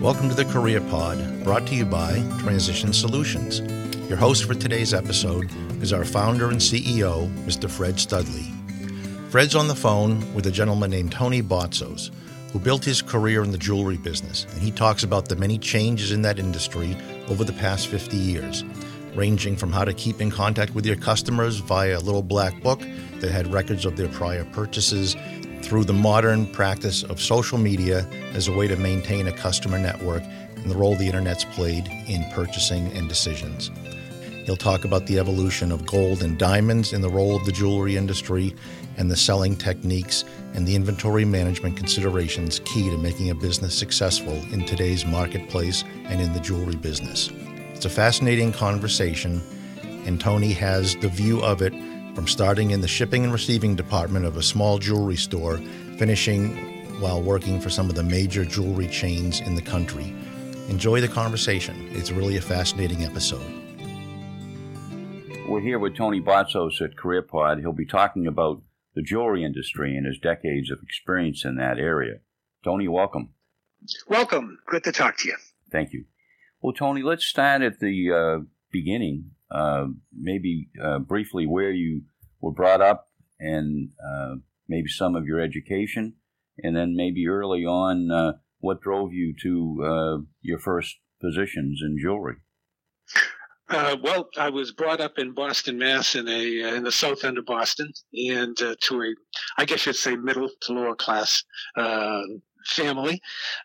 Welcome 0.00 0.30
to 0.30 0.34
the 0.34 0.46
Career 0.46 0.80
Pod, 0.80 1.44
brought 1.44 1.66
to 1.66 1.74
you 1.74 1.84
by 1.84 2.26
Transition 2.38 2.94
Solutions. 2.94 3.60
Your 4.08 4.16
host 4.16 4.46
for 4.46 4.54
today's 4.54 4.94
episode 4.94 5.50
is 5.82 5.92
our 5.92 6.06
founder 6.06 6.48
and 6.48 6.58
CEO, 6.58 7.28
Mr. 7.44 7.68
Fred 7.68 8.00
Studley. 8.00 8.50
Fred's 9.28 9.54
on 9.54 9.68
the 9.68 9.74
phone 9.74 10.32
with 10.32 10.46
a 10.46 10.50
gentleman 10.50 10.90
named 10.90 11.12
Tony 11.12 11.42
Botzos, 11.42 12.10
who 12.50 12.58
built 12.58 12.82
his 12.82 13.02
career 13.02 13.44
in 13.44 13.50
the 13.50 13.58
jewelry 13.58 13.98
business, 13.98 14.46
and 14.54 14.62
he 14.62 14.70
talks 14.70 15.02
about 15.02 15.28
the 15.28 15.36
many 15.36 15.58
changes 15.58 16.12
in 16.12 16.22
that 16.22 16.38
industry 16.38 16.96
over 17.28 17.44
the 17.44 17.52
past 17.52 17.88
50 17.88 18.16
years, 18.16 18.64
ranging 19.14 19.54
from 19.54 19.70
how 19.70 19.84
to 19.84 19.92
keep 19.92 20.22
in 20.22 20.30
contact 20.30 20.74
with 20.74 20.86
your 20.86 20.96
customers 20.96 21.58
via 21.58 21.98
a 21.98 22.00
little 22.00 22.22
black 22.22 22.62
book 22.62 22.80
that 23.18 23.30
had 23.30 23.52
records 23.52 23.84
of 23.84 23.98
their 23.98 24.08
prior 24.08 24.46
purchases 24.46 25.14
through 25.62 25.84
the 25.84 25.92
modern 25.92 26.46
practice 26.46 27.02
of 27.02 27.20
social 27.20 27.58
media 27.58 28.06
as 28.34 28.48
a 28.48 28.52
way 28.52 28.66
to 28.68 28.76
maintain 28.76 29.26
a 29.26 29.32
customer 29.32 29.78
network 29.78 30.22
and 30.56 30.70
the 30.70 30.76
role 30.76 30.94
the 30.96 31.06
internet's 31.06 31.44
played 31.44 31.86
in 32.06 32.24
purchasing 32.32 32.86
and 32.92 33.08
decisions. 33.08 33.70
He'll 34.44 34.56
talk 34.56 34.84
about 34.84 35.06
the 35.06 35.18
evolution 35.18 35.70
of 35.70 35.86
gold 35.86 36.22
and 36.22 36.38
diamonds 36.38 36.92
in 36.92 37.02
the 37.02 37.08
role 37.08 37.36
of 37.36 37.44
the 37.44 37.52
jewelry 37.52 37.96
industry 37.96 38.54
and 38.96 39.10
the 39.10 39.16
selling 39.16 39.54
techniques 39.54 40.24
and 40.54 40.66
the 40.66 40.74
inventory 40.74 41.24
management 41.24 41.76
considerations 41.76 42.60
key 42.64 42.90
to 42.90 42.98
making 42.98 43.30
a 43.30 43.34
business 43.34 43.78
successful 43.78 44.34
in 44.52 44.64
today's 44.64 45.06
marketplace 45.06 45.84
and 46.06 46.20
in 46.20 46.32
the 46.32 46.40
jewelry 46.40 46.74
business. 46.76 47.30
It's 47.74 47.84
a 47.84 47.90
fascinating 47.90 48.52
conversation, 48.52 49.40
and 50.04 50.20
Tony 50.20 50.52
has 50.54 50.96
the 50.96 51.08
view 51.08 51.40
of 51.42 51.62
it 51.62 51.72
from 52.20 52.28
starting 52.28 52.72
in 52.72 52.82
the 52.82 52.86
shipping 52.86 53.24
and 53.24 53.32
receiving 53.32 53.74
department 53.74 54.26
of 54.26 54.36
a 54.36 54.42
small 54.42 54.78
jewelry 54.78 55.16
store, 55.16 55.56
finishing 55.96 56.54
while 57.00 57.22
working 57.22 57.58
for 57.58 57.70
some 57.70 57.88
of 57.88 57.94
the 57.94 58.02
major 58.02 58.44
jewelry 58.44 58.86
chains 58.88 59.40
in 59.40 59.54
the 59.54 59.62
country. 59.62 60.14
Enjoy 60.68 61.00
the 61.00 61.08
conversation. 61.08 61.88
It's 61.92 62.10
really 62.10 62.36
a 62.36 62.42
fascinating 62.42 63.04
episode. 63.04 63.40
We're 65.48 65.62
here 65.62 65.78
with 65.78 65.96
Tony 65.96 66.20
Botzos 66.20 66.82
at 66.82 66.94
CareerPod. 66.94 67.60
He'll 67.60 67.72
be 67.72 67.86
talking 67.86 68.26
about 68.26 68.60
the 68.94 69.00
jewelry 69.00 69.42
industry 69.42 69.96
and 69.96 70.04
his 70.04 70.18
decades 70.18 70.70
of 70.70 70.80
experience 70.82 71.46
in 71.46 71.56
that 71.56 71.78
area. 71.78 72.16
Tony, 72.62 72.86
welcome. 72.86 73.30
Welcome. 74.08 74.58
Good 74.66 74.84
to 74.84 74.92
talk 74.92 75.16
to 75.20 75.28
you. 75.28 75.36
Thank 75.72 75.94
you. 75.94 76.04
Well, 76.60 76.74
Tony, 76.74 77.00
let's 77.00 77.24
start 77.24 77.62
at 77.62 77.80
the 77.80 78.12
uh, 78.12 78.44
beginning. 78.70 79.30
Uh, 79.50 79.86
maybe 80.16 80.68
uh, 80.80 81.00
briefly 81.00 81.44
where 81.44 81.72
you 81.72 82.02
were 82.40 82.52
brought 82.52 82.80
up 82.80 83.08
and 83.38 83.90
uh, 84.04 84.36
maybe 84.68 84.88
some 84.88 85.16
of 85.16 85.26
your 85.26 85.40
education, 85.40 86.14
and 86.62 86.76
then 86.76 86.94
maybe 86.94 87.26
early 87.26 87.64
on 87.64 88.10
uh, 88.10 88.32
what 88.58 88.80
drove 88.80 89.12
you 89.12 89.34
to 89.42 89.84
uh, 89.84 90.18
your 90.42 90.58
first 90.58 90.96
positions 91.20 91.80
in 91.82 91.96
jewelry. 92.00 92.36
Uh, 93.68 93.96
well, 94.02 94.28
I 94.36 94.50
was 94.50 94.72
brought 94.72 95.00
up 95.00 95.18
in 95.18 95.32
Boston, 95.32 95.78
Mass, 95.78 96.16
in 96.16 96.28
a 96.28 96.64
uh, 96.64 96.74
in 96.74 96.82
the 96.82 96.92
south 96.92 97.24
end 97.24 97.38
of 97.38 97.46
Boston, 97.46 97.92
and 98.12 98.56
to 98.56 99.02
a, 99.02 99.14
I 99.58 99.64
guess 99.64 99.86
you'd 99.86 99.96
say, 99.96 100.16
middle 100.16 100.50
to 100.62 100.72
lower 100.72 100.96
class 100.96 101.44
family. 102.66 103.20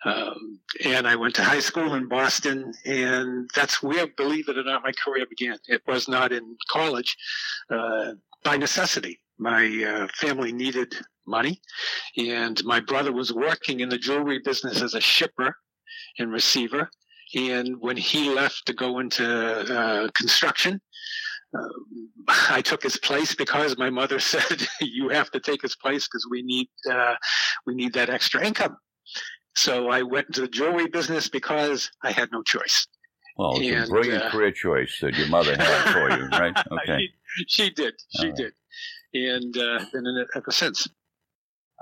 Um, 0.06 0.60
and 0.86 1.08
I 1.08 1.16
went 1.16 1.36
to 1.36 1.44
high 1.44 1.60
school 1.60 1.96
in 1.96 2.08
Boston, 2.08 2.72
and 2.86 3.50
that's 3.56 3.84
where, 3.84 4.08
believe 4.08 4.48
it 4.48 4.58
or 4.58 4.64
not, 4.64 4.84
my 4.84 4.94
career 5.04 5.26
began. 5.30 5.58
It 5.68 5.82
was 5.88 6.08
not 6.08 6.32
in 6.32 6.56
college 6.70 7.18
by 8.46 8.56
necessity. 8.56 9.20
My 9.38 9.66
uh, 9.84 10.08
family 10.16 10.54
needed 10.54 10.94
money, 11.28 11.60
and 12.18 12.64
my 12.64 12.80
brother 12.80 13.12
was 13.12 13.34
working 13.34 13.82
in 13.82 13.90
the 13.90 13.98
jewelry 13.98 14.40
business 14.46 14.82
as 14.82 14.94
a 14.94 15.02
shipper 15.02 15.58
and 16.20 16.32
receiver 16.32 16.90
and 17.34 17.82
when 17.82 17.98
he 17.98 18.30
left 18.30 18.66
to 18.68 18.74
go 18.74 19.00
into 19.00 19.26
uh, 19.26 20.08
construction, 20.16 20.80
uh, 21.58 21.68
I 22.50 22.62
took 22.62 22.84
his 22.84 22.98
place 22.98 23.34
because 23.34 23.78
my 23.78 23.90
mother 23.90 24.20
said, 24.34 24.68
"You 24.82 25.10
have 25.10 25.32
to 25.32 25.40
take 25.40 25.62
his 25.62 25.76
place 25.76 26.08
because 26.08 26.28
we 26.30 26.44
need 26.44 26.70
uh, 26.90 27.16
we 27.66 27.74
need 27.76 27.94
that 27.94 28.10
extra 28.10 28.46
income." 28.46 28.78
So 29.56 29.90
I 29.90 30.02
went 30.02 30.28
into 30.28 30.42
the 30.42 30.48
jewelry 30.48 30.88
business 30.88 31.30
because 31.30 31.90
I 32.04 32.12
had 32.12 32.30
no 32.32 32.44
choice. 32.44 32.88
Well, 33.38 33.58
it's 33.60 33.68
and, 33.68 33.86
a 33.86 33.88
brilliant 33.88 34.24
uh, 34.24 34.30
career 34.32 34.52
choice 34.52 34.98
that 35.02 35.16
your 35.16 35.28
mother 35.28 35.56
had 35.58 35.94
for 35.94 36.18
you, 36.18 36.28
right? 36.30 36.56
Okay. 36.72 37.10
She, 37.48 37.70
did. 37.70 37.94
She 38.20 38.32
did. 38.32 38.54
And 39.14 39.58
uh, 39.58 39.80
been 39.92 40.06
in 40.06 40.18
it 40.18 40.28
ever 40.36 40.52
since. 40.52 40.88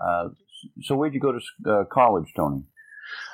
Uh, 0.03 0.29
so, 0.81 0.95
where'd 0.95 1.13
you 1.13 1.19
go 1.19 1.31
to 1.33 1.71
uh, 1.71 1.83
college, 1.85 2.31
Tony? 2.35 2.63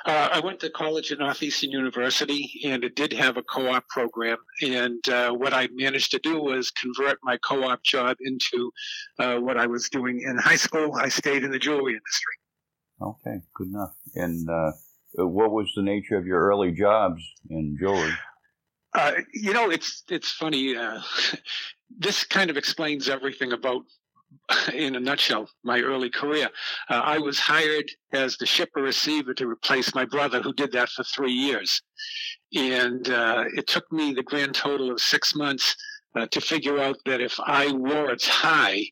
Uh, 0.06 0.28
I 0.32 0.40
went 0.40 0.60
to 0.60 0.70
college 0.70 1.12
at 1.12 1.18
Northeastern 1.18 1.70
University, 1.70 2.60
and 2.64 2.84
it 2.84 2.96
did 2.96 3.12
have 3.12 3.36
a 3.36 3.42
co-op 3.42 3.86
program. 3.88 4.38
And 4.62 5.06
uh, 5.08 5.32
what 5.32 5.52
I 5.52 5.68
managed 5.72 6.10
to 6.12 6.18
do 6.18 6.40
was 6.40 6.70
convert 6.70 7.18
my 7.22 7.38
co-op 7.38 7.82
job 7.82 8.16
into 8.20 8.72
uh, 9.18 9.36
what 9.36 9.56
I 9.56 9.66
was 9.66 9.88
doing 9.88 10.22
in 10.22 10.38
high 10.38 10.56
school. 10.56 10.94
I 10.94 11.08
stayed 11.08 11.44
in 11.44 11.50
the 11.50 11.58
jewelry 11.58 11.92
industry. 11.92 12.34
Okay, 13.00 13.40
good 13.54 13.68
enough. 13.68 13.94
And 14.14 14.48
uh, 14.48 14.72
what 15.14 15.50
was 15.50 15.70
the 15.74 15.82
nature 15.82 16.16
of 16.16 16.26
your 16.26 16.40
early 16.40 16.72
jobs 16.72 17.22
in 17.48 17.76
jewelry? 17.78 18.12
Uh, 18.92 19.12
you 19.32 19.52
know, 19.52 19.70
it's 19.70 20.02
it's 20.08 20.32
funny. 20.32 20.74
This 21.98 22.24
kind 22.24 22.50
of 22.50 22.56
explains 22.56 23.08
everything 23.08 23.52
about 23.52 23.82
in 24.74 24.96
a 24.96 25.00
nutshell, 25.00 25.48
my 25.62 25.80
early 25.80 26.10
career. 26.10 26.48
Uh, 26.88 27.00
I 27.04 27.18
was 27.18 27.38
hired 27.38 27.90
as 28.12 28.36
the 28.36 28.46
shipper 28.46 28.82
receiver 28.82 29.34
to 29.34 29.48
replace 29.48 29.94
my 29.94 30.04
brother, 30.04 30.40
who 30.40 30.52
did 30.52 30.72
that 30.72 30.88
for 30.88 31.04
three 31.04 31.32
years. 31.32 31.82
And 32.54 33.08
uh, 33.08 33.44
it 33.56 33.66
took 33.66 33.90
me 33.92 34.12
the 34.12 34.22
grand 34.22 34.54
total 34.54 34.90
of 34.90 35.00
six 35.00 35.34
months 35.34 35.76
uh, 36.16 36.26
to 36.26 36.40
figure 36.40 36.78
out 36.78 36.96
that 37.06 37.20
if 37.20 37.38
I 37.40 37.70
wore 37.72 38.10
a 38.10 38.16
tie 38.16 38.84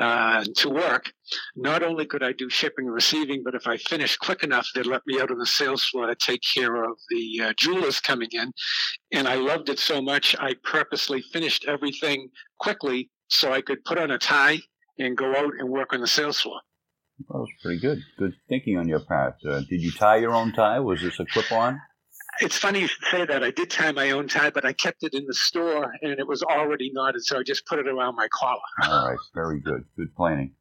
uh, 0.00 0.44
to 0.56 0.70
work, 0.70 1.12
not 1.56 1.82
only 1.82 2.06
could 2.06 2.22
I 2.22 2.32
do 2.32 2.48
shipping 2.48 2.86
and 2.86 2.94
receiving, 2.94 3.42
but 3.44 3.54
if 3.54 3.66
I 3.66 3.76
finished 3.76 4.20
quick 4.20 4.42
enough, 4.42 4.66
they'd 4.74 4.86
let 4.86 5.02
me 5.06 5.20
out 5.20 5.30
on 5.30 5.38
the 5.38 5.46
sales 5.46 5.84
floor 5.84 6.06
to 6.06 6.14
take 6.14 6.40
care 6.54 6.84
of 6.84 6.96
the 7.10 7.40
uh, 7.42 7.52
jewelers 7.56 8.00
coming 8.00 8.28
in. 8.32 8.52
And 9.12 9.28
I 9.28 9.34
loved 9.36 9.68
it 9.68 9.78
so 9.78 10.00
much, 10.00 10.36
I 10.38 10.54
purposely 10.64 11.22
finished 11.32 11.64
everything 11.68 12.28
quickly 12.58 13.10
so 13.28 13.52
I 13.52 13.62
could 13.62 13.84
put 13.84 13.98
on 13.98 14.10
a 14.10 14.18
tie 14.18 14.58
and 14.98 15.16
go 15.16 15.34
out 15.34 15.52
and 15.58 15.68
work 15.68 15.92
on 15.92 16.00
the 16.00 16.06
sales 16.06 16.40
floor. 16.40 16.60
Well, 17.28 17.40
that 17.40 17.40
was 17.40 17.50
pretty 17.62 17.80
good. 17.80 17.98
Good 18.18 18.34
thinking 18.48 18.78
on 18.78 18.88
your 18.88 19.00
part. 19.00 19.36
Uh, 19.46 19.60
did 19.60 19.80
you 19.80 19.92
tie 19.92 20.16
your 20.16 20.32
own 20.32 20.52
tie? 20.52 20.80
Was 20.80 21.00
this 21.02 21.20
a 21.20 21.24
clip-on? 21.24 21.80
It's 22.40 22.56
funny 22.56 22.80
you 22.80 22.86
should 22.86 23.04
say 23.10 23.26
that. 23.26 23.44
I 23.44 23.50
did 23.50 23.70
tie 23.70 23.92
my 23.92 24.10
own 24.10 24.26
tie, 24.26 24.50
but 24.50 24.64
I 24.64 24.72
kept 24.72 25.02
it 25.02 25.14
in 25.14 25.26
the 25.26 25.34
store 25.34 25.92
and 26.00 26.18
it 26.18 26.26
was 26.26 26.42
already 26.42 26.90
knotted, 26.92 27.22
so 27.22 27.38
I 27.38 27.42
just 27.42 27.66
put 27.66 27.78
it 27.78 27.86
around 27.86 28.16
my 28.16 28.26
collar. 28.32 28.60
All 28.84 29.08
right, 29.08 29.18
very 29.34 29.60
good. 29.60 29.84
Good 29.96 30.14
planning. 30.16 30.54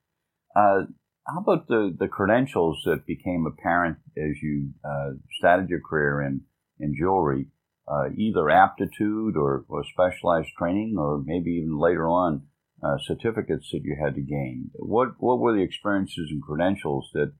Uh, 0.55 0.83
how 1.27 1.39
about 1.39 1.67
the, 1.67 1.95
the 1.97 2.07
credentials 2.07 2.81
that 2.85 3.05
became 3.05 3.45
apparent 3.45 3.97
as 4.17 4.41
you 4.41 4.71
uh, 4.83 5.11
started 5.37 5.69
your 5.69 5.81
career 5.81 6.21
in, 6.21 6.41
in 6.79 6.95
jewelry? 6.97 7.47
Uh, 7.87 8.09
either 8.15 8.49
aptitude 8.49 9.35
or, 9.35 9.65
or 9.67 9.83
specialized 9.83 10.49
training, 10.57 10.95
or 10.97 11.21
maybe 11.25 11.51
even 11.51 11.77
later 11.77 12.07
on, 12.07 12.43
uh, 12.83 12.97
certificates 13.05 13.69
that 13.71 13.81
you 13.83 13.97
had 14.01 14.15
to 14.15 14.21
gain. 14.21 14.69
What 14.73 15.09
what 15.19 15.39
were 15.39 15.53
the 15.55 15.63
experiences 15.63 16.29
and 16.31 16.41
credentials 16.41 17.09
that 17.13 17.33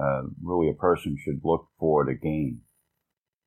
uh, 0.00 0.22
really 0.42 0.70
a 0.70 0.74
person 0.74 1.16
should 1.22 1.40
look 1.44 1.68
for 1.78 2.04
to 2.04 2.14
gain? 2.14 2.62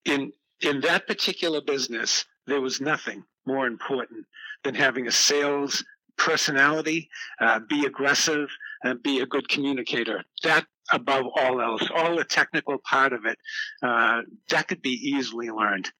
In 0.05 0.33
in 0.61 0.81
that 0.81 1.07
particular 1.07 1.61
business, 1.61 2.25
there 2.47 2.61
was 2.61 2.79
nothing 2.79 3.23
more 3.45 3.65
important 3.65 4.25
than 4.63 4.75
having 4.75 5.07
a 5.07 5.11
sales 5.11 5.84
personality, 6.17 7.09
uh, 7.40 7.59
be 7.67 7.85
aggressive, 7.85 8.49
and 8.83 9.01
be 9.03 9.19
a 9.19 9.25
good 9.25 9.47
communicator. 9.49 10.23
That 10.43 10.66
above 10.91 11.25
all 11.35 11.61
else, 11.61 11.87
all 11.95 12.16
the 12.16 12.23
technical 12.23 12.78
part 12.79 13.13
of 13.13 13.25
it, 13.25 13.37
uh, 13.83 14.22
that 14.49 14.67
could 14.67 14.81
be 14.81 14.89
easily 14.89 15.49
learned. 15.49 15.91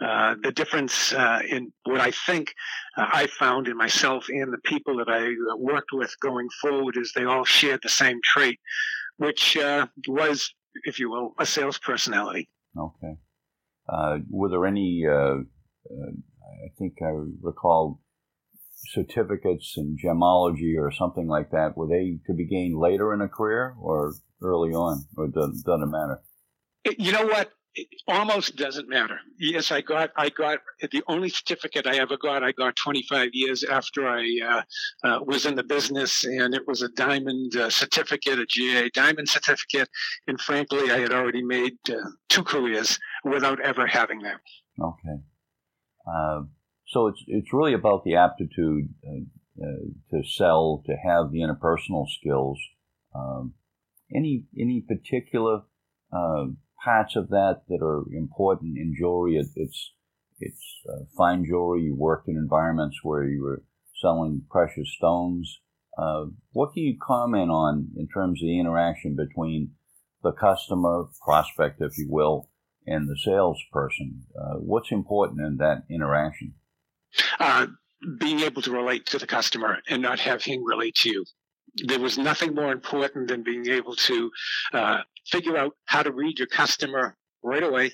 Uh, 0.00 0.36
the 0.42 0.52
difference 0.52 1.12
uh, 1.12 1.40
in 1.48 1.72
what 1.84 2.00
I 2.00 2.12
think 2.12 2.54
uh, 2.96 3.08
I 3.12 3.26
found 3.26 3.66
in 3.66 3.76
myself 3.76 4.28
and 4.28 4.52
the 4.52 4.58
people 4.58 4.96
that 4.98 5.08
I 5.08 5.26
uh, 5.26 5.56
worked 5.56 5.90
with 5.92 6.14
going 6.20 6.48
forward 6.62 6.96
is 6.96 7.12
they 7.12 7.24
all 7.24 7.44
shared 7.44 7.80
the 7.82 7.88
same 7.88 8.20
trait, 8.22 8.60
which 9.16 9.56
uh, 9.56 9.88
was, 10.06 10.54
if 10.84 11.00
you 11.00 11.10
will, 11.10 11.34
a 11.40 11.46
sales 11.46 11.78
personality. 11.78 12.48
Okay. 12.78 13.16
were 14.30 14.48
there 14.48 14.66
any, 14.66 15.04
I 15.04 16.68
think 16.78 16.98
I 17.02 17.10
recall 17.42 18.00
certificates 18.92 19.74
in 19.76 19.96
gemology 20.02 20.74
or 20.78 20.90
something 20.90 21.26
like 21.26 21.50
that, 21.50 21.76
were 21.76 21.88
they 21.88 22.18
to 22.26 22.34
be 22.34 22.46
gained 22.46 22.78
later 22.78 23.12
in 23.12 23.20
a 23.20 23.28
career 23.28 23.74
or 23.80 24.14
early 24.42 24.70
on, 24.70 25.04
or 25.16 25.28
does, 25.28 25.62
doesn't 25.62 25.90
matter? 25.90 26.20
You 26.98 27.12
know 27.12 27.26
what? 27.26 27.52
it 27.78 27.88
almost 28.08 28.56
doesn't 28.56 28.88
matter. 28.88 29.18
Yes, 29.38 29.70
I 29.70 29.80
got, 29.80 30.10
I 30.16 30.30
got 30.30 30.58
the 30.90 31.02
only 31.06 31.28
certificate 31.28 31.86
I 31.86 31.98
ever 31.98 32.16
got. 32.16 32.42
I 32.42 32.52
got 32.52 32.74
25 32.76 33.30
years 33.32 33.62
after 33.62 34.08
I 34.08 34.24
uh, 34.44 34.62
uh, 35.06 35.20
was 35.24 35.46
in 35.46 35.54
the 35.54 35.62
business, 35.62 36.24
and 36.24 36.54
it 36.54 36.66
was 36.66 36.82
a 36.82 36.88
diamond 36.90 37.54
uh, 37.56 37.70
certificate, 37.70 38.38
a 38.38 38.46
GA 38.46 38.90
diamond 38.90 39.28
certificate. 39.28 39.88
And 40.26 40.40
frankly, 40.40 40.90
I 40.90 40.98
had 40.98 41.12
already 41.12 41.42
made 41.42 41.76
uh, 41.88 41.94
two 42.28 42.42
careers 42.42 42.98
without 43.24 43.60
ever 43.60 43.86
having 43.86 44.20
them. 44.20 44.38
Okay. 44.80 45.22
So 46.88 47.06
it's 47.06 47.22
it's 47.26 47.52
really 47.52 47.74
about 47.74 48.04
the 48.04 48.16
aptitude 48.16 48.88
uh, 49.06 49.62
uh, 49.62 49.90
to 50.10 50.26
sell, 50.26 50.82
to 50.86 50.94
have 50.96 51.30
the 51.30 51.40
interpersonal 51.40 52.06
skills. 52.08 52.58
Um, 53.14 53.54
any 54.14 54.44
any 54.58 54.80
particular 54.80 55.62
uh, 56.10 56.46
parts 56.82 57.14
of 57.14 57.28
that 57.28 57.62
that 57.68 57.82
are 57.82 58.04
important 58.10 58.78
in 58.78 58.94
jewelry? 58.98 59.36
It, 59.36 59.48
it's 59.54 59.92
it's 60.40 60.80
uh, 60.88 61.04
fine 61.16 61.44
jewelry. 61.44 61.82
You 61.82 61.94
worked 61.94 62.28
in 62.28 62.36
environments 62.36 63.00
where 63.02 63.24
you 63.24 63.42
were 63.42 63.64
selling 64.00 64.42
precious 64.50 64.90
stones. 64.96 65.60
Uh, 65.98 66.26
what 66.52 66.72
can 66.72 66.84
you 66.84 66.96
comment 67.02 67.50
on 67.50 67.88
in 67.96 68.08
terms 68.08 68.40
of 68.40 68.46
the 68.46 68.58
interaction 68.58 69.16
between 69.16 69.72
the 70.22 70.32
customer, 70.32 71.06
prospect, 71.22 71.80
if 71.80 71.98
you 71.98 72.06
will, 72.08 72.48
and 72.86 73.08
the 73.08 73.18
salesperson? 73.22 74.22
Uh, 74.40 74.54
what's 74.54 74.92
important 74.92 75.40
in 75.40 75.56
that 75.56 75.82
interaction? 75.90 76.54
Uh, 77.40 77.66
being 78.18 78.40
able 78.40 78.62
to 78.62 78.70
relate 78.70 79.06
to 79.06 79.18
the 79.18 79.26
customer 79.26 79.78
and 79.88 80.00
not 80.00 80.20
have 80.20 80.42
him 80.42 80.64
relate 80.64 80.94
to 80.94 81.10
you. 81.10 81.24
There 81.84 81.98
was 81.98 82.16
nothing 82.16 82.54
more 82.54 82.72
important 82.72 83.28
than 83.28 83.42
being 83.42 83.68
able 83.68 83.96
to 83.96 84.30
uh, 84.72 84.98
figure 85.26 85.56
out 85.56 85.74
how 85.86 86.02
to 86.02 86.12
read 86.12 86.38
your 86.38 86.48
customer 86.48 87.16
right 87.42 87.62
away 87.62 87.90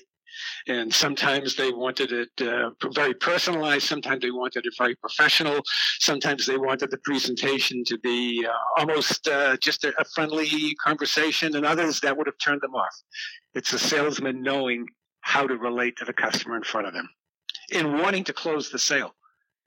and 0.67 0.93
sometimes 0.93 1.55
they 1.55 1.71
wanted 1.71 2.11
it 2.11 2.41
uh, 2.41 2.71
very 2.93 3.13
personalized. 3.13 3.87
Sometimes 3.87 4.21
they 4.21 4.31
wanted 4.31 4.65
it 4.65 4.73
very 4.77 4.95
professional. 4.95 5.61
Sometimes 5.99 6.45
they 6.45 6.57
wanted 6.57 6.91
the 6.91 6.97
presentation 6.99 7.83
to 7.85 7.97
be 7.99 8.45
uh, 8.45 8.51
almost 8.77 9.27
uh, 9.27 9.57
just 9.57 9.83
a, 9.83 9.93
a, 9.99 10.05
friendly 10.13 10.75
conversation, 10.83 11.55
and 11.55 11.65
others 11.65 11.99
that 12.01 12.17
would 12.17 12.27
have 12.27 12.37
turned 12.43 12.61
them 12.61 12.75
off. 12.75 12.95
It's 13.53 13.73
a 13.73 13.79
salesman 13.79 14.41
knowing 14.41 14.87
how 15.21 15.47
to 15.47 15.55
relate 15.57 15.97
to 15.97 16.05
the 16.05 16.13
customer 16.13 16.57
in 16.57 16.63
front 16.63 16.87
of 16.87 16.93
them 16.93 17.09
and 17.73 17.99
wanting 17.99 18.23
to 18.25 18.33
close 18.33 18.69
the 18.69 18.79
sale. 18.79 19.15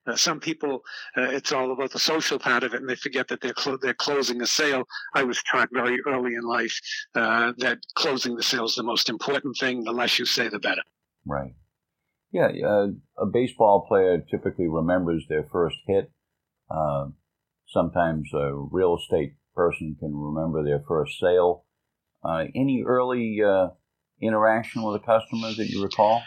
Uh, 0.08 0.16
some 0.16 0.40
people, 0.40 0.82
uh, 1.16 1.22
it's 1.22 1.52
all 1.52 1.70
about 1.70 1.90
the 1.90 1.98
social 1.98 2.38
part 2.38 2.62
of 2.62 2.72
it, 2.72 2.80
and 2.80 2.88
they 2.88 2.94
forget 2.94 3.28
that 3.28 3.40
they're 3.40 3.52
clo- 3.52 3.76
they're 3.76 3.92
closing 3.92 4.40
a 4.40 4.46
sale. 4.46 4.84
I 5.14 5.22
was 5.22 5.42
taught 5.42 5.68
very 5.72 5.98
early 6.06 6.34
in 6.34 6.42
life 6.42 6.78
uh, 7.14 7.52
that 7.58 7.78
closing 7.94 8.34
the 8.34 8.42
sale 8.42 8.64
is 8.64 8.74
the 8.74 8.82
most 8.82 9.10
important 9.10 9.56
thing. 9.58 9.84
The 9.84 9.92
less 9.92 10.18
you 10.18 10.24
say, 10.24 10.48
the 10.48 10.58
better. 10.58 10.82
Right. 11.26 11.54
Yeah, 12.32 12.48
uh, 12.66 12.88
a 13.18 13.26
baseball 13.26 13.86
player 13.86 14.24
typically 14.30 14.68
remembers 14.68 15.26
their 15.28 15.46
first 15.52 15.76
hit. 15.86 16.10
Uh, 16.70 17.08
sometimes 17.66 18.30
a 18.32 18.54
real 18.54 18.96
estate 18.96 19.34
person 19.54 19.96
can 19.98 20.14
remember 20.14 20.64
their 20.64 20.82
first 20.88 21.18
sale. 21.18 21.64
Uh, 22.24 22.44
any 22.54 22.82
early 22.86 23.40
interaction 24.20 24.82
with 24.82 25.02
a 25.02 25.04
customer 25.04 25.52
that 25.54 25.68
you 25.68 25.82
recall? 25.82 26.22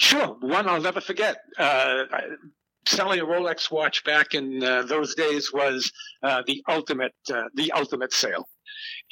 Sure. 0.00 0.28
One 0.40 0.66
I'll 0.66 0.80
never 0.80 1.02
forget. 1.02 1.36
Uh, 1.58 2.04
selling 2.86 3.20
a 3.20 3.24
Rolex 3.24 3.70
watch 3.70 4.02
back 4.02 4.32
in 4.32 4.62
uh, 4.62 4.82
those 4.84 5.14
days 5.14 5.52
was 5.52 5.92
uh, 6.22 6.42
the 6.46 6.62
ultimate 6.68 7.12
uh, 7.30 7.44
the 7.54 7.70
ultimate 7.72 8.14
sale. 8.14 8.48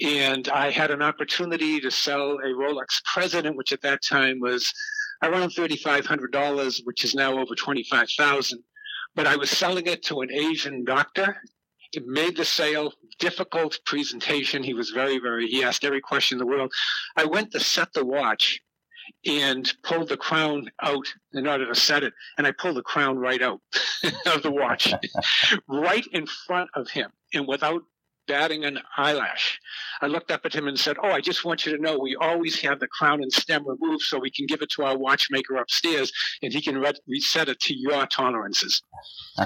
And 0.01 0.49
I 0.49 0.71
had 0.71 0.91
an 0.91 1.03
opportunity 1.03 1.79
to 1.81 1.91
sell 1.91 2.39
a 2.39 2.55
Rolex 2.55 3.03
President, 3.13 3.55
which 3.55 3.71
at 3.73 3.83
that 3.83 4.01
time 4.03 4.41
was 4.41 4.73
around 5.23 5.51
thirty 5.51 5.77
five 5.77 6.07
hundred 6.07 6.33
dollars, 6.33 6.81
which 6.85 7.05
is 7.05 7.15
now 7.15 7.39
over 7.39 7.55
twenty 7.55 7.85
five 7.85 8.09
thousand. 8.17 8.63
But 9.15 9.27
I 9.27 9.37
was 9.37 9.51
selling 9.51 9.87
it 9.89 10.03
to 10.05 10.23
an 10.23 10.33
Asian 10.33 10.85
doctor. 10.85 11.37
It 11.93 12.05
made 12.07 12.35
the 12.39 12.47
sale 12.47 12.95
difficult 13.19 13.79
presentation. 13.85 14.63
He 14.63 14.73
was 14.73 14.89
very, 14.89 15.19
very. 15.19 15.49
He 15.49 15.63
asked 15.63 15.85
every 15.85 16.01
question 16.01 16.37
in 16.37 16.41
the 16.41 16.47
world. 16.47 16.73
I 17.15 17.27
went 17.27 17.51
to 17.53 17.61
set 17.61 17.93
the 17.93 18.07
watch, 18.07 18.59
and 19.27 19.73
pulled 19.83 20.09
the 20.09 20.17
crown 20.17 20.71
out 20.83 21.07
in 21.33 21.47
order 21.47 21.67
to 21.67 21.75
set 21.79 22.03
it. 22.03 22.13
And 22.37 22.47
I 22.47 22.53
pulled 22.53 22.77
the 22.77 22.83
crown 22.83 23.19
right 23.19 23.43
out 23.43 23.61
of 24.27 24.43
the 24.43 24.51
watch, 24.51 24.93
right 25.69 26.05
in 26.13 26.27
front 26.27 26.71
of 26.75 26.89
him. 26.91 27.11
And 27.35 27.47
without 27.47 27.83
batting 28.27 28.65
an 28.65 28.79
eyelash, 28.97 29.59
I 30.03 30.07
looked 30.07 30.31
up 30.31 30.45
at 30.45 30.55
him 30.55 30.69
and 30.69 30.79
said, 30.79 30.97
Oh, 31.03 31.11
I 31.11 31.21
just 31.21 31.45
want 31.45 31.65
you 31.65 31.75
to 31.75 31.83
know 31.83 31.99
we 31.99 32.15
always 32.17 32.61
have 32.61 32.79
the 32.79 32.87
crown 32.87 33.23
and 33.23 33.33
stem 33.33 33.67
removed 33.67 34.03
so 34.03 34.19
we 34.19 34.31
can 34.31 34.47
give 34.47 34.61
it 34.63 34.71
to 34.77 34.85
our 34.85 34.97
watchmaker 34.99 35.57
upstairs 35.57 36.13
and 36.43 36.53
he 36.53 36.61
can 36.61 36.79
re- 36.79 36.93
reset 37.09 37.49
it 37.49 37.59
to 37.61 37.75
your 37.75 38.07
tolerances. 38.07 38.83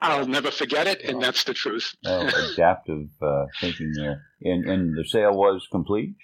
I'll 0.00 0.26
never 0.26 0.50
forget 0.50 0.86
it, 0.86 1.02
and 1.02 1.22
that's 1.22 1.44
the 1.44 1.54
truth. 1.54 1.94
oh, 2.04 2.52
adaptive 2.52 3.08
uh, 3.22 3.46
thinking 3.60 3.92
there. 3.96 4.22
And, 4.42 4.68
and 4.68 4.96
the 4.96 5.04
sale 5.06 5.34
was 5.34 5.66
complete? 5.70 6.14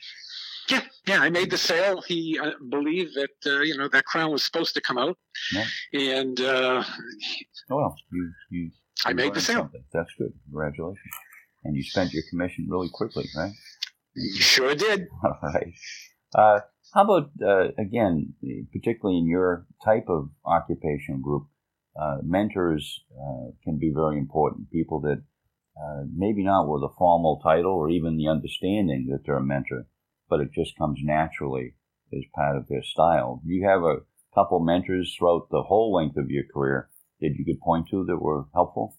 Yeah, 0.68 0.82
yeah, 1.06 1.20
I 1.20 1.30
made 1.30 1.50
the 1.50 1.58
sale. 1.58 2.02
He 2.02 2.38
uh, 2.38 2.52
believed 2.68 3.14
that 3.14 3.52
uh, 3.52 3.60
you 3.60 3.76
know 3.76 3.88
that 3.88 4.04
crown 4.04 4.30
was 4.30 4.44
supposed 4.44 4.74
to 4.74 4.80
come 4.80 4.98
out, 4.98 5.16
yeah. 5.52 5.64
and 5.92 6.40
uh, 6.40 6.84
oh, 7.70 7.76
well, 7.76 7.96
you 8.12 8.32
you. 8.50 8.70
I 9.04 9.12
made 9.12 9.34
the 9.34 9.40
sale. 9.40 9.60
Something. 9.60 9.84
That's 9.92 10.12
good. 10.18 10.32
Congratulations. 10.44 10.98
And 11.64 11.76
you 11.76 11.82
spent 11.82 12.12
your 12.12 12.22
commission 12.30 12.66
really 12.68 12.90
quickly, 12.92 13.24
right? 13.36 13.52
You 14.14 14.40
sure 14.40 14.74
did. 14.74 15.08
All 15.24 15.38
right. 15.42 15.72
Uh, 16.34 16.60
how 16.92 17.04
about 17.04 17.30
uh, 17.42 17.68
again, 17.78 18.34
particularly 18.72 19.18
in 19.18 19.26
your 19.26 19.66
type 19.84 20.06
of 20.08 20.30
occupation 20.44 21.22
group, 21.22 21.44
uh, 22.00 22.18
mentors 22.22 23.00
can 23.64 23.78
be 23.78 23.92
very 23.94 24.18
important. 24.18 24.70
People 24.70 25.00
that 25.00 25.22
maybe 26.14 26.44
not 26.44 26.68
with 26.68 26.82
a 26.82 26.94
formal 26.98 27.40
title 27.42 27.72
or 27.72 27.90
even 27.90 28.16
the 28.16 28.28
understanding 28.28 29.08
that 29.10 29.24
they're 29.24 29.36
a 29.36 29.42
mentor, 29.42 29.86
but 30.30 30.40
it 30.40 30.52
just 30.52 30.78
comes 30.78 31.00
naturally 31.02 31.74
as 32.12 32.22
part 32.34 32.56
of 32.56 32.68
their 32.68 32.82
style. 32.82 33.42
You 33.44 33.66
have 33.68 33.82
a 33.82 33.98
couple 34.34 34.60
mentors 34.60 35.14
throughout 35.18 35.48
the 35.50 35.62
whole 35.62 35.92
length 35.92 36.16
of 36.16 36.30
your 36.30 36.44
career 36.52 36.88
that 37.20 37.34
you 37.36 37.44
could 37.44 37.60
point 37.60 37.88
to 37.90 38.04
that 38.04 38.16
were 38.16 38.46
helpful? 38.54 38.96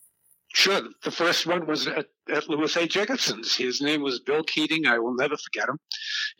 Sure. 0.54 0.82
The 1.04 1.12
first 1.12 1.48
one 1.48 1.66
was 1.66 1.88
at, 1.88 2.08
at 2.30 2.50
Louis 2.50 2.76
A. 2.76 2.86
Jacobson's. 2.86 3.56
His 3.56 3.82
name 3.82 4.02
was 4.02 4.20
Bill 4.20 4.44
Keating. 4.44 4.86
I 4.86 5.00
will 5.00 5.16
never 5.16 5.38
forget 5.38 5.70
him. 5.70 5.80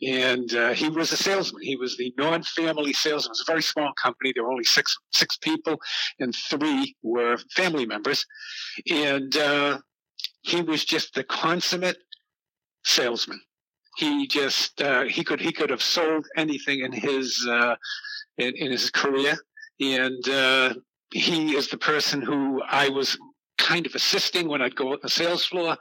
And 0.02 0.54
uh, 0.54 0.74
he 0.74 0.90
was 0.90 1.12
a 1.12 1.16
salesman. 1.16 1.62
He 1.62 1.76
was 1.76 1.96
the 1.96 2.12
non-family 2.18 2.92
salesman. 2.92 3.30
It 3.30 3.40
was 3.40 3.44
a 3.48 3.50
very 3.50 3.62
small 3.62 3.90
company. 4.00 4.32
There 4.34 4.44
were 4.44 4.52
only 4.52 4.64
six 4.64 4.94
six 5.12 5.38
people, 5.38 5.78
and 6.20 6.34
three 6.34 6.94
were 7.02 7.38
family 7.56 7.86
members. 7.86 8.26
And 8.90 9.34
uh, 9.34 9.78
he 10.42 10.60
was 10.60 10.84
just 10.84 11.14
the 11.14 11.24
consummate 11.24 11.98
salesman 12.84 13.40
he 13.96 14.26
just 14.26 14.80
uh, 14.80 15.04
he 15.04 15.22
could 15.24 15.40
he 15.40 15.52
could 15.52 15.70
have 15.70 15.82
sold 15.82 16.26
anything 16.36 16.80
in 16.80 16.92
his 16.92 17.46
uh, 17.48 17.76
in, 18.38 18.54
in, 18.56 18.70
his 18.70 18.90
career, 18.90 19.36
and 19.80 20.28
uh, 20.28 20.74
he 21.12 21.54
is 21.56 21.68
the 21.68 21.78
person 21.78 22.22
who 22.22 22.62
I 22.62 22.88
was 22.88 23.18
kind 23.58 23.86
of 23.86 23.94
assisting 23.94 24.48
when 24.48 24.62
I'd 24.62 24.76
go 24.76 24.92
on 24.92 24.98
the 25.02 25.08
sales 25.08 25.44
floor, 25.44 25.76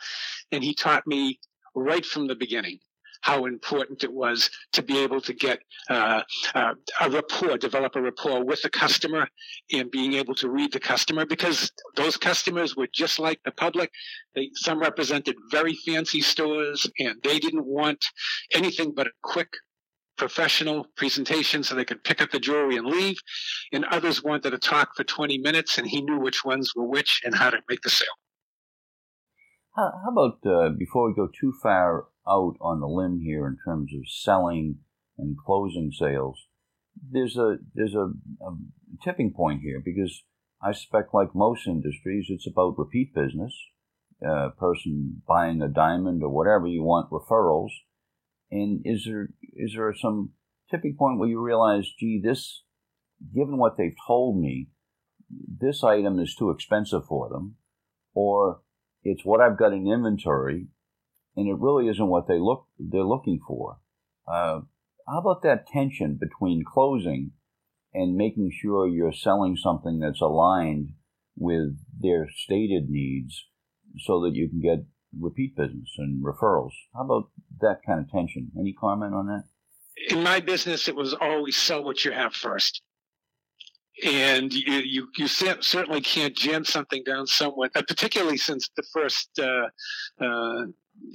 and 0.51 0.63
he 0.63 0.73
taught 0.73 1.07
me 1.07 1.39
right 1.73 2.05
from 2.05 2.27
the 2.27 2.35
beginning 2.35 2.79
how 3.21 3.45
important 3.45 4.03
it 4.03 4.11
was 4.11 4.49
to 4.73 4.81
be 4.81 4.97
able 4.99 5.21
to 5.21 5.33
get 5.33 5.59
uh, 5.89 6.21
uh, 6.53 6.73
a 6.99 7.09
rapport, 7.09 7.57
develop 7.57 7.95
a 7.95 8.01
rapport 8.01 8.43
with 8.43 8.61
the 8.61 8.69
customer, 8.69 9.27
and 9.71 9.89
being 9.91 10.13
able 10.13 10.35
to 10.35 10.49
read 10.49 10.71
the 10.73 10.79
customer 10.79 11.25
because 11.25 11.71
those 11.95 12.17
customers 12.17 12.75
were 12.75 12.87
just 12.93 13.19
like 13.19 13.39
the 13.43 13.51
public. 13.51 13.91
They, 14.35 14.49
some 14.55 14.79
represented 14.79 15.35
very 15.49 15.73
fancy 15.73 16.21
stores, 16.21 16.89
and 16.99 17.15
they 17.23 17.39
didn't 17.39 17.65
want 17.65 18.03
anything 18.53 18.93
but 18.95 19.07
a 19.07 19.11
quick 19.21 19.49
professional 20.17 20.85
presentation 20.95 21.63
so 21.63 21.73
they 21.73 21.85
could 21.85 22.03
pick 22.03 22.21
up 22.21 22.31
the 22.31 22.39
jewelry 22.39 22.77
and 22.77 22.87
leave. 22.87 23.17
And 23.71 23.85
others 23.85 24.23
wanted 24.23 24.51
to 24.51 24.59
talk 24.59 24.95
for 24.95 25.03
20 25.03 25.37
minutes, 25.39 25.77
and 25.77 25.87
he 25.87 26.01
knew 26.01 26.19
which 26.19 26.43
ones 26.43 26.73
were 26.75 26.85
which 26.85 27.21
and 27.23 27.35
how 27.35 27.49
to 27.49 27.57
make 27.69 27.81
the 27.81 27.89
sale. 27.89 28.07
How, 29.75 29.91
about 30.11 30.39
uh, 30.45 30.69
before 30.77 31.07
we 31.07 31.15
go 31.15 31.27
too 31.27 31.53
far 31.63 32.05
out 32.27 32.55
on 32.61 32.79
the 32.79 32.87
limb 32.87 33.19
here 33.23 33.47
in 33.47 33.57
terms 33.65 33.91
of 33.93 34.01
selling 34.07 34.79
and 35.17 35.35
closing 35.37 35.91
sales, 35.91 36.47
there's 37.09 37.37
a 37.37 37.57
there's 37.73 37.95
a, 37.95 38.11
a 38.45 38.55
tipping 39.03 39.33
point 39.33 39.61
here 39.61 39.81
because 39.83 40.23
I 40.63 40.73
suspect, 40.73 41.13
like 41.13 41.33
most 41.33 41.67
industries, 41.67 42.27
it's 42.29 42.47
about 42.47 42.77
repeat 42.77 43.13
business. 43.15 43.53
A 44.23 44.51
person 44.51 45.23
buying 45.27 45.61
a 45.63 45.67
diamond 45.67 46.21
or 46.21 46.29
whatever 46.29 46.67
you 46.67 46.83
want 46.83 47.09
referrals, 47.09 47.71
and 48.51 48.81
is 48.85 49.05
there 49.05 49.29
is 49.55 49.73
there 49.75 49.91
some 49.95 50.33
tipping 50.69 50.95
point 50.97 51.17
where 51.17 51.29
you 51.29 51.41
realize, 51.41 51.91
gee, 51.99 52.21
this, 52.23 52.63
given 53.33 53.57
what 53.57 53.77
they've 53.77 53.95
told 54.05 54.39
me, 54.39 54.69
this 55.29 55.83
item 55.83 56.19
is 56.19 56.35
too 56.35 56.51
expensive 56.51 57.05
for 57.07 57.29
them, 57.29 57.55
or 58.13 58.61
it's 59.03 59.25
what 59.25 59.41
I've 59.41 59.57
got 59.57 59.73
in 59.73 59.87
inventory 59.87 60.67
and 61.35 61.47
it 61.47 61.57
really 61.59 61.87
isn't 61.87 62.07
what 62.07 62.27
they 62.27 62.39
look 62.39 62.67
they're 62.79 63.03
looking 63.03 63.39
for. 63.47 63.79
Uh, 64.27 64.61
how 65.07 65.19
about 65.19 65.41
that 65.43 65.67
tension 65.67 66.19
between 66.19 66.63
closing 66.63 67.31
and 67.93 68.15
making 68.15 68.51
sure 68.51 68.87
you're 68.87 69.11
selling 69.11 69.55
something 69.55 69.99
that's 69.99 70.21
aligned 70.21 70.93
with 71.35 71.77
their 71.99 72.27
stated 72.29 72.89
needs, 72.89 73.45
so 73.99 74.21
that 74.21 74.35
you 74.35 74.47
can 74.47 74.61
get 74.61 74.85
repeat 75.19 75.55
business 75.55 75.95
and 75.97 76.23
referrals? 76.23 76.71
How 76.93 77.03
about 77.03 77.29
that 77.59 77.79
kind 77.85 77.99
of 77.99 78.09
tension? 78.09 78.51
Any 78.57 78.73
comment 78.73 79.13
on 79.13 79.27
that? 79.27 79.43
in 80.09 80.23
my 80.23 80.39
business, 80.39 80.87
it 80.87 80.95
was 80.95 81.13
always 81.13 81.55
sell 81.55 81.83
what 81.83 82.03
you 82.05 82.11
have 82.11 82.33
first. 82.33 82.81
And 84.03 84.51
you, 84.51 84.77
you, 84.77 85.07
you 85.15 85.27
certainly 85.27 86.01
can't 86.01 86.35
jam 86.35 86.65
something 86.65 87.03
down 87.03 87.27
someone, 87.27 87.69
uh, 87.75 87.83
particularly 87.87 88.37
since 88.37 88.69
the 88.75 88.83
first 88.91 89.29
uh, 89.37 89.67
uh, 90.23 90.65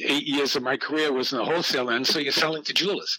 eight 0.05 0.26
years 0.26 0.57
of 0.57 0.62
my 0.62 0.76
career 0.76 1.12
was 1.12 1.33
in 1.33 1.38
the 1.38 1.45
wholesale 1.45 1.90
end. 1.90 2.07
So 2.07 2.19
you're 2.19 2.33
selling 2.33 2.62
to 2.64 2.75
jewelers. 2.75 3.19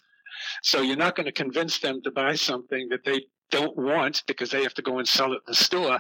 So 0.64 0.82
you're 0.82 0.98
not 0.98 1.16
going 1.16 1.26
to 1.26 1.32
convince 1.32 1.80
them 1.80 2.02
to 2.04 2.12
buy 2.12 2.36
something 2.36 2.88
that 2.90 3.04
they 3.04 3.26
don't 3.52 3.76
want 3.78 4.24
because 4.28 4.52
they 4.52 4.64
have 4.64 4.74
to 4.76 4.82
go 4.82 5.00
and 5.00 5.08
sell 5.08 5.34
it 5.34 5.42
in 5.48 5.48
the 5.48 5.56
store. 5.56 6.00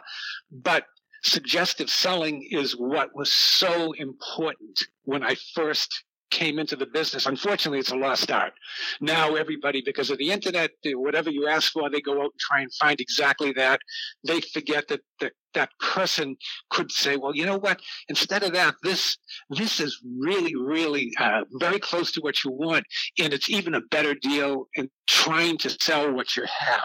But 0.51 0.85
suggestive 1.23 1.89
selling 1.89 2.47
is 2.51 2.73
what 2.73 3.15
was 3.15 3.31
so 3.31 3.93
important 3.93 4.79
when 5.03 5.23
I 5.23 5.35
first 5.53 6.03
came 6.29 6.59
into 6.59 6.75
the 6.75 6.85
business. 6.85 7.25
Unfortunately, 7.25 7.79
it's 7.79 7.91
a 7.91 7.95
lost 7.95 8.31
art. 8.31 8.53
Now 9.01 9.35
everybody, 9.35 9.81
because 9.85 10.09
of 10.09 10.17
the 10.17 10.31
internet, 10.31 10.71
whatever 10.85 11.29
you 11.29 11.47
ask 11.47 11.71
for, 11.71 11.89
they 11.89 12.01
go 12.01 12.19
out 12.19 12.31
and 12.31 12.39
try 12.39 12.61
and 12.61 12.73
find 12.73 12.99
exactly 12.99 13.53
that. 13.53 13.81
They 14.25 14.41
forget 14.41 14.87
that 14.89 15.01
that, 15.19 15.33
that 15.53 15.69
person 15.79 16.35
could 16.69 16.91
say, 16.91 17.17
well, 17.17 17.35
you 17.35 17.45
know 17.45 17.57
what? 17.57 17.81
Instead 18.09 18.43
of 18.43 18.53
that, 18.53 18.75
this 18.83 19.17
this 19.49 19.79
is 19.79 20.01
really, 20.19 20.55
really 20.55 21.11
uh, 21.19 21.41
very 21.53 21.79
close 21.79 22.11
to 22.13 22.21
what 22.21 22.43
you 22.43 22.51
want, 22.51 22.85
and 23.19 23.33
it's 23.33 23.49
even 23.49 23.73
a 23.75 23.81
better 23.81 24.13
deal 24.13 24.67
in 24.75 24.89
trying 25.07 25.57
to 25.59 25.69
sell 25.69 26.11
what 26.11 26.35
you 26.35 26.43
have 26.43 26.81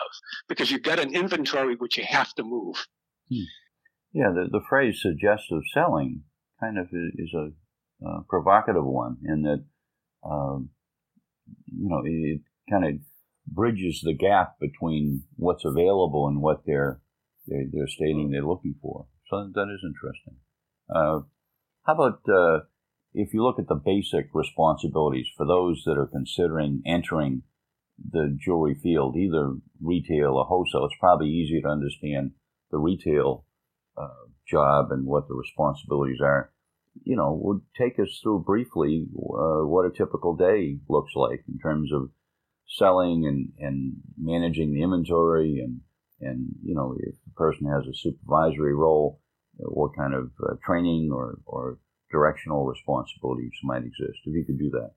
because 0.48 0.70
you've 0.70 0.82
got 0.82 0.98
an 0.98 1.14
inventory 1.14 1.74
which 1.76 1.98
you 1.98 2.04
have 2.04 2.32
to 2.34 2.42
move. 2.42 2.86
Hmm. 3.28 3.44
Yeah, 4.12 4.30
the, 4.34 4.48
the 4.50 4.60
phrase 4.68 5.00
suggestive 5.00 5.62
selling 5.72 6.24
kind 6.60 6.78
of 6.78 6.88
is 6.92 7.32
a 7.34 7.50
uh, 8.06 8.20
provocative 8.28 8.84
one 8.84 9.16
in 9.24 9.42
that, 9.42 9.64
um, 10.24 10.70
you 11.66 11.88
know, 11.88 12.02
it, 12.04 12.40
kind 12.70 12.84
of 12.84 13.00
bridges 13.46 14.00
the 14.04 14.14
gap 14.14 14.58
between 14.60 15.24
what's 15.36 15.64
available 15.64 16.28
and 16.28 16.40
what 16.40 16.62
they're, 16.64 17.00
they're, 17.46 17.66
they're 17.72 17.88
stating 17.88 18.30
they're 18.30 18.46
looking 18.46 18.74
for. 18.80 19.06
So 19.28 19.50
that 19.54 19.68
is 19.74 19.80
interesting. 19.84 20.36
Uh, 20.88 21.20
how 21.84 21.94
about 21.94 22.20
uh, 22.28 22.64
if 23.14 23.34
you 23.34 23.42
look 23.42 23.58
at 23.58 23.68
the 23.68 23.74
basic 23.74 24.28
responsibilities 24.32 25.26
for 25.36 25.46
those 25.46 25.82
that 25.86 25.98
are 25.98 26.06
considering 26.06 26.82
entering 26.86 27.42
the 27.98 28.36
jewelry 28.40 28.74
field, 28.80 29.16
either 29.16 29.54
retail 29.80 30.34
or 30.34 30.44
wholesale? 30.44 30.84
It's 30.84 30.94
probably 31.00 31.28
easier 31.28 31.62
to 31.62 31.68
understand 31.68 32.32
the 32.70 32.78
retail 32.78 33.44
uh, 33.96 34.26
job 34.48 34.90
and 34.90 35.06
what 35.06 35.28
the 35.28 35.34
responsibilities 35.34 36.20
are 36.22 36.52
you 37.04 37.16
know, 37.16 37.38
would 37.42 37.60
take 37.76 37.98
us 37.98 38.20
through 38.22 38.44
briefly 38.46 39.06
uh, 39.16 39.64
what 39.66 39.86
a 39.86 39.90
typical 39.90 40.36
day 40.36 40.78
looks 40.88 41.12
like 41.14 41.42
in 41.48 41.58
terms 41.58 41.92
of 41.92 42.10
selling 42.68 43.26
and, 43.26 43.52
and 43.58 43.94
managing 44.18 44.72
the 44.72 44.82
inventory 44.82 45.60
and, 45.60 45.80
and, 46.20 46.48
you 46.62 46.74
know, 46.74 46.94
if 47.00 47.14
the 47.24 47.32
person 47.36 47.66
has 47.66 47.86
a 47.86 47.94
supervisory 47.94 48.74
role, 48.74 49.20
what 49.56 49.96
kind 49.96 50.14
of 50.14 50.30
uh, 50.42 50.54
training 50.64 51.10
or, 51.12 51.38
or 51.46 51.78
directional 52.10 52.66
responsibilities 52.66 53.52
might 53.62 53.84
exist, 53.84 54.18
if 54.24 54.34
you 54.34 54.44
could 54.44 54.58
do 54.58 54.70
that. 54.70 54.92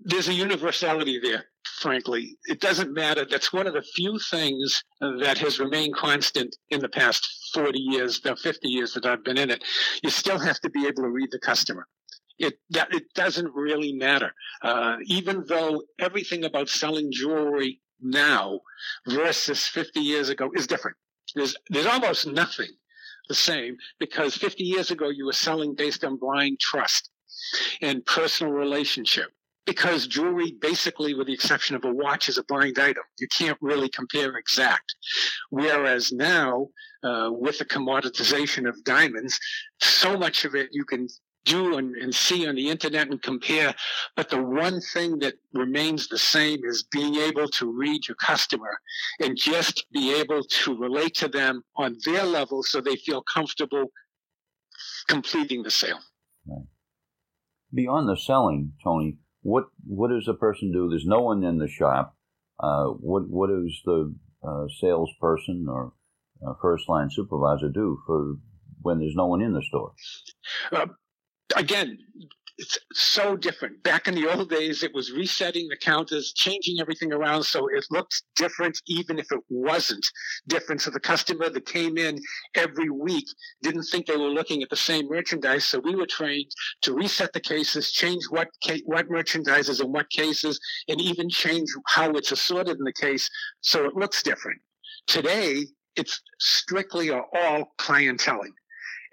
There's 0.00 0.28
a 0.28 0.34
universality 0.34 1.20
there 1.20 1.44
frankly. 1.80 2.36
It 2.44 2.60
doesn't 2.60 2.92
matter. 2.92 3.24
That's 3.24 3.52
one 3.52 3.66
of 3.66 3.72
the 3.72 3.82
few 3.82 4.18
things 4.30 4.84
that 5.00 5.38
has 5.38 5.58
remained 5.58 5.96
constant 5.96 6.56
in 6.68 6.80
the 6.80 6.88
past 6.88 7.26
40 7.52 7.78
years, 7.78 8.20
the 8.20 8.36
50 8.36 8.68
years 8.68 8.94
that 8.94 9.06
I've 9.06 9.24
been 9.24 9.38
in 9.38 9.50
it. 9.50 9.64
You 10.02 10.10
still 10.10 10.38
have 10.38 10.60
to 10.60 10.70
be 10.70 10.86
able 10.86 11.02
to 11.02 11.10
read 11.10 11.30
the 11.30 11.38
customer. 11.38 11.86
It, 12.38 12.54
that, 12.70 12.94
it 12.94 13.12
doesn't 13.14 13.54
really 13.54 13.92
matter. 13.92 14.32
Uh, 14.62 14.96
even 15.04 15.44
though 15.46 15.82
everything 15.98 16.44
about 16.44 16.68
selling 16.68 17.12
jewelry 17.12 17.80
now 18.00 18.60
versus 19.06 19.66
50 19.66 20.00
years 20.00 20.30
ago 20.30 20.50
is 20.54 20.66
different. 20.66 20.96
There's, 21.34 21.54
there's 21.68 21.86
almost 21.86 22.26
nothing 22.26 22.70
the 23.28 23.34
same 23.34 23.76
because 23.98 24.34
50 24.34 24.64
years 24.64 24.90
ago 24.90 25.10
you 25.10 25.26
were 25.26 25.32
selling 25.32 25.74
based 25.74 26.04
on 26.04 26.16
blind 26.16 26.58
trust 26.60 27.10
and 27.80 28.04
personal 28.04 28.52
relationship 28.52 29.30
because 29.70 30.08
jewelry, 30.08 30.56
basically, 30.60 31.14
with 31.14 31.28
the 31.28 31.32
exception 31.32 31.76
of 31.76 31.84
a 31.84 31.92
watch, 31.92 32.28
is 32.28 32.38
a 32.38 32.42
blind 32.42 32.76
item. 32.76 33.04
You 33.20 33.28
can't 33.28 33.56
really 33.60 33.88
compare 33.88 34.36
exact. 34.36 34.96
Whereas 35.50 36.10
now, 36.10 36.66
uh, 37.04 37.30
with 37.30 37.58
the 37.58 37.64
commoditization 37.64 38.68
of 38.68 38.82
diamonds, 38.82 39.38
so 39.80 40.18
much 40.18 40.44
of 40.44 40.56
it 40.56 40.70
you 40.72 40.84
can 40.84 41.06
do 41.44 41.76
and, 41.78 41.94
and, 41.94 42.12
see 42.12 42.48
on 42.48 42.56
the 42.56 42.68
internet 42.68 43.10
and 43.10 43.22
compare. 43.22 43.72
But 44.16 44.28
the 44.28 44.42
one 44.42 44.80
thing 44.92 45.20
that 45.20 45.34
remains 45.54 46.08
the 46.08 46.18
same 46.18 46.58
is 46.64 46.82
being 46.90 47.14
able 47.14 47.46
to 47.46 47.70
read 47.70 48.08
your 48.08 48.16
customer 48.16 48.76
and 49.20 49.38
just 49.38 49.86
be 49.92 50.12
able 50.14 50.42
to 50.42 50.76
relate 50.76 51.14
to 51.14 51.28
them 51.28 51.62
on 51.76 51.96
their 52.04 52.24
level 52.24 52.64
so 52.64 52.80
they 52.80 52.96
feel 52.96 53.22
comfortable 53.22 53.86
completing 55.06 55.62
the 55.62 55.70
sale. 55.70 56.00
Right. 56.44 56.66
Beyond 57.72 58.08
the 58.08 58.16
selling, 58.16 58.72
Tony, 58.82 59.16
what 59.42 59.64
what 59.86 60.08
does 60.08 60.28
a 60.28 60.34
person 60.34 60.72
do? 60.72 60.88
There's 60.88 61.06
no 61.06 61.20
one 61.20 61.44
in 61.44 61.58
the 61.58 61.68
shop. 61.68 62.16
Uh, 62.58 62.86
what 62.86 63.28
what 63.28 63.48
does 63.48 63.80
the 63.84 64.14
uh, 64.42 64.66
salesperson 64.80 65.66
or 65.68 65.92
uh, 66.46 66.54
first 66.60 66.88
line 66.88 67.08
supervisor 67.10 67.68
do 67.68 68.00
for 68.06 68.36
when 68.82 68.98
there's 68.98 69.14
no 69.14 69.26
one 69.26 69.42
in 69.42 69.52
the 69.52 69.62
store? 69.62 69.92
Uh, 70.72 70.86
again, 71.56 71.98
it's 72.60 72.78
so 72.92 73.38
different. 73.38 73.82
Back 73.82 74.06
in 74.06 74.14
the 74.14 74.30
old 74.30 74.50
days, 74.50 74.82
it 74.82 74.94
was 74.94 75.10
resetting 75.12 75.66
the 75.68 75.78
counters, 75.78 76.34
changing 76.34 76.78
everything 76.78 77.10
around 77.10 77.42
so 77.42 77.68
it 77.68 77.86
looked 77.90 78.22
different, 78.36 78.78
even 78.86 79.18
if 79.18 79.32
it 79.32 79.40
wasn't 79.48 80.06
different. 80.46 80.82
So 80.82 80.90
the 80.90 81.00
customer 81.00 81.48
that 81.48 81.64
came 81.64 81.96
in 81.96 82.20
every 82.54 82.90
week 82.90 83.24
didn't 83.62 83.84
think 83.84 84.04
they 84.04 84.18
were 84.18 84.28
looking 84.28 84.62
at 84.62 84.68
the 84.68 84.76
same 84.76 85.08
merchandise. 85.08 85.64
So 85.64 85.78
we 85.78 85.96
were 85.96 86.06
trained 86.06 86.50
to 86.82 86.92
reset 86.92 87.32
the 87.32 87.40
cases, 87.40 87.92
change 87.92 88.24
what 88.28 88.48
ca- 88.62 88.82
what 88.84 89.08
merchandise 89.08 89.70
is 89.70 89.80
in 89.80 89.90
what 89.90 90.10
cases, 90.10 90.60
and 90.86 91.00
even 91.00 91.30
change 91.30 91.70
how 91.86 92.10
it's 92.10 92.30
assorted 92.30 92.76
in 92.76 92.84
the 92.84 92.92
case 92.92 93.26
so 93.62 93.86
it 93.86 93.96
looks 93.96 94.22
different. 94.22 94.60
Today, 95.06 95.64
it's 95.96 96.20
strictly 96.38 97.10
all 97.10 97.74
clienteling 97.78 98.52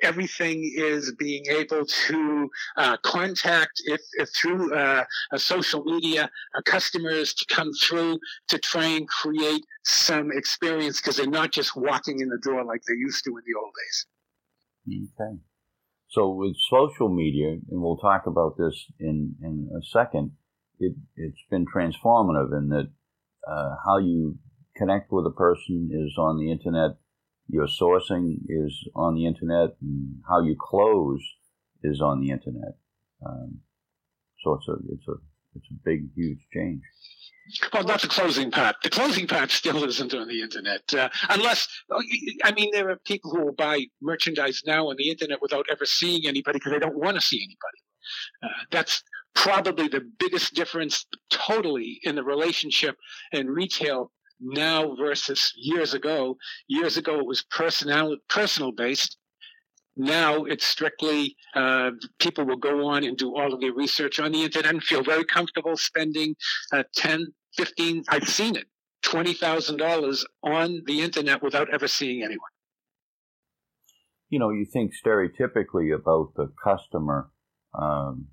everything 0.03 0.71
is 0.75 1.13
being 1.17 1.45
able 1.49 1.85
to 1.85 2.49
uh, 2.77 2.97
contact 2.97 3.81
if, 3.85 4.01
if 4.13 4.29
through 4.39 4.73
uh, 4.75 5.03
social 5.35 5.83
media 5.83 6.29
uh, 6.55 6.61
customers 6.65 7.33
to 7.33 7.45
come 7.53 7.71
through 7.73 8.19
to 8.47 8.57
try 8.59 8.85
and 8.85 9.07
create 9.07 9.63
some 9.83 10.31
experience 10.31 10.99
because 10.99 11.17
they're 11.17 11.27
not 11.27 11.51
just 11.51 11.75
walking 11.75 12.19
in 12.19 12.29
the 12.29 12.39
door 12.43 12.63
like 12.63 12.81
they 12.87 12.95
used 12.95 13.23
to 13.23 13.31
in 13.31 13.43
the 13.45 13.59
old 13.59 13.73
days. 13.85 14.05
Okay. 15.19 15.39
So 16.09 16.29
with 16.29 16.55
social 16.69 17.13
media, 17.13 17.49
and 17.49 17.81
we'll 17.81 17.97
talk 17.97 18.23
about 18.27 18.57
this 18.57 18.85
in, 18.99 19.35
in 19.41 19.69
a 19.75 19.83
second, 19.85 20.31
it, 20.79 20.95
it's 21.15 21.43
been 21.49 21.65
transformative 21.65 22.57
in 22.57 22.69
that 22.69 22.89
uh, 23.47 23.75
how 23.85 23.97
you 23.97 24.37
connect 24.77 25.11
with 25.11 25.25
a 25.25 25.31
person 25.31 25.89
is 25.91 26.17
on 26.17 26.37
the 26.37 26.51
internet 26.51 26.97
your 27.47 27.67
sourcing 27.67 28.37
is 28.47 28.87
on 28.95 29.15
the 29.15 29.25
internet, 29.25 29.75
and 29.81 30.21
how 30.27 30.41
you 30.41 30.55
close 30.59 31.23
is 31.83 32.01
on 32.01 32.19
the 32.19 32.31
internet. 32.31 32.77
Um, 33.25 33.59
so 34.43 34.53
it's 34.53 34.67
a 34.67 34.73
it's 34.93 35.07
a 35.07 35.13
it's 35.55 35.67
a 35.71 35.79
big 35.83 36.09
huge 36.15 36.39
change. 36.53 36.81
Well, 37.73 37.85
not 37.85 38.01
the 38.01 38.09
closing 38.09 38.51
part. 38.51 38.75
The 38.83 38.89
closing 38.89 39.25
part 39.25 39.51
still 39.51 39.81
isn't 39.85 40.13
on 40.13 40.27
the 40.27 40.41
internet, 40.41 40.93
uh, 40.93 41.09
unless 41.29 41.67
oh, 41.89 42.03
I 42.43 42.51
mean 42.51 42.69
there 42.73 42.89
are 42.89 42.97
people 43.05 43.31
who 43.31 43.45
will 43.45 43.53
buy 43.53 43.85
merchandise 44.01 44.63
now 44.65 44.89
on 44.89 44.95
the 44.97 45.09
internet 45.09 45.41
without 45.41 45.65
ever 45.71 45.85
seeing 45.85 46.27
anybody 46.27 46.59
because 46.59 46.73
they 46.73 46.79
don't 46.79 46.97
want 46.97 47.15
to 47.15 47.21
see 47.21 47.37
anybody. 47.37 47.81
Uh, 48.43 48.65
that's 48.71 49.03
probably 49.35 49.87
the 49.87 50.01
biggest 50.19 50.55
difference 50.55 51.05
totally 51.29 51.99
in 52.03 52.15
the 52.15 52.23
relationship 52.23 52.97
in 53.31 53.47
retail 53.47 54.11
now 54.39 54.95
versus 54.95 55.53
years 55.55 55.93
ago. 55.93 56.37
Years 56.67 56.97
ago, 56.97 57.19
it 57.19 57.25
was 57.25 57.43
personal 57.43 58.15
personal 58.29 58.71
based. 58.71 59.17
Now 59.95 60.43
it's 60.43 60.65
strictly 60.65 61.35
uh, 61.55 61.91
people 62.19 62.45
will 62.45 62.57
go 62.57 62.87
on 62.87 63.03
and 63.03 63.17
do 63.17 63.35
all 63.35 63.53
of 63.53 63.61
their 63.61 63.73
research 63.73 64.19
on 64.19 64.31
the 64.31 64.43
internet 64.43 64.71
and 64.71 64.83
feel 64.83 65.03
very 65.03 65.25
comfortable 65.25 65.75
spending 65.75 66.35
uh, 66.71 66.83
10, 66.95 67.33
15, 67.55 68.03
I've 68.09 68.29
seen 68.29 68.55
it, 68.55 68.65
$20,000 69.03 70.25
on 70.43 70.83
the 70.85 71.01
internet 71.01 71.41
without 71.41 71.73
ever 71.73 71.87
seeing 71.87 72.21
anyone. 72.21 72.51
You 74.29 74.37
know, 74.37 74.51
you 74.51 74.65
think 74.71 74.91
stereotypically 74.93 75.95
about 75.95 76.33
the 76.35 76.51
customer 76.63 77.31
um, 77.73 78.27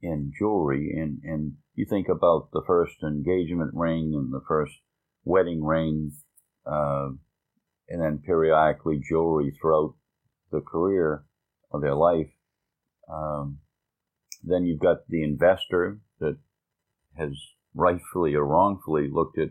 in 0.00 0.32
jewelry, 0.38 0.94
and, 0.96 1.18
and 1.24 1.54
you 1.74 1.84
think 1.84 2.08
about 2.08 2.50
the 2.52 2.62
first 2.66 3.02
engagement 3.02 3.72
ring 3.74 4.14
and 4.14 4.32
the 4.32 4.42
first 4.46 4.74
wedding 5.24 5.62
rings, 5.64 6.24
uh, 6.66 7.08
and 7.88 8.02
then 8.02 8.22
periodically 8.24 9.00
jewelry 9.08 9.52
throughout 9.60 9.94
the 10.50 10.60
career 10.60 11.24
of 11.72 11.82
their 11.82 11.94
life. 11.94 12.30
Um, 13.12 13.58
then 14.42 14.64
you've 14.64 14.80
got 14.80 15.08
the 15.08 15.22
investor 15.22 16.00
that 16.20 16.36
has 17.16 17.32
rightfully 17.74 18.34
or 18.34 18.44
wrongfully 18.44 19.08
looked 19.10 19.38
at 19.38 19.50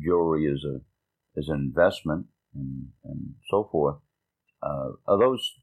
jewelry 0.00 0.46
as 0.50 0.64
a 0.64 0.80
as 1.38 1.48
an 1.48 1.56
investment 1.56 2.26
and, 2.54 2.88
and 3.04 3.34
so 3.50 3.68
forth. 3.70 3.96
Uh, 4.62 4.90
are 5.06 5.18
those 5.18 5.54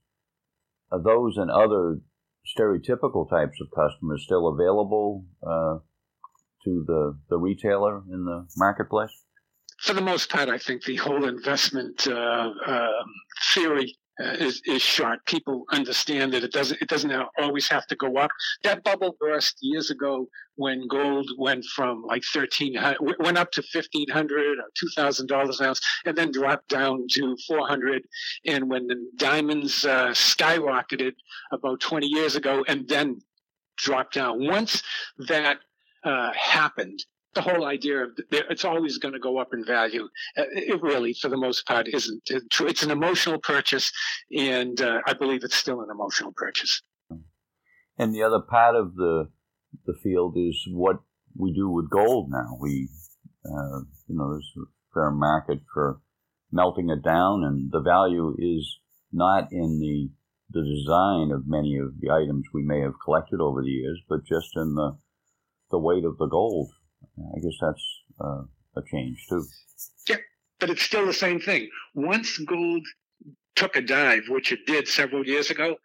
are 0.91 1.01
those 1.01 1.37
and 1.37 1.51
other 1.51 1.99
stereotypical 2.45 3.29
types 3.29 3.59
of 3.59 3.67
customers 3.75 4.23
still 4.23 4.47
available 4.47 5.25
uh, 5.43 5.79
to 6.63 6.83
the 6.87 7.17
the 7.29 7.37
retailer 7.37 8.03
in 8.11 8.25
the 8.25 8.47
marketplace? 8.57 9.24
For 9.85 9.93
the 9.93 10.01
most 10.01 10.31
part, 10.31 10.49
I 10.49 10.57
think 10.57 10.83
the 10.83 10.95
whole 10.95 11.25
investment 11.25 12.07
uh, 12.07 12.49
um, 12.65 13.07
theory 13.53 13.95
uh, 14.19 14.31
is, 14.47 14.59
is 14.65 14.81
short. 14.81 15.23
People 15.27 15.65
understand 15.71 16.33
that 16.33 16.43
it 16.43 16.51
doesn't 16.51 16.81
it 16.81 16.89
doesn't 16.89 17.13
always 17.37 17.67
have 17.69 17.85
to 17.87 17.95
go 17.95 18.17
up. 18.17 18.31
That 18.63 18.83
bubble 18.83 19.15
burst 19.19 19.59
years 19.61 19.91
ago 19.91 20.27
when 20.55 20.87
gold 20.87 21.29
went 21.37 21.65
from 21.75 22.03
like 22.07 22.23
thirteen 22.33 22.73
went 23.19 23.37
up 23.37 23.51
to 23.51 23.61
fifteen 23.61 24.09
hundred 24.09 24.57
or 24.57 24.69
two 24.79 24.89
thousand 24.95 25.27
dollars 25.27 25.59
an 25.59 25.67
ounce, 25.67 25.81
and 26.05 26.17
then 26.17 26.31
dropped 26.31 26.69
down 26.69 27.05
to 27.11 27.37
four 27.47 27.67
hundred. 27.67 28.01
And 28.43 28.67
when 28.71 28.87
the 28.87 28.97
diamonds 29.17 29.85
uh, 29.85 30.09
skyrocketed 30.29 31.13
about 31.51 31.79
twenty 31.79 32.07
years 32.07 32.35
ago, 32.35 32.65
and 32.67 32.87
then 32.87 33.21
dropped 33.77 34.15
down. 34.15 34.47
Once 34.47 34.81
that 35.27 35.57
uh, 36.03 36.31
happened, 36.33 37.05
the 37.35 37.41
whole 37.41 37.65
idea 37.65 38.03
of 38.03 38.09
it's 38.31 38.65
always 38.65 38.97
going 38.97 39.13
to 39.13 39.19
go 39.19 39.37
up 39.37 39.53
in 39.53 39.63
value. 39.63 40.05
Uh, 40.37 40.43
it 40.51 40.81
really, 40.81 41.13
for 41.13 41.29
the 41.29 41.37
most 41.37 41.67
part, 41.67 41.87
isn't 41.87 42.23
true. 42.51 42.67
It's 42.67 42.83
an 42.83 42.91
emotional 42.91 43.39
purchase, 43.39 43.91
and 44.31 44.79
uh, 44.81 45.01
I 45.05 45.13
believe 45.13 45.43
it's 45.43 45.55
still 45.55 45.81
an 45.81 45.89
emotional 45.91 46.33
purchase. 46.35 46.81
And 47.97 48.13
the 48.13 48.23
other 48.23 48.39
part 48.39 48.75
of 48.75 48.95
the 48.95 49.29
the 49.85 49.95
field 50.01 50.35
is 50.37 50.65
what 50.71 50.97
we 51.37 51.53
do 51.53 51.69
with 51.69 51.89
gold 51.89 52.31
now. 52.31 52.57
We, 52.59 52.89
uh, 53.45 53.79
you 54.07 54.15
know, 54.15 54.31
there's 54.31 54.53
a 54.57 54.65
fair 54.93 55.11
market 55.11 55.59
for 55.73 55.99
melting 56.51 56.89
it 56.89 57.03
down, 57.03 57.43
and 57.43 57.71
the 57.71 57.81
value 57.81 58.35
is 58.39 58.79
not 59.11 59.51
in 59.51 59.79
the 59.79 60.09
the 60.51 60.61
design 60.61 61.31
of 61.31 61.47
many 61.47 61.77
of 61.77 61.99
the 61.99 62.11
items 62.11 62.45
we 62.53 62.63
may 62.63 62.79
have 62.81 62.93
collected 63.03 63.41
over 63.41 63.61
the 63.61 63.69
years, 63.69 63.99
but 64.07 64.25
just 64.25 64.55
in 64.55 64.75
the 64.75 64.97
the 65.71 65.79
weight 65.79 66.05
of 66.05 66.17
the 66.17 66.27
gold. 66.27 66.69
I 67.17 67.39
guess 67.39 67.57
that's 67.61 68.01
uh, 68.19 68.43
a 68.75 68.81
change 68.91 69.25
too. 69.29 69.45
Yeah, 70.07 70.17
but 70.59 70.69
it's 70.69 70.81
still 70.81 71.05
the 71.05 71.13
same 71.13 71.39
thing. 71.39 71.69
Once 71.93 72.37
gold 72.39 72.85
took 73.55 73.75
a 73.75 73.81
dive, 73.81 74.23
which 74.29 74.51
it 74.51 74.65
did 74.65 74.87
several 74.87 75.25
years 75.25 75.49
ago, 75.49 75.75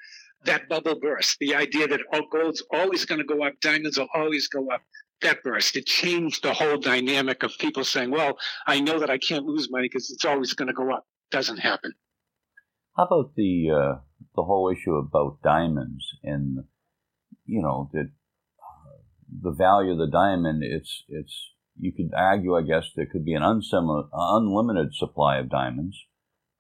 that 0.45 0.69
bubble 0.69 0.99
burst. 0.99 1.39
The 1.39 1.55
idea 1.55 1.87
that 1.89 2.01
oh, 2.13 2.23
gold's 2.33 2.63
always 2.73 3.05
going 3.05 3.21
to 3.21 3.25
go 3.25 3.45
up, 3.45 3.55
diamonds 3.61 3.99
will 3.99 4.09
always 4.15 4.49
go 4.49 4.69
up. 4.71 4.83
That 5.23 5.43
burst. 5.45 5.77
It 5.77 5.85
changed 5.87 6.43
the 6.43 6.55
whole 6.55 6.79
dynamic 6.79 7.43
of 7.43 7.53
people 7.59 7.85
saying, 7.85 8.11
"Well, 8.11 8.39
I 8.67 8.81
know 8.81 8.99
that 8.99 9.11
I 9.11 9.19
can't 9.19 9.45
lose 9.45 9.71
money 9.71 9.89
because 9.93 10.11
it's 10.11 10.25
always 10.25 10.55
going 10.55 10.69
to 10.69 10.75
go 10.75 10.91
up." 10.93 11.07
Doesn't 11.31 11.59
happen. 11.59 11.93
How 12.97 13.05
about 13.05 13.35
the 13.37 13.71
uh, 13.71 14.01
the 14.35 14.43
whole 14.43 14.71
issue 14.71 14.95
about 14.95 15.43
diamonds 15.43 16.05
and 16.23 16.65
you 17.45 17.63
know 17.63 17.91
that 17.93 18.11
the 19.43 19.53
value 19.53 19.93
of 19.93 19.99
the 19.99 20.11
diamond, 20.11 20.63
it's 20.65 21.05
it's 21.09 21.53
you 21.79 21.93
could 21.93 22.11
argue, 22.17 22.57
I 22.57 22.63
guess, 22.63 22.91
there 22.95 23.07
could 23.07 23.25
be 23.25 23.35
an 23.35 23.43
unsimilar, 23.43 24.05
unlimited 24.13 24.95
supply 24.95 25.39
of 25.39 25.49
diamonds 25.49 25.97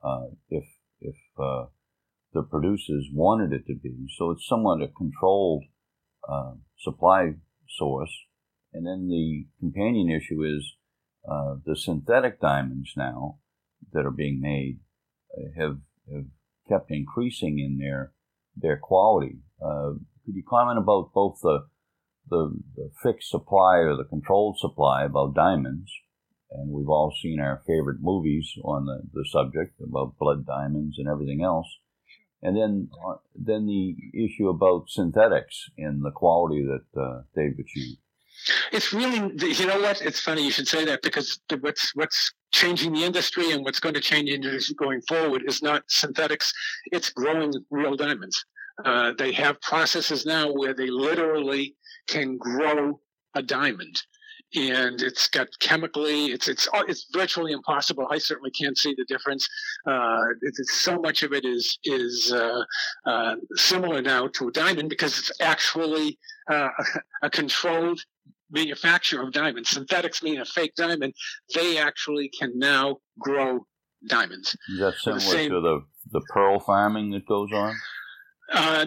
uh, 0.03 0.29
if 0.49 0.65
if 1.00 1.17
uh, 1.39 1.67
the 2.33 2.43
producers 2.43 3.09
wanted 3.13 3.52
it 3.52 3.67
to 3.67 3.75
be. 3.75 4.06
So 4.17 4.30
it's 4.30 4.47
somewhat 4.47 4.83
a 4.83 4.89
controlled 4.89 5.65
uh, 6.28 6.52
supply 6.78 7.35
source. 7.69 8.15
And 8.73 8.87
then 8.87 9.09
the 9.09 9.47
companion 9.59 10.11
issue 10.11 10.45
is 10.45 10.75
uh, 11.28 11.56
the 11.65 11.76
synthetic 11.76 12.41
diamonds 12.41 12.93
now 12.97 13.39
that 13.93 14.06
are 14.06 14.13
being 14.13 14.41
made 14.41 14.78
uh, 15.37 15.61
have 15.61 15.78
have 16.13 16.26
kept 16.69 16.91
increasing 16.91 17.59
in 17.59 17.78
their 17.78 18.13
their 18.56 18.76
quality. 18.76 19.39
Uh, 19.61 19.95
could 20.25 20.35
you 20.35 20.45
comment 20.49 20.78
about 20.78 21.13
both 21.13 21.41
the 21.43 21.67
the, 22.30 22.54
the 22.76 22.90
fixed 23.02 23.30
supply 23.30 23.78
or 23.78 23.97
the 23.97 24.04
controlled 24.04 24.58
supply 24.58 25.04
about 25.04 25.34
diamonds. 25.34 25.90
And 26.52 26.71
we've 26.71 26.88
all 26.88 27.14
seen 27.23 27.40
our 27.40 27.62
favorite 27.66 27.99
movies 28.00 28.52
on 28.64 28.86
the, 28.86 29.02
the 29.12 29.25
subject 29.30 29.80
about 29.80 30.19
blood 30.19 30.47
diamonds 30.47 30.99
and 30.99 31.08
everything 31.08 31.43
else. 31.43 31.66
And 32.43 32.56
then, 32.56 32.88
uh, 33.06 33.16
then 33.34 33.66
the 33.66 33.97
issue 34.14 34.49
about 34.49 34.88
synthetics 34.88 35.71
and 35.76 36.04
the 36.04 36.10
quality 36.10 36.64
that 36.64 37.00
uh, 37.00 37.23
they've 37.34 37.58
achieved. 37.58 37.99
It's 38.73 38.93
really, 38.93 39.19
you 39.36 39.66
know 39.66 39.80
what? 39.80 40.00
It's 40.00 40.21
funny 40.21 40.45
you 40.45 40.50
should 40.50 40.69
say 40.69 40.84
that 40.86 41.02
because 41.02 41.40
what's 41.60 41.95
what's 41.95 42.32
changing 42.52 42.95
the 42.95 43.04
industry 43.04 43.50
and 43.50 43.62
what's 43.62 43.80
going 43.80 43.95
to 43.95 44.00
change 44.00 44.30
the 44.30 44.34
industry 44.34 44.75
going 44.76 45.02
forward 45.02 45.43
is 45.47 45.62
not 45.62 45.82
synthetics; 45.88 46.50
it's 46.86 47.10
growing 47.10 47.52
real 47.71 47.97
diamonds. 47.97 48.43
Uh, 48.84 49.12
they 49.19 49.32
have 49.32 49.60
processes 49.60 50.25
now 50.25 50.50
where 50.50 50.73
they 50.73 50.86
literally 50.86 51.76
can 52.10 52.36
grow 52.36 53.00
a 53.34 53.42
diamond. 53.42 54.02
And 54.56 55.00
it's 55.00 55.28
got 55.28 55.46
chemically 55.60 56.26
it's 56.32 56.49
it's 56.49 56.68
it's 56.88 57.06
virtually 57.12 57.52
impossible. 57.52 58.08
I 58.10 58.18
certainly 58.18 58.50
can't 58.50 58.76
see 58.76 58.92
the 58.99 59.04
difference. 59.04 59.49
Uh, 59.86 60.25
it's, 60.42 60.80
so 60.80 60.99
much 60.99 61.23
of 61.23 61.32
it 61.32 61.44
is 61.44 61.78
is 61.84 62.32
uh, 62.32 62.64
uh, 63.06 63.36
similar 63.54 64.02
now 64.02 64.26
to 64.26 64.49
a 64.49 64.52
diamond 64.52 64.88
because 64.88 65.16
it's 65.20 65.30
actually 65.40 66.18
uh, 66.50 66.68
a 67.23 67.30
controlled 67.30 68.00
manufacture 68.50 69.23
of 69.23 69.32
diamonds. 69.32 69.70
Synthetics 69.70 70.20
mean 70.20 70.40
a 70.40 70.44
fake 70.44 70.75
diamond. 70.76 71.14
They 71.54 71.78
actually 71.78 72.28
can 72.36 72.50
now 72.58 72.96
grow 73.20 73.64
diamonds. 74.08 74.56
Is 74.70 74.80
that 74.80 74.94
similar 74.94 75.20
same, 75.20 75.50
to 75.50 75.60
the 75.60 75.84
the 76.10 76.23
pearl 76.32 76.58
farming 76.58 77.10
that 77.12 77.25
goes 77.26 77.52
on? 77.52 77.76
Uh, 78.52 78.86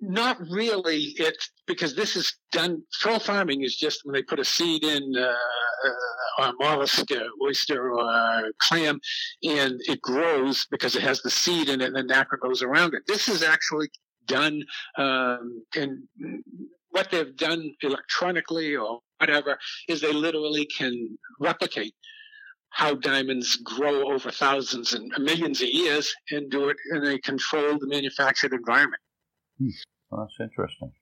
not 0.00 0.38
really. 0.50 1.14
It's 1.16 1.50
because 1.66 1.94
this 1.94 2.16
is 2.16 2.36
done. 2.52 2.82
Pearl 3.02 3.18
farming 3.18 3.62
is 3.62 3.76
just 3.76 4.00
when 4.04 4.14
they 4.14 4.22
put 4.22 4.38
a 4.38 4.44
seed 4.44 4.84
in 4.84 5.14
uh, 5.16 5.20
uh, 5.20 6.44
a 6.44 6.52
mollusk, 6.60 7.10
uh, 7.10 7.24
oyster, 7.42 7.92
or 7.92 8.50
clam, 8.60 9.00
and 9.42 9.80
it 9.88 10.00
grows 10.00 10.66
because 10.70 10.94
it 10.94 11.02
has 11.02 11.20
the 11.22 11.30
seed 11.30 11.68
in 11.68 11.80
it, 11.80 11.86
and 11.86 11.96
the 11.96 12.02
nacre 12.02 12.38
goes 12.40 12.62
around 12.62 12.94
it. 12.94 13.02
This 13.06 13.28
is 13.28 13.42
actually 13.42 13.88
done, 14.26 14.62
um, 14.98 15.62
and 15.76 16.02
what 16.90 17.10
they've 17.10 17.36
done 17.36 17.72
electronically 17.82 18.76
or 18.76 19.00
whatever 19.18 19.58
is 19.88 20.00
they 20.00 20.12
literally 20.12 20.66
can 20.66 21.18
replicate 21.40 21.94
how 22.70 22.94
diamonds 22.94 23.56
grow 23.56 24.12
over 24.12 24.30
thousands 24.30 24.92
and 24.92 25.10
millions 25.18 25.60
of 25.62 25.68
years 25.68 26.14
and 26.30 26.50
do 26.50 26.68
it 26.68 26.76
in 26.92 27.04
a 27.04 27.18
controlled 27.20 27.82
manufactured 27.86 28.52
environment. 28.52 29.00
Hmm. 29.58 29.68
Well, 30.10 30.26
that's 30.26 30.50
interesting. 30.50 30.92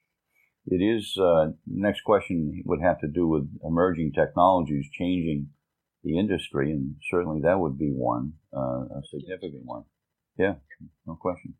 It 0.66 0.82
is, 0.82 1.16
uh, 1.16 1.52
next 1.66 2.02
question 2.02 2.62
would 2.64 2.80
have 2.82 3.00
to 3.00 3.08
do 3.08 3.28
with 3.28 3.48
emerging 3.62 4.12
technologies 4.12 4.86
changing 4.92 5.50
the 6.02 6.18
industry, 6.18 6.72
and 6.72 6.96
certainly 7.10 7.40
that 7.42 7.60
would 7.60 7.78
be 7.78 7.90
one, 7.90 8.32
uh, 8.56 8.84
a 8.84 9.02
significant 9.08 9.64
one. 9.64 9.84
Yeah, 10.36 10.54
no 11.06 11.16
question. 11.16 11.54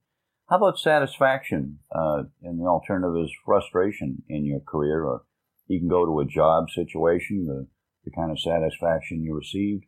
How 0.49 0.57
about 0.57 0.79
satisfaction? 0.79 1.81
Uh, 1.93 2.25
and 2.43 2.61
the 2.61 2.67
alternative 2.67 3.25
is 3.25 3.33
frustration 3.45 4.23
in 4.29 4.45
your 4.45 4.61
career, 4.61 5.05
or 5.05 5.23
you 5.67 5.81
can 5.81 5.89
go 5.89 6.05
to 6.05 6.21
a 6.21 6.25
job 6.25 6.71
situation, 6.71 7.47
the, 7.47 7.67
the 8.05 8.11
kind 8.11 8.31
of 8.31 8.41
satisfaction 8.41 9.23
you 9.23 9.35
received, 9.35 9.85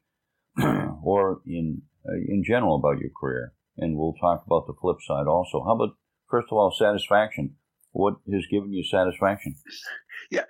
or 1.03 1.41
in 1.47 1.83
uh, 2.09 2.15
in 2.15 2.43
general 2.45 2.77
about 2.77 2.99
your 2.99 3.11
career. 3.21 3.53
And 3.77 3.97
we'll 3.97 4.15
talk 4.15 4.45
about 4.47 4.67
the 4.67 4.75
flip 4.81 4.97
side 5.07 5.29
also. 5.29 5.63
How 5.65 5.75
about 5.77 5.97
first 6.29 6.49
of 6.51 6.59
all, 6.59 6.71
satisfaction. 6.71 7.55
What 7.93 8.17
has 8.33 8.47
given 8.51 8.73
you 8.73 8.85
satisfaction? 8.85 9.57
Yeah, 10.31 10.45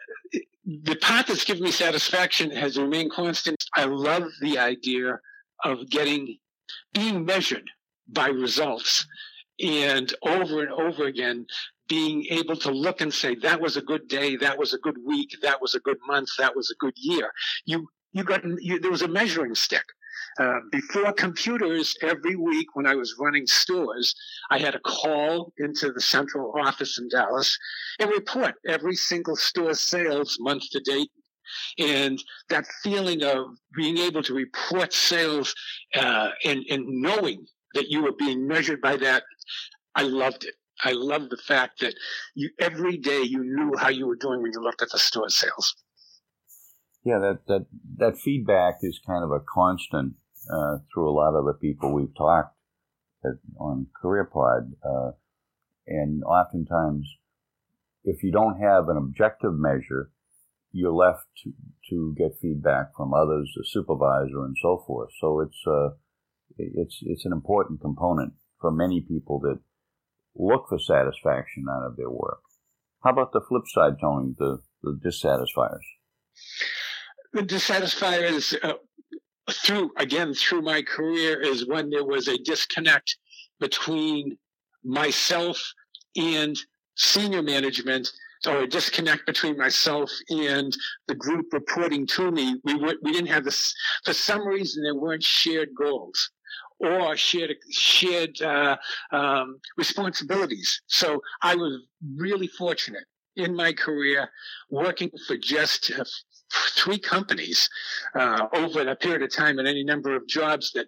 the 0.64 0.96
part 0.96 1.26
that's 1.26 1.44
given 1.44 1.62
me 1.62 1.70
satisfaction 1.70 2.50
has 2.50 2.76
remained 2.76 3.12
constant. 3.12 3.56
I 3.74 3.84
love 3.84 4.24
the 4.40 4.58
idea 4.58 5.20
of 5.64 5.88
getting, 5.88 6.38
being 6.92 7.24
measured 7.24 7.70
by 8.08 8.28
results 8.28 9.06
and 9.60 10.12
over 10.22 10.62
and 10.62 10.72
over 10.72 11.04
again 11.04 11.46
being 11.88 12.26
able 12.26 12.56
to 12.56 12.70
look 12.70 13.00
and 13.00 13.12
say 13.12 13.34
that 13.36 13.60
was 13.60 13.76
a 13.76 13.82
good 13.82 14.06
day 14.08 14.36
that 14.36 14.56
was 14.56 14.72
a 14.72 14.78
good 14.78 14.96
week 15.04 15.34
that 15.42 15.60
was 15.60 15.74
a 15.74 15.80
good 15.80 15.96
month 16.06 16.28
that 16.38 16.54
was 16.54 16.70
a 16.70 16.76
good 16.78 16.94
year 16.96 17.32
you 17.64 17.88
you 18.12 18.22
got 18.22 18.42
you, 18.60 18.78
there 18.78 18.90
was 18.90 19.02
a 19.02 19.08
measuring 19.08 19.54
stick 19.54 19.84
uh, 20.38 20.60
before 20.70 21.12
computers, 21.12 21.96
every 22.02 22.36
week 22.36 22.68
when 22.74 22.86
I 22.86 22.94
was 22.94 23.16
running 23.18 23.46
stores, 23.46 24.14
I 24.50 24.58
had 24.58 24.74
a 24.74 24.80
call 24.80 25.52
into 25.58 25.92
the 25.92 26.00
central 26.00 26.52
office 26.58 26.98
in 26.98 27.08
Dallas 27.08 27.56
and 27.98 28.10
report 28.10 28.54
every 28.66 28.94
single 28.94 29.36
store 29.36 29.74
sales 29.74 30.36
month 30.40 30.70
to 30.70 30.80
date. 30.80 31.10
And 31.78 32.22
that 32.50 32.66
feeling 32.82 33.24
of 33.24 33.46
being 33.74 33.98
able 33.98 34.22
to 34.22 34.34
report 34.34 34.92
sales 34.92 35.54
uh, 35.96 36.30
and, 36.44 36.64
and 36.70 36.84
knowing 36.86 37.46
that 37.74 37.88
you 37.88 38.02
were 38.02 38.12
being 38.18 38.46
measured 38.46 38.80
by 38.80 38.96
that, 38.98 39.24
I 39.94 40.02
loved 40.02 40.44
it. 40.44 40.54
I 40.84 40.92
loved 40.92 41.30
the 41.30 41.38
fact 41.38 41.80
that 41.80 41.94
you 42.36 42.50
every 42.60 42.96
day 42.98 43.22
you 43.22 43.42
knew 43.42 43.72
how 43.76 43.88
you 43.88 44.06
were 44.06 44.16
doing 44.16 44.42
when 44.42 44.52
you 44.52 44.60
looked 44.60 44.82
at 44.82 44.90
the 44.92 44.98
store 44.98 45.28
sales. 45.28 45.74
Yeah, 47.04 47.18
that 47.18 47.38
that 47.48 47.66
that 47.96 48.18
feedback 48.18 48.76
is 48.82 49.00
kind 49.04 49.24
of 49.24 49.32
a 49.32 49.40
constant 49.40 50.14
uh, 50.52 50.78
through 50.92 51.10
a 51.10 51.12
lot 51.12 51.34
of 51.34 51.44
the 51.44 51.54
people 51.54 51.92
we've 51.92 52.14
talked 52.16 52.56
at, 53.24 53.38
on 53.58 53.86
CareerPod, 54.02 54.72
uh, 54.84 55.12
and 55.86 56.22
oftentimes, 56.24 57.06
if 58.04 58.22
you 58.22 58.30
don't 58.30 58.60
have 58.60 58.88
an 58.88 58.96
objective 58.96 59.54
measure, 59.54 60.10
you're 60.72 60.92
left 60.92 61.26
to, 61.42 61.52
to 61.90 62.14
get 62.16 62.38
feedback 62.40 62.94
from 62.96 63.14
others, 63.14 63.52
the 63.56 63.64
supervisor, 63.64 64.44
and 64.44 64.56
so 64.60 64.84
forth. 64.86 65.10
So 65.20 65.40
it's 65.40 65.62
uh, 65.66 65.90
it's 66.58 66.98
it's 67.02 67.24
an 67.24 67.32
important 67.32 67.80
component 67.80 68.34
for 68.60 68.70
many 68.70 69.00
people 69.00 69.40
that 69.40 69.60
look 70.34 70.66
for 70.68 70.78
satisfaction 70.78 71.66
out 71.70 71.86
of 71.86 71.96
their 71.96 72.10
work. 72.10 72.40
How 73.02 73.10
about 73.10 73.32
the 73.32 73.40
flip 73.40 73.64
side, 73.66 73.94
Tony? 74.00 74.34
The 74.38 74.60
the 74.82 74.98
dissatisfiers. 75.02 75.84
The 77.32 77.42
dissatisfiers, 77.42 78.54
uh, 78.62 78.74
through 79.50 79.90
again 79.96 80.34
through 80.34 80.62
my 80.62 80.82
career, 80.82 81.40
is 81.40 81.66
when 81.66 81.90
there 81.90 82.04
was 82.04 82.28
a 82.28 82.38
disconnect 82.38 83.16
between 83.60 84.36
myself 84.84 85.72
and 86.16 86.56
senior 86.96 87.42
management 87.42 88.10
or 88.46 88.60
a 88.60 88.68
disconnect 88.68 89.26
between 89.26 89.56
myself 89.56 90.10
and 90.30 90.72
the 91.08 91.14
group 91.14 91.46
reporting 91.52 92.06
to 92.06 92.30
me. 92.30 92.60
We 92.64 92.74
were, 92.74 92.94
we 93.02 93.12
didn't 93.12 93.28
have 93.28 93.44
this 93.44 93.74
for 94.04 94.12
some 94.12 94.46
reason 94.46 94.82
there 94.82 94.94
weren't 94.94 95.22
shared 95.22 95.70
goals 95.76 96.30
or 96.78 97.16
shared 97.16 97.56
shared 97.70 98.40
uh, 98.40 98.76
um, 99.12 99.58
responsibilities. 99.76 100.80
So 100.86 101.20
I 101.42 101.56
was 101.56 101.82
really 102.16 102.46
fortunate 102.46 103.04
in 103.36 103.54
my 103.54 103.72
career 103.72 104.28
working 104.70 105.10
for 105.26 105.36
just 105.36 105.90
three 106.52 106.98
companies 106.98 107.68
uh, 108.14 108.46
over 108.52 108.86
a 108.88 108.96
period 108.96 109.22
of 109.22 109.34
time 109.34 109.58
and 109.58 109.68
any 109.68 109.84
number 109.84 110.14
of 110.14 110.26
jobs 110.26 110.72
that 110.72 110.86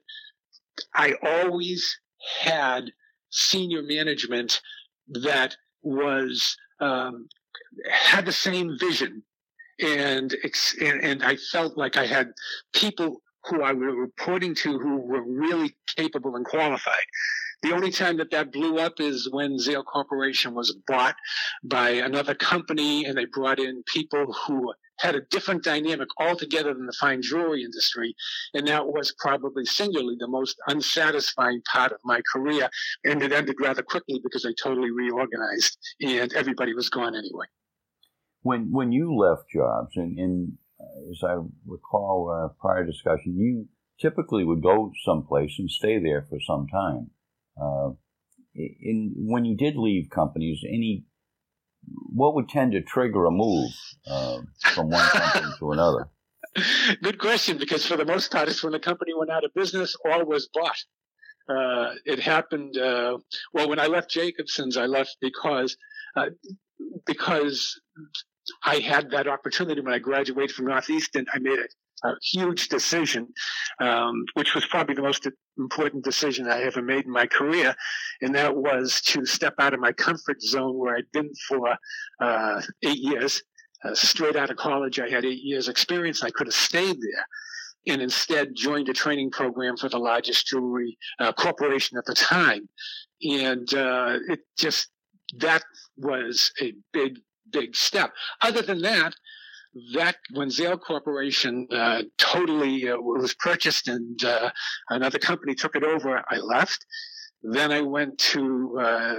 I 0.95 1.15
always 1.23 1.99
had 2.41 2.91
senior 3.31 3.83
management 3.83 4.61
that 5.09 5.57
was 5.83 6.57
um, 6.81 7.29
had 7.91 8.27
the 8.27 8.33
same 8.33 8.79
vision. 8.79 9.23
And, 9.83 10.35
and 10.83 11.01
and 11.03 11.25
I 11.25 11.37
felt 11.37 11.79
like 11.79 11.97
I 11.97 12.05
had 12.05 12.33
people 12.75 13.23
who 13.45 13.63
I 13.63 13.73
was 13.73 13.95
reporting 13.97 14.55
to 14.57 14.79
who 14.79 14.97
were 14.97 15.23
really 15.23 15.75
capable 15.97 16.37
and 16.37 16.45
qualified. 16.45 17.07
The 17.63 17.73
only 17.73 17.91
time 17.91 18.17
that 18.17 18.31
that 18.31 18.53
blew 18.53 18.79
up 18.79 19.01
is 19.01 19.29
when 19.31 19.59
Zale 19.59 19.83
Corporation 19.83 20.55
was 20.55 20.75
bought 20.87 21.15
by 21.63 21.91
another 21.91 22.35
company 22.35 23.05
and 23.05 23.17
they 23.17 23.27
brought 23.27 23.59
in 23.59 23.83
people 23.87 24.33
who 24.47 24.73
had 24.99 25.15
a 25.15 25.21
different 25.31 25.65
dynamic 25.65 26.09
altogether 26.19 26.73
than 26.73 26.87
the 26.87 26.97
fine 26.99 27.21
jewelry 27.23 27.63
industry. 27.63 28.15
And 28.55 28.67
that 28.69 28.87
was 28.87 29.15
probably 29.19 29.65
singularly 29.65 30.17
the 30.19 30.29
most 30.29 30.57
unsatisfying 30.69 31.63
part 31.71 31.93
of 31.93 31.99
my 32.05 32.21
career. 32.33 32.69
And 33.05 33.23
it 33.23 33.33
ended 33.33 33.57
rather 33.61 33.83
quickly 33.83 34.21
because 34.23 34.43
they 34.43 34.55
totally 34.63 34.91
reorganized 34.91 35.79
and 36.01 36.33
everybody 36.33 36.75
was 36.75 36.89
gone 36.89 37.15
anyway. 37.15 37.47
When, 38.43 38.71
when 38.71 38.91
you 38.91 39.15
left 39.15 39.51
jobs, 39.53 39.97
and, 39.97 40.19
and 40.19 40.53
as 41.11 41.23
I 41.25 41.37
recall 41.67 42.31
our 42.31 42.55
prior 42.61 42.85
discussion, 42.85 43.37
you 43.37 43.69
typically 44.01 44.45
would 44.45 44.63
go 44.63 44.93
someplace 45.05 45.55
and 45.59 45.71
stay 45.71 45.99
there 45.99 46.27
for 46.29 46.39
some 46.47 46.67
time. 46.69 47.11
Uh, 47.61 47.91
in 48.55 49.15
when 49.17 49.45
you 49.45 49.57
did 49.57 49.77
leave 49.77 50.11
companies, 50.11 50.61
any 50.67 51.05
what 52.13 52.35
would 52.35 52.49
tend 52.49 52.73
to 52.73 52.83
trigger 52.83 53.27
a 53.27 53.31
move 53.31 53.71
uh, 54.07 54.41
from 54.75 54.91
one 54.91 55.09
company 55.09 55.53
to 55.59 55.73
another? 55.73 56.09
Good 57.03 57.19
question, 57.19 57.59
because 57.59 57.87
for 57.87 57.97
the 57.97 58.05
most 58.05 58.33
part, 58.33 58.49
it's 58.49 58.63
when 58.63 58.73
the 58.73 58.81
company 58.81 59.13
went 59.15 59.31
out 59.31 59.45
of 59.45 59.55
business 59.55 59.97
or 60.05 60.25
was 60.25 60.49
bought. 60.53 60.85
Uh, 61.49 61.95
it 62.05 62.21
happened. 62.21 62.77
Uh, 62.77 63.19
well, 63.53 63.69
when 63.69 63.79
I 63.79 63.87
left 63.87 64.11
Jacobson's, 64.11 64.77
I 64.77 64.87
left 64.87 65.17
because 65.21 65.77
uh, 66.17 66.27
because 67.07 67.81
I 68.65 68.77
had 68.77 69.11
that 69.11 69.27
opportunity 69.27 69.81
when 69.81 69.95
I 69.95 69.99
graduated 69.99 70.55
from 70.55 70.67
Northeastern. 70.67 71.27
I 71.33 71.39
made 71.39 71.59
a, 71.59 72.09
a 72.09 72.17
huge 72.23 72.69
decision, 72.69 73.29
um, 73.81 74.25
which 74.35 74.55
was 74.55 74.67
probably 74.67 74.95
the 74.95 75.03
most 75.03 75.27
important 75.59 76.05
decision 76.05 76.49
I 76.49 76.63
ever 76.63 76.83
made 76.83 77.05
in 77.07 77.13
my 77.13 77.27
career, 77.27 77.75
and 78.23 78.35
that 78.35 78.55
was 78.55 79.01
to 79.07 79.25
step 79.25 79.55
out 79.59 79.75
of 79.75 79.81
my 79.81 79.93
comfort 79.93 80.41
zone 80.43 80.79
where 80.79 80.97
I'd 80.97 81.11
been 81.13 81.31
for 81.49 81.77
uh, 82.21 82.63
eight 82.83 82.99
years. 82.99 83.43
Uh, 83.83 83.95
straight 83.95 84.37
out 84.37 84.51
of 84.51 84.57
college, 84.59 85.01
I 85.01 85.09
had 85.09 85.25
eight 85.25 85.43
years 85.43 85.69
experience. 85.69 86.23
I 86.23 86.31
could 86.31 86.47
have 86.47 86.55
stayed 86.55 87.01
there 87.01 87.27
and 87.87 88.03
instead 88.03 88.55
joined 88.55 88.89
a 88.89 88.93
training 88.93 89.31
program 89.31 89.77
for 89.77 89.89
the 89.89 89.99
largest 89.99 90.47
jewelry 90.47 90.99
uh, 91.19 91.33
corporation 91.33 91.97
at 91.97 92.05
the 92.05 92.15
time. 92.15 92.69
And 93.23 93.73
uh, 93.75 94.19
it 94.29 94.41
just, 94.59 94.89
that 95.39 95.63
was 95.97 96.53
a 96.61 96.75
big 96.93 97.19
big 97.53 97.77
step. 97.77 98.13
Other 98.43 98.63
than 98.63 98.81
that, 98.83 99.15
that 99.95 100.17
when 100.33 100.51
Zale 100.51 100.79
Corporation 100.79 101.67
uh, 101.71 102.03
totally 102.19 102.89
uh, 102.89 102.97
was 102.97 103.35
purchased 103.35 103.89
and 103.89 104.23
uh, 104.25 104.51
another 104.91 105.19
company 105.19 105.55
took 105.55 105.77
it 105.77 105.85
over, 105.85 106.23
I 106.29 106.37
left. 106.39 106.85
Then 107.43 107.73
I 107.73 107.81
went 107.81 108.19
to 108.19 108.79
uh, 108.79 109.15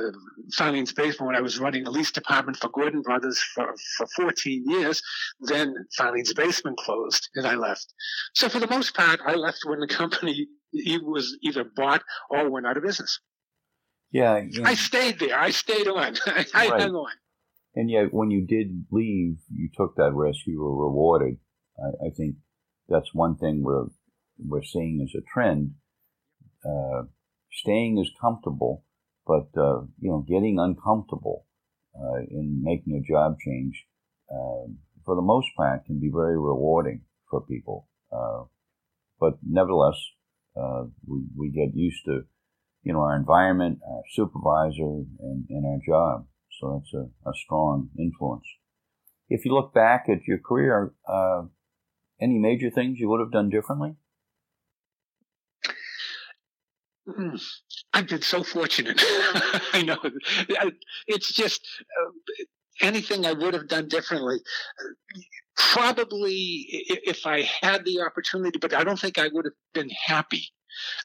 Filene's 0.56 0.94
Basement 0.94 1.28
when 1.28 1.36
I 1.36 1.42
was 1.42 1.58
running 1.58 1.84
the 1.84 1.92
lease 1.92 2.12
department 2.12 2.58
for 2.58 2.70
Gordon 2.70 3.02
Brothers 3.02 3.42
for, 3.56 3.74
for 3.98 4.06
14 4.16 4.64
years. 4.70 5.02
Then 5.40 5.74
Filene's 5.98 6.34
Basement 6.34 6.78
closed 6.78 7.30
and 7.34 7.48
I 7.48 7.56
left. 7.56 7.92
So 8.36 8.48
for 8.48 8.60
the 8.60 8.68
most 8.68 8.94
part, 8.94 9.22
I 9.26 9.34
left 9.34 9.62
when 9.66 9.80
the 9.80 9.88
company 9.88 10.48
was 11.02 11.36
either 11.42 11.64
bought 11.64 12.04
or 12.30 12.50
went 12.50 12.68
out 12.68 12.78
of 12.78 12.84
business. 12.84 13.20
Yeah, 14.12 14.44
yeah. 14.50 14.68
I 14.68 14.76
stayed 14.76 15.20
there. 15.20 15.40
I 15.40 15.52
stayed 15.52 15.88
on. 15.88 16.18
I, 16.28 16.46
I 16.54 16.70
right. 16.70 16.82
hung 16.82 16.96
on. 16.96 17.12
And 17.76 17.90
yet, 17.90 18.14
when 18.14 18.32
you 18.32 18.46
did 18.46 18.86
leave, 18.92 19.38
you 19.50 19.70
took 19.76 19.96
that 19.96 20.14
risk. 20.14 20.46
You 20.46 20.60
were 20.62 20.86
rewarded. 20.86 21.38
I, 21.80 22.08
I 22.08 22.10
think 22.10 22.36
that's 22.90 23.14
one 23.14 23.38
thing 23.38 23.64
we're 23.64 23.88
we're 24.38 24.64
seeing 24.64 25.02
as 25.02 25.16
a 25.16 25.24
trend. 25.34 25.76
Uh, 26.66 27.04
staying 27.52 27.98
is 27.98 28.12
comfortable, 28.20 28.84
but 29.26 29.48
uh, 29.58 29.82
you 30.00 30.10
know, 30.10 30.26
getting 30.28 30.60
uncomfortable 30.60 31.46
uh, 31.96 32.20
in 32.30 32.62
making 32.64 32.96
a 32.96 33.12
job 33.12 33.38
change, 33.40 33.86
um, 34.32 34.78
for 35.06 35.16
the 35.16 35.22
most 35.22 35.48
part, 35.56 35.86
can 35.86 36.00
be 36.00 36.12
very 36.14 36.38
rewarding 36.38 37.02
for 37.30 37.42
people. 37.42 37.88
Uh, 38.12 38.44
but 39.20 39.38
nevertheless, 39.48 39.98
uh, 40.60 40.84
we 41.08 41.24
we 41.38 41.50
get 41.50 41.74
used 41.74 42.04
to 42.06 42.26
you 42.84 42.92
know 42.92 43.00
our 43.00 43.16
environment, 43.16 43.80
our 43.88 44.02
supervisor, 44.12 45.06
and, 45.22 45.46
and 45.50 45.66
our 45.66 45.80
job. 45.86 46.28
So 46.60 46.80
that's 46.80 46.94
a, 46.94 47.30
a 47.30 47.34
strong 47.34 47.90
influence. 47.98 48.46
If 49.30 49.46
you 49.46 49.54
look 49.54 49.74
back 49.74 50.08
at 50.10 50.28
your 50.28 50.40
career, 50.40 50.94
uh, 51.08 51.44
any 52.20 52.38
major 52.38 52.70
things 52.70 53.00
you 53.00 53.10
would 53.10 53.20
have 53.20 53.32
done 53.32 53.50
differently? 53.50 53.96
I've 57.94 58.08
been 58.08 58.22
so 58.22 58.44
fortunate. 58.44 59.02
I 59.74 59.84
know. 59.84 59.98
It's 61.08 61.34
just 61.34 61.68
uh, 61.82 62.44
anything 62.82 63.26
I 63.26 63.34
would 63.34 63.54
have 63.54 63.68
done 63.68 63.88
differently. 63.88 64.38
Probably 65.58 66.66
if 67.06 67.26
I 67.26 67.48
had 67.62 67.86
the 67.86 68.02
opportunity, 68.02 68.60
but 68.60 68.74
I 68.74 68.84
don't 68.84 69.00
think 69.00 69.18
I 69.18 69.30
would 69.32 69.46
have 69.46 69.54
been 69.74 69.90
happy. 70.06 70.48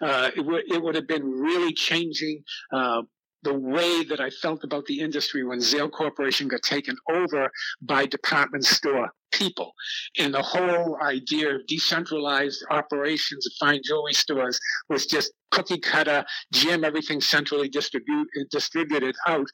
Uh, 0.00 0.30
it, 0.36 0.40
would, 0.44 0.64
it 0.70 0.80
would 0.80 0.94
have 0.94 1.08
been 1.08 1.24
really 1.24 1.72
changing 1.72 2.42
uh, 2.72 3.02
the 3.46 3.54
way 3.54 4.02
that 4.02 4.18
I 4.18 4.28
felt 4.28 4.64
about 4.64 4.86
the 4.86 4.98
industry 4.98 5.44
when 5.44 5.60
Zale 5.60 5.88
Corporation 5.88 6.48
got 6.48 6.62
taken 6.62 6.96
over 7.08 7.48
by 7.80 8.04
department 8.04 8.64
store 8.64 9.08
people. 9.30 9.72
And 10.18 10.34
the 10.34 10.42
whole 10.42 10.98
idea 11.00 11.54
of 11.54 11.66
decentralized 11.68 12.64
operations 12.70 13.46
of 13.46 13.52
fine 13.60 13.80
jewelry 13.84 14.14
stores 14.14 14.58
was 14.88 15.06
just 15.06 15.32
cookie 15.52 15.78
cutter, 15.78 16.24
jam 16.52 16.82
everything 16.82 17.20
centrally 17.20 17.68
distribute, 17.68 18.26
uh, 18.36 18.44
distributed 18.50 19.14
out. 19.28 19.46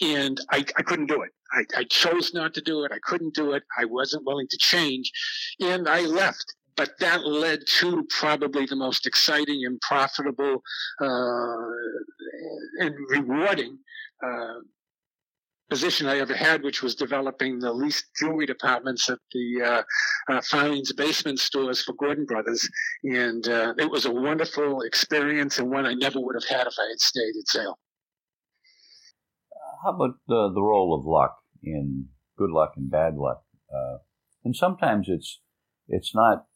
And 0.00 0.40
I, 0.52 0.64
I 0.76 0.82
couldn't 0.82 1.06
do 1.06 1.22
it. 1.22 1.30
I, 1.52 1.80
I 1.80 1.84
chose 1.84 2.32
not 2.32 2.54
to 2.54 2.60
do 2.60 2.84
it. 2.84 2.92
I 2.92 2.98
couldn't 3.02 3.34
do 3.34 3.54
it. 3.54 3.64
I 3.76 3.84
wasn't 3.84 4.24
willing 4.24 4.46
to 4.48 4.58
change. 4.58 5.10
And 5.60 5.88
I 5.88 6.02
left 6.02 6.54
but 6.76 6.98
that 7.00 7.26
led 7.26 7.60
to 7.80 8.06
probably 8.10 8.66
the 8.66 8.76
most 8.76 9.06
exciting 9.06 9.62
and 9.66 9.80
profitable 9.80 10.62
uh, 11.00 11.70
and 12.80 12.94
rewarding 13.10 13.78
uh, 14.24 14.60
position 15.70 16.08
I 16.08 16.18
ever 16.18 16.34
had, 16.34 16.62
which 16.62 16.82
was 16.82 16.94
developing 16.94 17.58
the 17.58 17.72
leased 17.72 18.06
jewelry 18.18 18.44
departments 18.44 19.08
at 19.08 19.18
the 19.32 19.84
uh, 20.28 20.34
uh, 20.34 20.74
Basement 20.96 21.38
stores 21.38 21.82
for 21.82 21.94
Gordon 21.94 22.26
Brothers. 22.26 22.68
And 23.04 23.46
uh, 23.48 23.74
it 23.78 23.90
was 23.90 24.04
a 24.04 24.10
wonderful 24.10 24.82
experience 24.82 25.58
and 25.58 25.70
one 25.70 25.86
I 25.86 25.94
never 25.94 26.20
would 26.20 26.34
have 26.34 26.48
had 26.48 26.66
if 26.66 26.74
I 26.78 26.88
had 26.88 27.00
stayed 27.00 27.34
at 27.38 27.48
Zale. 27.48 27.78
How 29.84 29.94
about 29.94 30.16
the, 30.26 30.50
the 30.52 30.60
role 30.60 30.94
of 30.98 31.06
luck 31.06 31.38
in 31.62 32.08
good 32.36 32.50
luck 32.50 32.72
and 32.76 32.90
bad 32.90 33.14
luck? 33.16 33.44
Uh, 33.72 33.98
and 34.44 34.54
sometimes 34.56 35.08
it's 35.08 35.40
it's 35.88 36.14
not 36.14 36.46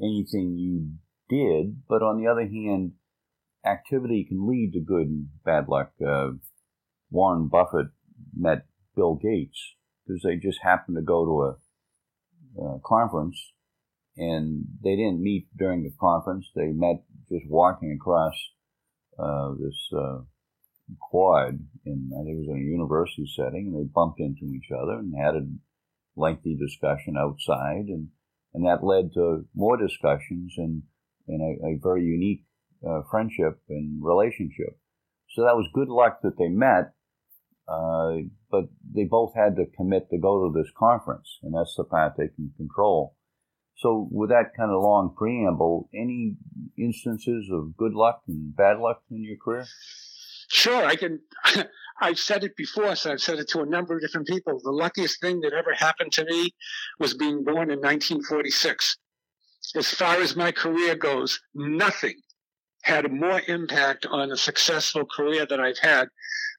anything 0.00 0.56
you 0.56 0.92
did, 1.28 1.82
but 1.88 2.02
on 2.02 2.18
the 2.18 2.30
other 2.30 2.46
hand, 2.46 2.92
activity 3.64 4.24
can 4.28 4.48
lead 4.48 4.72
to 4.72 4.80
good 4.80 5.06
and 5.06 5.26
bad 5.44 5.68
luck. 5.68 5.92
Uh, 6.04 6.30
Warren 7.10 7.48
Buffett 7.48 7.88
met 8.36 8.66
Bill 8.96 9.14
Gates 9.14 9.74
because 10.06 10.22
they 10.22 10.36
just 10.36 10.58
happened 10.62 10.96
to 10.96 11.02
go 11.02 11.24
to 11.24 12.62
a, 12.62 12.64
a 12.64 12.80
conference 12.84 13.52
and 14.16 14.64
they 14.82 14.96
didn't 14.96 15.22
meet 15.22 15.46
during 15.56 15.82
the 15.82 15.92
conference. 15.98 16.50
They 16.54 16.72
met 16.72 17.04
just 17.30 17.48
walking 17.48 17.96
across 17.98 18.34
uh, 19.18 19.52
this 19.60 19.88
uh, 19.96 20.18
quad 21.00 21.58
in, 21.84 22.10
I 22.12 22.24
think 22.24 22.36
it 22.36 22.40
was 22.40 22.48
in 22.48 22.62
a 22.62 22.70
university 22.70 23.26
setting, 23.34 23.72
and 23.72 23.76
they 23.76 23.88
bumped 23.92 24.20
into 24.20 24.52
each 24.54 24.70
other 24.70 24.98
and 24.98 25.14
had 25.16 25.34
a 25.34 25.46
lengthy 26.16 26.56
discussion 26.56 27.16
outside, 27.16 27.86
and, 27.88 28.08
and 28.54 28.66
that 28.66 28.84
led 28.84 29.12
to 29.14 29.44
more 29.54 29.76
discussions 29.76 30.54
and, 30.56 30.82
and 31.28 31.40
a, 31.40 31.66
a 31.66 31.78
very 31.82 32.02
unique 32.02 32.44
uh, 32.86 33.02
friendship 33.10 33.60
and 33.68 34.02
relationship. 34.02 34.78
So 35.30 35.42
that 35.42 35.56
was 35.56 35.68
good 35.72 35.88
luck 35.88 36.20
that 36.22 36.36
they 36.38 36.48
met, 36.48 36.92
uh, 37.68 38.28
but 38.50 38.64
they 38.94 39.04
both 39.04 39.34
had 39.34 39.56
to 39.56 39.64
commit 39.76 40.10
to 40.10 40.18
go 40.18 40.46
to 40.46 40.52
this 40.52 40.70
conference, 40.76 41.38
and 41.42 41.54
that's 41.54 41.74
the 41.76 41.84
part 41.84 42.14
they 42.16 42.28
can 42.28 42.52
control. 42.56 43.16
So, 43.76 44.08
with 44.12 44.30
that 44.30 44.52
kind 44.56 44.70
of 44.70 44.82
long 44.82 45.14
preamble, 45.16 45.88
any 45.94 46.36
instances 46.78 47.48
of 47.50 47.76
good 47.76 47.94
luck 47.94 48.22
and 48.28 48.54
bad 48.54 48.78
luck 48.78 49.02
in 49.10 49.24
your 49.24 49.36
career? 49.42 49.64
Sure, 50.48 50.84
I 50.84 50.96
can. 50.96 51.20
I've 52.00 52.18
said 52.18 52.44
it 52.44 52.56
before, 52.56 52.96
so 52.96 53.12
I've 53.12 53.22
said 53.22 53.38
it 53.38 53.48
to 53.50 53.60
a 53.60 53.66
number 53.66 53.94
of 53.94 54.00
different 54.00 54.26
people. 54.26 54.60
The 54.62 54.70
luckiest 54.70 55.20
thing 55.20 55.40
that 55.40 55.52
ever 55.52 55.74
happened 55.74 56.12
to 56.12 56.24
me 56.24 56.54
was 56.98 57.14
being 57.14 57.44
born 57.44 57.70
in 57.70 57.80
1946. 57.80 58.96
As 59.76 59.90
far 59.90 60.16
as 60.16 60.36
my 60.36 60.52
career 60.52 60.94
goes, 60.94 61.40
nothing 61.54 62.20
had 62.82 63.10
more 63.12 63.40
impact 63.46 64.06
on 64.06 64.32
a 64.32 64.36
successful 64.36 65.04
career 65.06 65.46
that 65.46 65.60
I've 65.60 65.78
had 65.78 66.08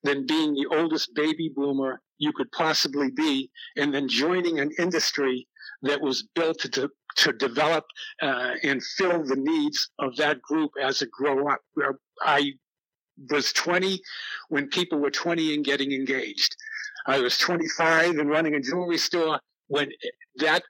than 0.04 0.26
being 0.26 0.54
the 0.54 0.67
oldest 0.74 1.13
baby 1.13 1.52
boomer 1.54 2.02
you 2.17 2.32
could 2.34 2.52
possibly 2.52 3.12
be 3.12 3.52
and 3.76 3.93
then 3.93 4.08
joining 4.08 4.60
an 4.60 4.72
industry 4.80 5.48
that 5.82 6.02
was 6.02 6.28
built 6.34 6.60
to, 6.60 6.89
to 7.17 7.34
develop 7.34 7.84
uh, 8.22 8.52
and 8.63 8.82
fill 8.82 9.24
the 9.24 9.36
needs 9.36 9.89
of 10.00 10.15
that 10.15 10.41
group 10.41 10.72
as 10.82 11.02
it 11.02 11.12
grew 11.12 11.48
up. 11.50 11.60
I 12.22 12.54
was 13.29 13.53
20 13.53 13.99
when 14.49 14.67
people 14.69 14.99
were 14.99 15.12
20 15.12 15.53
and 15.53 15.65
getting 15.65 15.91
engaged. 15.91 16.55
I 17.05 17.19
was 17.19 17.38
25 17.38 18.17
and 18.17 18.29
running 18.29 18.55
a 18.55 18.62
jewelry 18.62 18.97
store 18.97 19.39
when 19.67 19.89
that 20.38 20.63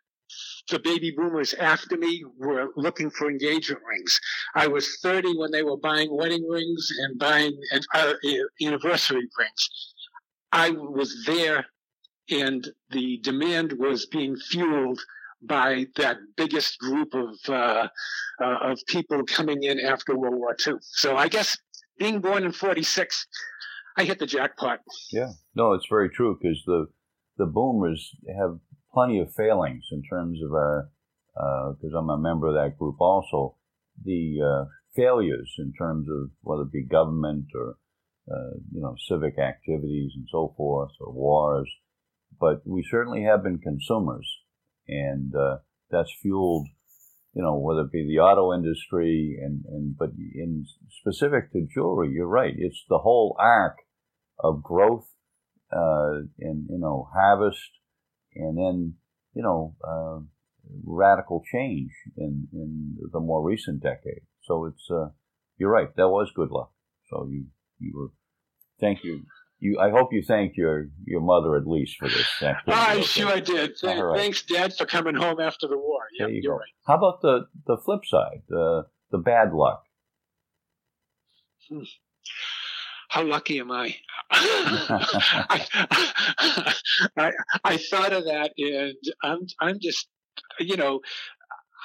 the 0.69 0.79
baby 0.79 1.13
boomers 1.15 1.53
after 1.55 1.97
me 1.97 2.23
were 2.37 2.69
looking 2.75 3.09
for 3.09 3.29
engagement 3.29 3.81
rings. 3.87 4.19
I 4.55 4.67
was 4.67 4.97
30 5.01 5.37
when 5.37 5.51
they 5.51 5.61
were 5.61 5.77
buying 5.77 6.15
wedding 6.15 6.47
rings 6.47 6.87
and 6.99 7.19
buying 7.19 7.55
uh, 7.93 8.13
anniversary 8.61 9.27
rings. 9.37 9.69
I 10.51 10.71
was 10.71 11.23
there 11.25 11.65
and 12.29 12.67
the 12.89 13.19
demand 13.21 13.73
was 13.73 14.05
being 14.05 14.37
fueled 14.37 14.99
by 15.41 15.87
that 15.97 16.17
biggest 16.37 16.79
group 16.79 17.13
of 17.13 17.35
uh, 17.49 17.87
uh, 18.41 18.57
of 18.61 18.79
people 18.87 19.23
coming 19.25 19.63
in 19.63 19.79
after 19.79 20.17
World 20.17 20.35
War 20.35 20.55
II. 20.65 20.75
So 20.79 21.17
I 21.17 21.27
guess 21.27 21.57
being 21.97 22.19
born 22.19 22.43
in 22.43 22.51
'46, 22.51 23.27
I 23.97 24.03
hit 24.03 24.19
the 24.19 24.25
jackpot. 24.25 24.79
Yeah, 25.12 25.32
no, 25.56 25.73
it's 25.73 25.88
very 25.89 26.10
true 26.10 26.38
because 26.39 26.62
the 26.65 26.88
the 27.38 27.45
boomers 27.45 28.15
have 28.38 28.60
plenty 28.93 29.19
of 29.19 29.34
failings 29.34 29.86
in 29.91 30.03
terms 30.03 30.39
of 30.45 30.53
our 30.53 30.89
because 31.36 31.93
uh, 31.95 31.97
I'm 31.97 32.10
a 32.10 32.17
member 32.17 32.47
of 32.47 32.56
that 32.56 32.77
group 32.77 32.97
also. 32.99 33.56
The 34.03 34.39
uh, 34.41 34.65
failures 34.95 35.53
in 35.58 35.73
terms 35.73 36.08
of 36.10 36.29
whether 36.41 36.63
it 36.63 36.71
be 36.71 36.86
government 36.86 37.45
or 37.56 37.77
uh, 38.32 38.58
you 38.71 38.82
know 38.82 38.95
civic 39.08 39.38
activities 39.39 40.12
and 40.15 40.27
so 40.32 40.53
forth 40.56 40.91
or 40.99 41.12
wars, 41.12 41.69
but 42.39 42.62
we 42.65 42.86
certainly 42.89 43.23
have 43.23 43.43
been 43.43 43.60
consumers, 43.60 44.29
and 44.88 45.34
uh, 45.36 45.58
that's 45.89 46.13
fueled 46.21 46.67
you 47.34 47.41
know, 47.41 47.58
whether 47.58 47.82
it 47.82 47.91
be 47.91 48.08
the 48.08 48.19
auto 48.22 48.54
industry 48.54 49.38
and, 49.41 49.63
and 49.67 49.98
but 49.98 50.10
in 50.36 50.65
specific 51.02 51.52
to 51.52 51.67
jewelry, 51.74 52.12
you're 52.12 52.28
right. 52.28 52.54
It's 52.56 52.84
the 52.89 53.00
whole 53.00 53.36
arc 53.39 53.78
of 54.39 54.62
growth 54.62 55.08
uh, 55.72 56.22
and 56.39 56.67
you 56.69 56.78
know 56.80 57.10
harvest, 57.13 57.72
and 58.36 58.58
then 58.58 58.96
you 59.34 59.41
know 59.41 59.76
uh, 59.84 60.19
radical 60.86 61.41
change 61.52 61.91
in 62.17 62.48
in 62.54 62.98
the 63.12 63.19
more 63.19 63.43
recent 63.43 63.82
decade. 63.82 64.22
So 64.43 64.65
it's 64.65 64.88
uh, 64.91 65.10
you're 65.58 65.72
right. 65.72 65.96
That 65.96 66.10
was 66.10 66.32
good 66.36 66.52
luck. 66.52 66.72
So 67.10 67.28
you 67.30 67.46
you 67.80 67.93
were 67.96 68.12
thank 68.80 69.04
you 69.04 69.24
you, 69.63 69.80
I 69.80 69.89
hope 69.89 70.10
you 70.12 70.21
thanked 70.21 70.58
your, 70.58 70.89
your 71.06 71.21
mother 71.21 71.56
at 71.56 71.65
least 71.65 71.97
for 71.97 72.08
this. 72.08 72.28
Activity. 72.41 72.71
I 72.71 72.99
sure 73.02 73.30
I 73.30 73.39
did. 73.39 73.71
right. 73.84 74.17
Thanks, 74.17 74.43
Dad, 74.43 74.76
for 74.76 74.86
coming 74.86 75.15
home 75.15 75.39
after 75.39 75.67
the 75.67 75.78
war. 75.78 76.02
Yep, 76.19 76.30
you 76.32 76.52
are 76.52 76.58
right. 76.58 76.67
How 76.86 76.97
about 76.97 77.21
the, 77.21 77.47
the 77.65 77.78
flip 77.78 78.02
side, 78.06 78.43
the 78.49 78.88
the 79.12 79.19
bad 79.19 79.54
luck? 79.54 79.84
Hmm. 81.69 81.84
How 83.10 83.23
lucky 83.23 83.60
am 83.60 83.71
I? 83.71 83.95
I, 84.32 85.65
I? 87.15 87.32
I 87.63 87.78
thought 87.78 88.12
of 88.12 88.26
that, 88.26 88.52
and 88.58 88.95
I'm 89.23 89.47
I'm 89.62 89.80
just, 89.80 90.08
you 90.60 90.76
know, 90.76 90.99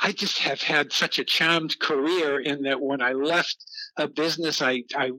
I 0.02 0.12
just 0.12 0.38
have 0.38 0.62
had 0.62 0.92
such 0.92 1.18
a 1.18 1.24
charmed 1.24 1.78
career 1.80 2.40
in 2.40 2.62
that 2.62 2.80
when 2.80 3.02
I 3.02 3.12
left 3.12 3.56
a 3.98 4.08
business, 4.08 4.62
I 4.62 4.84
I 4.96 5.10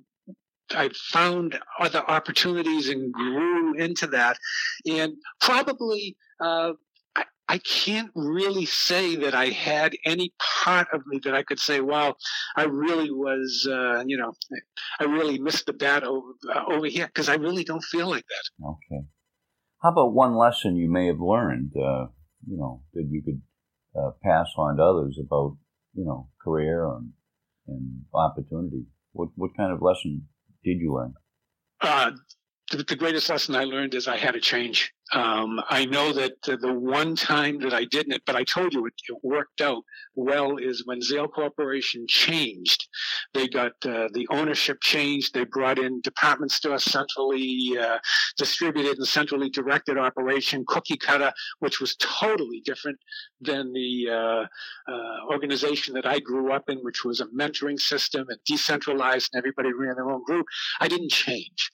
I 0.71 0.89
found 0.89 1.60
other 1.79 2.03
opportunities 2.08 2.89
and 2.89 3.13
grew 3.13 3.75
into 3.75 4.08
that. 4.08 4.38
And 4.86 5.13
probably, 5.41 6.17
uh, 6.39 6.73
I, 7.15 7.23
I 7.47 7.58
can't 7.60 8.12
really 8.15 8.65
say 8.65 9.15
that 9.17 9.34
I 9.34 9.47
had 9.47 9.93
any 10.05 10.34
part 10.63 10.88
of 10.93 11.01
me 11.08 11.19
that 11.23 11.34
I 11.34 11.43
could 11.43 11.60
say, 11.60 11.82
wow, 11.82 12.15
I 12.55 12.63
really 12.65 13.12
was, 13.12 13.67
uh, 13.69 14.03
you 14.05 14.17
know, 14.17 14.34
I 14.99 15.05
really 15.05 15.39
missed 15.39 15.65
the 15.65 15.73
bat 15.73 16.03
over, 16.03 16.27
uh, 16.53 16.63
over 16.71 16.88
here 16.88 17.08
because 17.08 17.29
I 17.29 17.36
really 17.36 17.63
don't 17.63 17.84
feel 17.84 18.08
like 18.08 18.25
that. 18.27 18.65
Okay. 18.65 19.05
How 19.82 19.91
about 19.91 20.13
one 20.13 20.36
lesson 20.36 20.75
you 20.75 20.91
may 20.91 21.08
have 21.08 21.21
learned, 21.21 21.71
uh, 21.75 22.08
you 22.47 22.58
know, 22.58 22.84
that 22.93 23.08
you 23.10 23.23
could 23.23 23.41
uh, 23.99 24.12
pass 24.21 24.49
on 24.58 24.77
to 24.77 24.84
others 24.84 25.17
about, 25.19 25.58
you 25.93 26.05
know, 26.05 26.29
career 26.43 26.86
and, 26.88 27.13
and 27.67 28.01
opportunity? 28.13 28.86
What, 29.13 29.29
what 29.36 29.51
kind 29.58 29.71
of 29.71 29.82
lesson 29.82 30.27
did 30.73 30.82
you 30.82 30.93
learn? 30.93 31.13
Uh, 31.82 32.12
the, 32.71 32.84
the, 32.84 32.95
greatest 32.95 33.29
lesson 33.29 33.55
I 33.55 33.63
learned 33.63 33.93
is 33.93 34.08
I 34.08 34.17
had 34.17 34.34
to 34.34 34.39
change. 34.39 34.93
Um, 35.13 35.60
I 35.69 35.86
know 35.86 36.13
that 36.13 36.34
uh, 36.48 36.58
the 36.60 36.74
one 36.74 37.15
time 37.15 37.60
that 37.60 37.74
I 37.74 37.86
didn't, 37.86 38.22
but 38.26 38.36
I 38.36 38.43
told 38.43 38.74
you 38.74 38.86
it, 38.86 38.93
it 39.08 39.17
worked 39.24 39.62
out 39.62 39.84
well, 40.15 40.58
is 40.58 40.86
when 40.86 41.02
Zale 41.02 41.28
Corporation 41.28 42.06
changed. 42.08 42.88
They 43.34 43.48
got 43.48 43.72
uh, 43.86 44.10
the 44.13 44.28
ownership 44.30 44.82
changed. 44.82 45.34
They 45.34 45.45
brought 45.45 45.80
in 45.80 46.02
department 46.02 46.52
store 46.52 46.78
centrally 46.78 47.78
uh, 47.80 47.98
distributed 48.38 48.98
and 48.98 49.08
centrally 49.08 49.50
directed 49.50 49.98
operation, 49.98 50.65
cookie 50.67 50.98
cutter, 50.98 51.32
which 51.60 51.80
was 51.80 51.95
totally 51.98 52.62
different 52.65 53.00
than 53.41 53.72
the 53.74 54.10
uh, 54.12 54.91
uh, 54.91 55.32
organization 55.32 55.93
that 55.95 56.06
I 56.06 56.19
grew 56.19 56.52
up 56.52 56.69
in, 56.69 56.80
which 56.80 57.04
was 57.04 57.19
a 57.19 57.28
mentoring 57.28 57.80
system 57.80 58.28
and 58.30 58.39
decentralized, 58.45 59.30
and 59.34 59.39
everybody 59.39 59.74
ran 59.74 59.95
their 59.95 60.10
own 60.10 60.24
group. 60.26 60.45
I 60.80 60.88
didn't 60.88 61.12
change. 61.12 61.72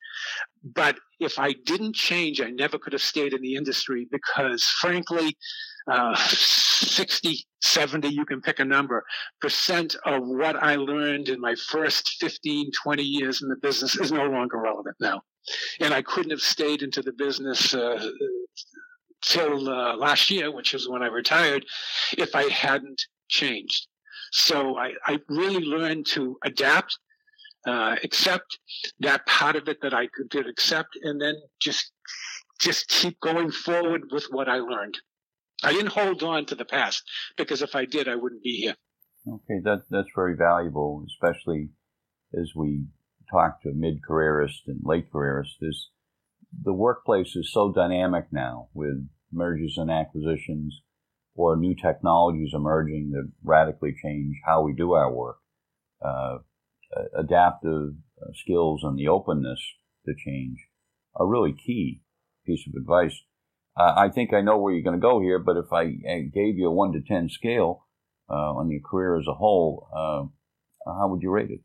But 0.63 0.97
if 1.19 1.39
I 1.39 1.53
didn't 1.65 1.95
change, 1.95 2.41
I 2.41 2.49
never 2.49 2.77
could 2.77 2.93
have 2.93 3.01
stayed 3.01 3.33
in 3.33 3.41
the 3.41 3.55
industry 3.55 4.07
because, 4.11 4.63
frankly, 4.63 5.37
uh, 5.87 6.15
60, 6.15 7.45
70, 7.61 8.07
you 8.07 8.25
can 8.25 8.41
pick 8.41 8.59
a 8.59 8.65
number, 8.65 9.03
percent 9.39 9.95
of 10.05 10.23
what 10.25 10.55
I 10.61 10.75
learned 10.75 11.29
in 11.29 11.39
my 11.39 11.55
first 11.55 12.17
15, 12.19 12.71
20 12.71 13.03
years 13.03 13.41
in 13.41 13.49
the 13.49 13.55
business 13.57 13.95
is 13.97 14.11
no 14.11 14.25
longer 14.25 14.57
relevant 14.57 14.95
now. 14.99 15.21
And 15.79 15.93
I 15.93 16.01
couldn't 16.01 16.31
have 16.31 16.41
stayed 16.41 16.81
into 16.81 17.01
the 17.01 17.13
business 17.13 17.73
uh, 17.73 18.09
till 19.21 19.69
uh, 19.69 19.95
last 19.95 20.31
year, 20.31 20.51
which 20.51 20.73
is 20.73 20.89
when 20.89 21.03
I 21.03 21.07
retired, 21.07 21.65
if 22.17 22.35
I 22.35 22.43
hadn't 22.43 23.01
changed. 23.27 23.87
So 24.31 24.77
I, 24.77 24.93
I 25.05 25.19
really 25.29 25.63
learned 25.63 26.07
to 26.07 26.37
adapt 26.43 26.97
uh, 27.65 27.95
accept 28.03 28.59
that 28.99 29.25
part 29.25 29.55
of 29.55 29.67
it 29.67 29.77
that 29.81 29.93
I 29.93 30.07
did 30.29 30.47
accept, 30.47 30.97
and 31.01 31.21
then 31.21 31.35
just 31.59 31.91
just 32.59 32.87
keep 32.87 33.19
going 33.19 33.51
forward 33.51 34.03
with 34.11 34.25
what 34.31 34.47
I 34.47 34.57
learned. 34.57 34.97
I 35.63 35.71
didn't 35.73 35.93
hold 35.93 36.23
on 36.23 36.45
to 36.47 36.55
the 36.55 36.65
past 36.65 37.03
because 37.37 37.61
if 37.61 37.75
I 37.75 37.85
did, 37.85 38.07
I 38.07 38.15
wouldn't 38.15 38.43
be 38.43 38.57
here. 38.57 38.75
Okay, 39.27 39.59
that 39.63 39.83
that's 39.89 40.09
very 40.15 40.35
valuable, 40.35 41.05
especially 41.07 41.69
as 42.33 42.51
we 42.55 42.85
talk 43.31 43.61
to 43.63 43.71
mid 43.73 44.01
careerists 44.07 44.61
and 44.67 44.81
late 44.83 45.11
careerists. 45.11 45.55
This 45.59 45.89
the 46.63 46.73
workplace 46.73 47.35
is 47.35 47.51
so 47.51 47.71
dynamic 47.71 48.27
now 48.31 48.69
with 48.73 49.07
mergers 49.31 49.77
and 49.77 49.91
acquisitions 49.91 50.81
or 51.35 51.57
new 51.57 51.75
technologies 51.75 52.53
emerging 52.53 53.11
that 53.11 53.29
radically 53.43 53.93
change 54.01 54.35
how 54.45 54.61
we 54.61 54.73
do 54.73 54.93
our 54.93 55.11
work. 55.11 55.37
Uh, 56.03 56.37
adaptive 57.17 57.93
uh, 58.21 58.31
skills 58.33 58.81
and 58.83 58.97
the 58.97 59.07
openness 59.07 59.59
to 60.05 60.13
change 60.13 60.57
are 61.15 61.27
really 61.27 61.53
key 61.53 62.01
piece 62.45 62.65
of 62.67 62.73
advice. 62.79 63.21
Uh, 63.77 63.93
I 63.97 64.09
think 64.09 64.33
I 64.33 64.41
know 64.41 64.57
where 64.57 64.73
you're 64.73 64.83
going 64.83 64.99
to 64.99 65.01
go 65.01 65.19
here, 65.19 65.39
but 65.39 65.57
if 65.57 65.71
I 65.73 65.85
gave 65.85 66.57
you 66.57 66.67
a 66.67 66.71
one 66.71 66.93
to 66.93 67.01
ten 67.01 67.29
scale 67.29 67.85
uh, 68.29 68.33
on 68.33 68.69
your 68.69 68.81
career 68.81 69.17
as 69.19 69.27
a 69.27 69.33
whole, 69.33 69.87
uh, 69.93 70.23
how 70.85 71.07
would 71.09 71.21
you 71.21 71.31
rate 71.31 71.51
it? 71.51 71.61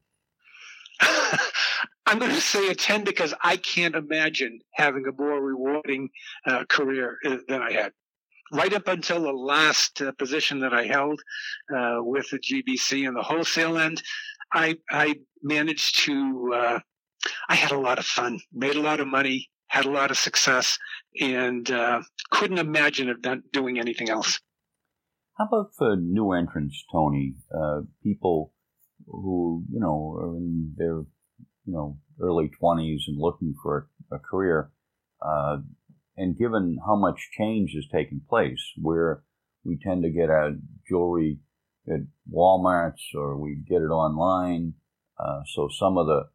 I'm 2.11 2.19
going 2.19 2.33
to 2.33 2.41
say 2.41 2.69
a 2.69 2.75
10 2.75 3.05
because 3.05 3.33
I 3.41 3.57
can't 3.57 3.95
imagine 3.95 4.59
having 4.73 5.05
a 5.07 5.13
more 5.13 5.41
rewarding 5.41 6.11
uh, 6.45 6.65
career 6.69 7.19
uh, 7.25 7.37
than 7.47 7.63
I 7.63 7.71
had. 7.71 7.93
Right 8.53 8.73
up 8.73 8.89
until 8.89 9.23
the 9.23 9.33
last 9.33 10.03
uh, 10.03 10.11
position 10.13 10.59
that 10.61 10.75
I 10.75 10.87
held 10.87 11.21
uh, 11.73 11.99
with 12.01 12.29
the 12.31 12.41
GBC 12.41 13.07
and 13.07 13.17
the 13.17 13.23
wholesale 13.23 13.79
end, 13.79 14.03
I, 14.53 14.79
I 14.91 15.17
managed 15.43 16.05
to, 16.05 16.53
uh, 16.55 16.79
I 17.49 17.55
had 17.55 17.73
a 17.73 17.79
lot 17.79 17.99
of 17.99 18.07
fun, 18.07 18.41
made 18.53 18.77
a 18.77 18.81
lot 18.81 19.01
of 19.01 19.07
money, 19.07 19.51
had 19.69 19.87
a 19.87 19.91
lot 19.91 20.11
of 20.11 20.19
success, 20.19 20.79
and 21.21 21.71
uh, 21.71 22.03
couldn't 22.31 22.59
imagine 22.59 23.09
of 23.09 23.25
doing 23.53 23.79
anything 23.79 24.11
else. 24.11 24.41
How 25.39 25.47
about 25.47 25.71
for 25.77 25.97
new 25.97 26.33
entrants, 26.33 26.85
Tony? 26.93 27.35
people 28.03 28.53
who, 29.07 29.65
you 29.73 29.81
know, 29.81 30.15
are 30.19 30.37
in 30.37 30.75
their 30.77 31.05
you 31.71 31.73
know 31.73 31.99
early 32.21 32.51
20s 32.63 33.03
and 33.07 33.19
looking 33.19 33.55
for 33.63 33.89
a, 34.11 34.17
a 34.17 34.19
career 34.19 34.71
uh, 35.23 35.59
and 36.17 36.39
given 36.39 36.79
how 36.87 36.97
much 36.97 37.31
change 37.37 37.73
has 37.75 37.87
taken 37.93 38.21
place 38.29 38.73
where 38.77 39.23
we 39.65 39.79
tend 39.83 40.03
to 40.03 40.11
get 40.11 40.31
our 40.31 40.53
jewelry 40.89 41.39
at 41.91 42.01
walmart's 42.33 43.05
or 43.15 43.37
we 43.37 43.57
get 43.69 43.83
it 43.83 43.91
online. 43.91 44.75
Uh, 45.19 45.41
so 45.55 45.69
some 45.69 45.99
of 45.99 46.07
the 46.07 46.29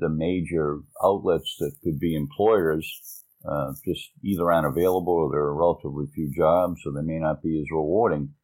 the 0.00 0.08
major 0.08 0.78
outlets 1.02 1.56
that 1.58 1.72
could 1.82 1.98
be 1.98 2.14
employers 2.14 3.24
uh, 3.48 3.72
just 3.84 4.10
either 4.22 4.52
aren't 4.52 4.66
available 4.66 5.12
or 5.12 5.30
there 5.30 5.40
are 5.40 5.56
relatively 5.56 6.06
few 6.14 6.30
jobs 6.32 6.80
so 6.82 6.92
they 6.92 7.02
may 7.02 7.18
not 7.18 7.42
be 7.42 7.58
as 7.58 7.66
rewarding. 7.72 8.34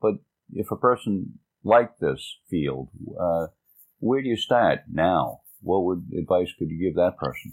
But 0.00 0.14
if 0.54 0.70
a 0.70 0.76
person 0.76 1.38
like 1.64 1.98
this 1.98 2.36
field 2.48 2.88
uh, 3.20 3.48
where 3.98 4.22
do 4.22 4.28
you 4.28 4.36
start 4.36 4.80
now? 4.90 5.40
What 5.62 5.84
would 5.84 6.10
advice 6.16 6.52
could 6.58 6.70
you 6.70 6.78
give 6.78 6.96
that 6.96 7.16
person? 7.18 7.52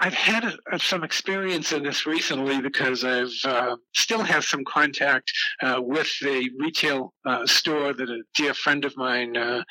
I, 0.00 0.04
have 0.04 0.14
had 0.14 0.44
a, 0.72 0.78
some 0.78 1.04
experience 1.04 1.72
in 1.72 1.82
this 1.82 2.06
recently 2.06 2.60
because 2.60 3.04
I've 3.04 3.32
uh, 3.44 3.76
still 3.94 4.22
have 4.22 4.44
some 4.44 4.64
contact 4.64 5.30
uh, 5.62 5.80
with 5.82 6.08
the 6.20 6.50
retail 6.58 7.12
uh, 7.24 7.46
store 7.46 7.92
that 7.92 8.08
a 8.08 8.22
dear 8.34 8.54
friend 8.54 8.84
of 8.84 8.96
mine 8.96 9.36
uh, 9.36 9.62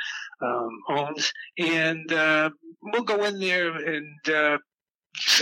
um, 0.42 0.70
owns, 0.90 1.32
and 1.58 2.12
uh, 2.12 2.50
we'll 2.82 3.04
go 3.04 3.24
in 3.26 3.40
there 3.40 3.76
and. 3.76 4.30
Uh, 4.30 4.58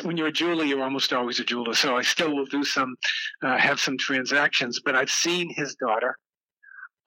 when 0.04 0.16
you're 0.18 0.28
a 0.28 0.32
jeweler, 0.32 0.64
you're 0.64 0.84
almost 0.84 1.12
always 1.14 1.40
a 1.40 1.44
jeweler. 1.44 1.74
So 1.74 1.98
I 1.98 2.04
still 2.04 2.36
will 2.36 2.46
do 2.46 2.64
some, 2.64 2.96
have 3.42 3.80
some 3.80 3.98
transactions. 3.98 4.80
But 4.86 4.96
I've 4.96 5.10
seen 5.10 5.52
his 5.52 5.74
daughter 5.74 6.16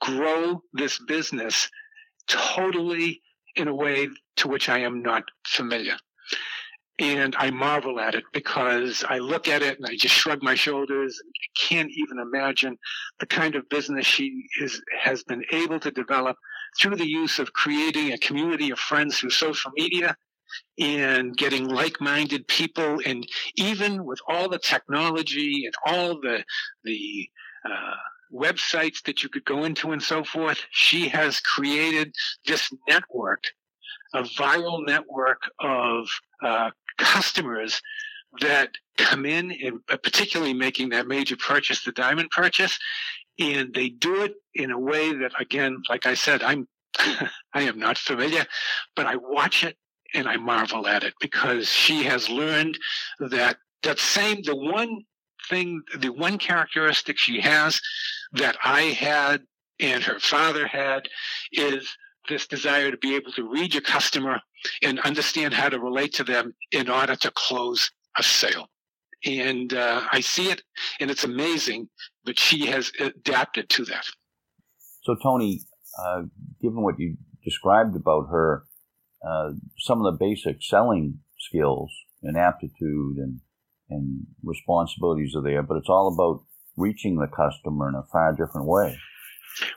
grow 0.01 0.61
this 0.73 0.99
business 1.07 1.71
totally 2.27 3.21
in 3.55 3.69
a 3.69 3.75
way 3.75 4.09
to 4.39 4.49
which 4.49 4.69
I 4.69 4.81
am 4.81 5.01
not 5.01 5.23
familiar. 5.47 5.97
And 6.99 7.37
I 7.39 7.51
marvel 7.51 8.01
at 8.01 8.15
it 8.15 8.25
because 8.33 9.05
I 9.07 9.19
look 9.19 9.49
at 9.49 9.63
it 9.63 9.77
and 9.77 9.87
I 9.87 9.97
just 9.97 10.15
shrug 10.15 10.43
my 10.43 10.55
shoulders 10.55 11.21
and 11.23 11.33
can't 11.69 11.91
even 11.95 12.19
imagine 12.19 12.79
the 13.21 13.27
kind 13.27 13.55
of 13.55 13.69
business 13.69 14.07
she 14.07 14.45
is, 14.61 14.81
has 14.99 15.23
been 15.23 15.45
able 15.53 15.79
to 15.81 15.91
develop 15.91 16.39
through 16.81 16.97
the 16.97 17.09
use 17.09 17.39
of 17.39 17.53
creating 17.53 18.13
a 18.13 18.19
community 18.19 18.71
of 18.71 18.79
friends 18.79 19.19
through 19.19 19.31
social 19.31 19.71
media 19.77 20.17
and 20.79 21.37
getting 21.37 21.69
like-minded 21.69 22.47
people 22.49 22.99
and 23.05 23.27
even 23.57 24.05
with 24.05 24.21
all 24.29 24.49
the 24.49 24.59
technology 24.59 25.67
and 25.67 25.75
all 25.85 26.21
the 26.21 26.45
the 26.85 27.29
uh, 27.65 27.95
websites 28.33 29.03
that 29.05 29.23
you 29.23 29.29
could 29.29 29.45
go 29.45 29.65
into 29.65 29.93
and 29.93 30.03
so 30.03 30.25
forth. 30.25 30.59
She 30.71 31.09
has 31.09 31.41
created 31.41 32.15
this 32.47 32.71
network, 32.89 33.45
a 34.15 34.23
viral 34.23 34.85
network 34.85 35.43
of 35.61 36.09
uh, 36.43 36.71
customers 36.99 37.81
that 38.41 38.71
come 38.99 39.25
in 39.25 39.53
and 39.53 39.81
uh, 39.91 39.97
particularly 39.97 40.55
making 40.55 40.91
that 40.91 41.07
major 41.07 41.37
purchase, 41.37 41.85
the 41.85 41.93
diamond 41.93 42.31
purchase, 42.31 42.79
and 43.39 43.73
they 43.75 43.89
do 43.89 44.23
it 44.23 44.35
in 44.55 44.71
a 44.71 44.79
way 44.79 45.13
that, 45.13 45.33
again, 45.41 45.83
like 45.89 46.07
I 46.07 46.15
said, 46.15 46.43
I'm 46.43 46.67
I 47.55 47.63
am 47.63 47.79
not 47.79 47.99
familiar, 47.99 48.47
but 48.95 49.07
I 49.07 49.17
watch 49.17 49.65
it 49.65 49.77
and 50.15 50.29
I 50.29 50.37
marvel 50.37 50.87
at 50.87 51.05
it 51.05 51.15
because 51.21 51.69
she 51.69 52.05
has 52.05 52.29
learned 52.29 52.79
that 53.21 53.59
that 53.83 53.99
same 53.99 54.43
the 54.43 54.57
one 54.57 55.03
thing, 55.49 55.83
the 55.99 56.09
one 56.09 56.39
characteristic 56.39 57.19
she 57.19 57.41
has 57.41 57.81
that 58.33 58.57
I 58.65 58.83
had 58.83 59.43
and 59.79 60.03
her 60.03 60.19
father 60.19 60.67
had 60.67 61.09
is 61.53 61.97
this 62.29 62.47
desire 62.47 62.91
to 62.91 62.97
be 62.97 63.17
able 63.17 63.33
to 63.33 63.49
read 63.49 63.75
your 63.75 63.83
customer 63.83 64.41
and 64.83 65.01
understand 65.01 65.55
how 65.55 65.69
to 65.69 65.79
relate 65.79 66.15
to 66.15 66.25
them 66.25 66.55
in 66.73 66.89
order 66.89 67.17
to 67.17 67.31
close 67.31 67.91
a 68.19 68.23
sale. 68.23 68.69
And 69.25 69.73
uh, 69.73 70.03
I 70.13 70.21
see 70.21 70.51
it, 70.51 70.63
and 71.01 71.11
it's 71.11 71.25
amazing, 71.25 71.89
but 72.25 72.39
she 72.39 72.67
has 72.67 72.93
adapted 73.01 73.69
to 73.71 73.85
that. 73.87 74.07
So, 75.03 75.17
Tony, 75.23 75.63
uh, 75.99 76.23
given 76.61 76.83
what 76.83 76.99
you 76.99 77.17
described 77.45 77.97
about 77.97 78.29
her, 78.31 78.65
uh, 79.27 79.53
some 79.79 80.05
of 80.05 80.13
the 80.13 80.19
basic 80.19 80.63
selling 80.63 81.21
skills 81.39 81.91
and 82.23 82.37
aptitude 82.37 83.17
and 83.17 83.41
and 83.89 84.27
responsibilities 84.43 85.35
are 85.37 85.43
there, 85.43 85.63
but 85.63 85.77
it's 85.77 85.89
all 85.89 86.13
about 86.13 86.45
reaching 86.77 87.17
the 87.17 87.29
customer 87.29 87.89
in 87.89 87.95
a 87.95 88.03
far 88.03 88.33
different 88.33 88.67
way. 88.67 88.99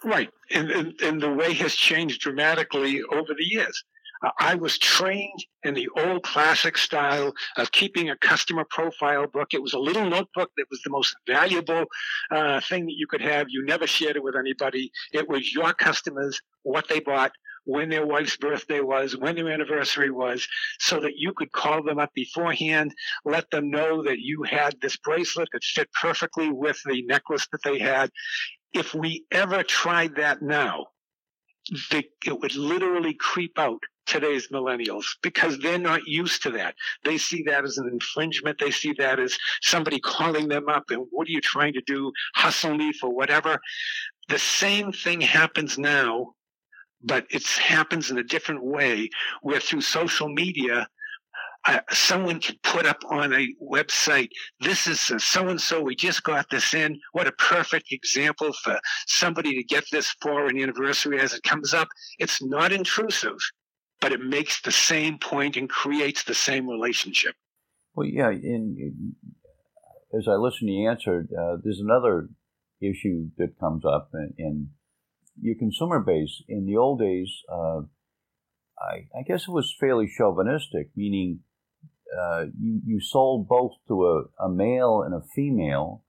Right. 0.03 0.29
And, 0.51 0.71
and, 0.71 1.01
and 1.01 1.21
the 1.21 1.31
way 1.31 1.53
has 1.53 1.75
changed 1.75 2.21
dramatically 2.21 3.01
over 3.03 3.33
the 3.33 3.45
years. 3.45 3.83
Uh, 4.21 4.31
I 4.39 4.55
was 4.55 4.77
trained 4.77 5.45
in 5.63 5.73
the 5.73 5.87
old 5.97 6.23
classic 6.23 6.77
style 6.77 7.33
of 7.57 7.71
keeping 7.71 8.09
a 8.09 8.17
customer 8.17 8.65
profile 8.69 9.27
book. 9.27 9.53
It 9.53 9.61
was 9.61 9.73
a 9.73 9.79
little 9.79 10.05
notebook 10.05 10.51
that 10.57 10.65
was 10.69 10.81
the 10.83 10.89
most 10.89 11.15
valuable 11.25 11.85
uh, 12.31 12.59
thing 12.61 12.85
that 12.85 12.95
you 12.97 13.07
could 13.07 13.21
have. 13.21 13.47
You 13.49 13.63
never 13.65 13.87
shared 13.87 14.17
it 14.17 14.23
with 14.23 14.35
anybody. 14.35 14.91
It 15.13 15.29
was 15.29 15.53
your 15.53 15.73
customers, 15.73 16.41
what 16.63 16.87
they 16.89 16.99
bought, 16.99 17.31
when 17.65 17.89
their 17.89 18.05
wife's 18.05 18.35
birthday 18.35 18.81
was, 18.81 19.15
when 19.15 19.35
their 19.35 19.49
anniversary 19.49 20.09
was, 20.09 20.47
so 20.79 20.99
that 20.99 21.17
you 21.17 21.33
could 21.33 21.51
call 21.51 21.83
them 21.83 21.99
up 21.99 22.11
beforehand, 22.15 22.93
let 23.25 23.49
them 23.51 23.69
know 23.69 24.01
that 24.03 24.19
you 24.19 24.43
had 24.43 24.75
this 24.81 24.97
bracelet 24.97 25.47
that 25.53 25.63
fit 25.63 25.87
perfectly 26.01 26.49
with 26.49 26.79
the 26.85 27.03
necklace 27.05 27.47
that 27.51 27.61
they 27.63 27.77
had. 27.77 28.09
If 28.73 28.93
we 28.93 29.25
ever 29.31 29.63
tried 29.63 30.15
that 30.15 30.41
now, 30.41 30.87
they, 31.91 32.09
it 32.25 32.39
would 32.39 32.55
literally 32.55 33.13
creep 33.13 33.57
out 33.57 33.81
today's 34.05 34.47
millennials 34.49 35.05
because 35.21 35.59
they're 35.59 35.77
not 35.77 36.07
used 36.07 36.41
to 36.43 36.51
that. 36.51 36.75
They 37.03 37.17
see 37.17 37.43
that 37.43 37.63
as 37.63 37.77
an 37.77 37.87
infringement. 37.91 38.57
They 38.59 38.71
see 38.71 38.93
that 38.97 39.19
as 39.19 39.37
somebody 39.61 39.99
calling 39.99 40.47
them 40.47 40.67
up 40.67 40.85
and 40.89 41.05
what 41.11 41.27
are 41.27 41.31
you 41.31 41.41
trying 41.41 41.73
to 41.73 41.81
do? 41.85 42.11
Hustle 42.35 42.75
me 42.75 42.91
for 42.93 43.13
whatever. 43.13 43.59
The 44.29 44.39
same 44.39 44.91
thing 44.91 45.21
happens 45.21 45.77
now 45.77 46.33
but 47.03 47.25
it 47.29 47.45
happens 47.47 48.11
in 48.11 48.17
a 48.17 48.23
different 48.23 48.63
way 48.63 49.09
where 49.41 49.59
through 49.59 49.81
social 49.81 50.29
media, 50.29 50.87
uh, 51.67 51.79
someone 51.91 52.39
can 52.39 52.55
put 52.63 52.85
up 52.85 52.99
on 53.09 53.33
a 53.33 53.47
website, 53.61 54.29
this 54.61 54.87
is 54.87 54.99
so 55.01 55.47
and 55.49 55.59
so, 55.59 55.81
we 55.81 55.95
just 55.95 56.23
got 56.23 56.49
this 56.49 56.73
in. 56.73 56.99
What 57.11 57.27
a 57.27 57.31
perfect 57.33 57.91
example 57.91 58.53
for 58.63 58.79
somebody 59.07 59.55
to 59.55 59.63
get 59.63 59.83
this 59.91 60.15
for 60.21 60.47
an 60.47 60.59
anniversary 60.59 61.19
as 61.19 61.33
it 61.33 61.43
comes 61.43 61.73
up. 61.73 61.87
It's 62.17 62.41
not 62.41 62.71
intrusive, 62.71 63.37
but 63.99 64.11
it 64.11 64.21
makes 64.21 64.61
the 64.61 64.71
same 64.71 65.17
point 65.19 65.57
and 65.57 65.69
creates 65.69 66.23
the 66.23 66.33
same 66.33 66.67
relationship. 66.67 67.35
Well, 67.93 68.07
yeah, 68.07 68.29
in, 68.29 68.75
in 68.79 69.15
as 70.17 70.27
I 70.27 70.35
listen 70.35 70.67
to 70.67 70.73
you 70.73 70.89
answer, 70.89 71.27
uh, 71.37 71.57
there's 71.63 71.81
another 71.81 72.29
issue 72.81 73.29
that 73.37 73.59
comes 73.59 73.83
up, 73.85 74.09
in. 74.13 74.33
in 74.37 74.69
your 75.41 75.55
consumer 75.55 75.99
base 75.99 76.43
in 76.47 76.65
the 76.65 76.77
old 76.77 76.99
days, 76.99 77.29
uh, 77.51 77.81
I, 78.79 79.07
I, 79.17 79.23
guess 79.25 79.43
it 79.47 79.51
was 79.51 79.75
fairly 79.79 80.07
chauvinistic, 80.07 80.89
meaning 80.95 81.41
uh, 82.17 82.45
you, 82.59 82.81
you 82.85 82.99
sold 83.01 83.47
both 83.47 83.73
to 83.87 84.05
a, 84.05 84.45
a 84.45 84.49
male 84.49 85.03
and 85.05 85.13
a 85.13 85.25
female, 85.35 86.03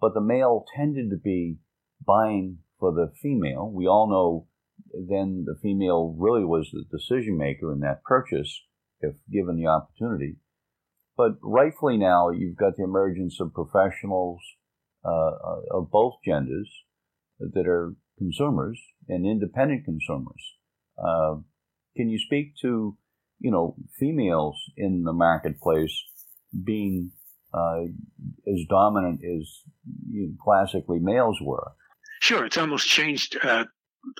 but 0.00 0.14
the 0.14 0.20
male 0.20 0.64
tended 0.76 1.10
to 1.10 1.16
be 1.16 1.58
buying 2.04 2.58
for 2.78 2.92
the 2.92 3.12
female. 3.22 3.70
We 3.72 3.86
all 3.86 4.08
know 4.08 4.46
then 4.92 5.44
the 5.46 5.58
female 5.62 6.14
really 6.18 6.44
was 6.44 6.70
the 6.72 6.84
decision 6.96 7.36
maker 7.36 7.72
in 7.72 7.80
that 7.80 8.02
purchase 8.04 8.62
if 9.00 9.14
given 9.30 9.56
the 9.56 9.66
opportunity. 9.66 10.36
But 11.16 11.32
rightfully 11.42 11.96
now, 11.96 12.30
you've 12.30 12.56
got 12.56 12.76
the 12.76 12.84
emergence 12.84 13.40
of 13.40 13.54
professionals 13.54 14.40
uh, 15.04 15.30
of 15.70 15.90
both 15.90 16.14
genders 16.24 16.70
that 17.38 17.66
are 17.66 17.94
consumers 18.18 18.80
and 19.08 19.26
independent 19.26 19.84
consumers. 19.84 20.54
Uh, 20.98 21.36
can 21.96 22.08
you 22.08 22.18
speak 22.18 22.54
to, 22.62 22.96
you 23.38 23.50
know, 23.50 23.76
females 23.98 24.56
in 24.76 25.02
the 25.04 25.12
marketplace 25.12 25.92
being 26.64 27.10
uh, 27.52 27.82
as 28.46 28.60
dominant 28.68 29.20
as 29.24 29.62
classically 30.42 30.98
males 30.98 31.38
were? 31.40 31.72
Sure, 32.20 32.44
it's 32.44 32.56
almost 32.56 32.88
changed 32.88 33.36
uh, 33.42 33.64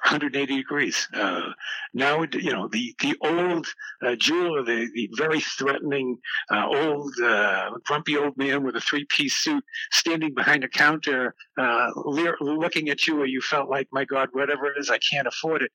180 0.05 0.57
degrees. 0.57 1.09
Uh, 1.15 1.53
now, 1.95 2.25
you 2.33 2.53
know, 2.53 2.69
the, 2.69 2.95
the 3.01 3.17
old 3.23 3.67
uh, 4.05 4.17
jeweler, 4.17 4.63
the, 4.63 4.89
the 4.95 5.09
very 5.15 5.41
threatening 5.41 6.19
uh, 6.51 6.67
old, 6.67 7.13
uh, 7.23 7.71
grumpy 7.85 8.17
old 8.17 8.37
man 8.37 8.65
with 8.65 8.77
a 8.77 8.81
three 8.81 9.07
piece 9.09 9.37
suit 9.37 9.65
standing 9.93 10.35
behind 10.35 10.65
a 10.65 10.69
counter, 10.69 11.35
le- 11.57 12.37
looking 12.41 12.89
at 12.89 13.07
you, 13.07 13.21
or 13.21 13.27
you 13.27 13.41
felt 13.41 13.71
like, 13.71 13.89
my 13.93 14.05
God, 14.05 14.29
whatever 14.33 14.67
it 14.67 14.79
is, 14.79 14.91
I 14.91 14.99
can't 14.99 15.27
afford 15.27 15.63
it. 15.63 15.71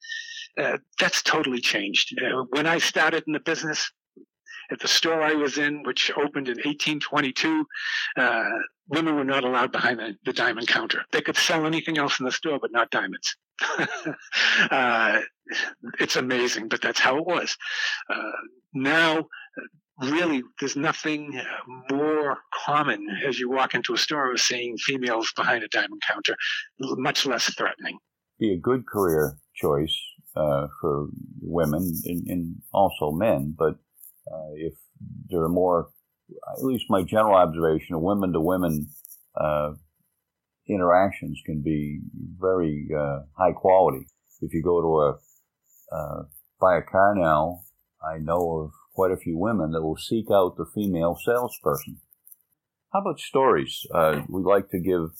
Uh, 0.57 0.77
that's 0.99 1.21
totally 1.21 1.61
changed. 1.61 2.13
when 2.49 2.65
I 2.65 2.77
started 2.77 3.23
in 3.27 3.33
the 3.33 3.39
business, 3.39 3.91
at 4.71 4.79
the 4.79 4.87
store 4.87 5.21
I 5.21 5.33
was 5.33 5.57
in, 5.57 5.83
which 5.83 6.11
opened 6.11 6.47
in 6.47 6.55
1822, 6.55 7.65
women 8.87 9.15
were 9.15 9.23
not 9.23 9.43
allowed 9.43 9.71
behind 9.71 9.99
the, 9.99 10.15
the 10.25 10.33
diamond 10.33 10.67
counter. 10.67 11.03
They 11.11 11.21
could 11.21 11.37
sell 11.37 11.65
anything 11.65 11.97
else 11.97 12.19
in 12.19 12.25
the 12.25 12.31
store, 12.31 12.59
but 12.59 12.71
not 12.71 12.91
diamonds. 12.91 13.35
uh, 14.71 15.21
it's 15.99 16.15
amazing, 16.15 16.67
but 16.67 16.81
that's 16.81 16.99
how 16.99 17.17
it 17.17 17.25
was. 17.25 17.55
Uh, 18.09 18.31
now, 18.73 19.25
really, 20.01 20.43
there's 20.59 20.75
nothing 20.75 21.39
more 21.89 22.37
common 22.65 23.05
as 23.25 23.39
you 23.39 23.49
walk 23.49 23.73
into 23.73 23.93
a 23.93 23.97
store 23.97 24.31
of 24.31 24.39
seeing 24.39 24.77
females 24.77 25.31
behind 25.35 25.63
a 25.63 25.67
diamond 25.69 26.01
counter, 26.07 26.35
much 26.79 27.25
less 27.25 27.53
threatening. 27.53 27.97
Be 28.39 28.53
a 28.53 28.57
good 28.57 28.87
career 28.87 29.37
choice 29.55 29.97
uh, 30.35 30.67
for 30.79 31.07
women 31.41 31.91
and, 32.05 32.27
and, 32.27 32.55
also 32.73 33.11
men, 33.11 33.53
but 33.57 33.75
uh, 34.31 34.51
if 34.55 34.73
there 35.29 35.41
are 35.41 35.49
more, 35.49 35.89
at 36.57 36.63
least 36.63 36.85
my 36.89 37.03
general 37.03 37.35
observation 37.35 38.01
women 38.01 38.31
to 38.31 38.39
women 38.39 38.87
interactions 40.67 41.41
can 41.45 41.61
be 41.61 41.99
very 42.39 42.87
uh, 42.97 43.19
high 43.37 43.51
quality. 43.51 44.07
If 44.41 44.53
you 44.53 44.63
go 44.63 44.81
to 44.81 44.99
a 44.99 45.95
uh, 45.95 46.23
buy 46.59 46.77
a 46.77 46.81
car 46.81 47.15
now, 47.15 47.61
I 48.01 48.17
know 48.17 48.61
of 48.61 48.71
quite 48.93 49.11
a 49.11 49.17
few 49.17 49.37
women 49.37 49.71
that 49.71 49.81
will 49.81 49.97
seek 49.97 50.25
out 50.31 50.55
the 50.57 50.65
female 50.73 51.17
salesperson. 51.23 51.97
How 52.93 53.01
about 53.01 53.19
stories? 53.19 53.85
Uh, 53.93 54.21
we 54.29 54.41
like 54.41 54.69
to 54.69 54.79
give 54.79 55.11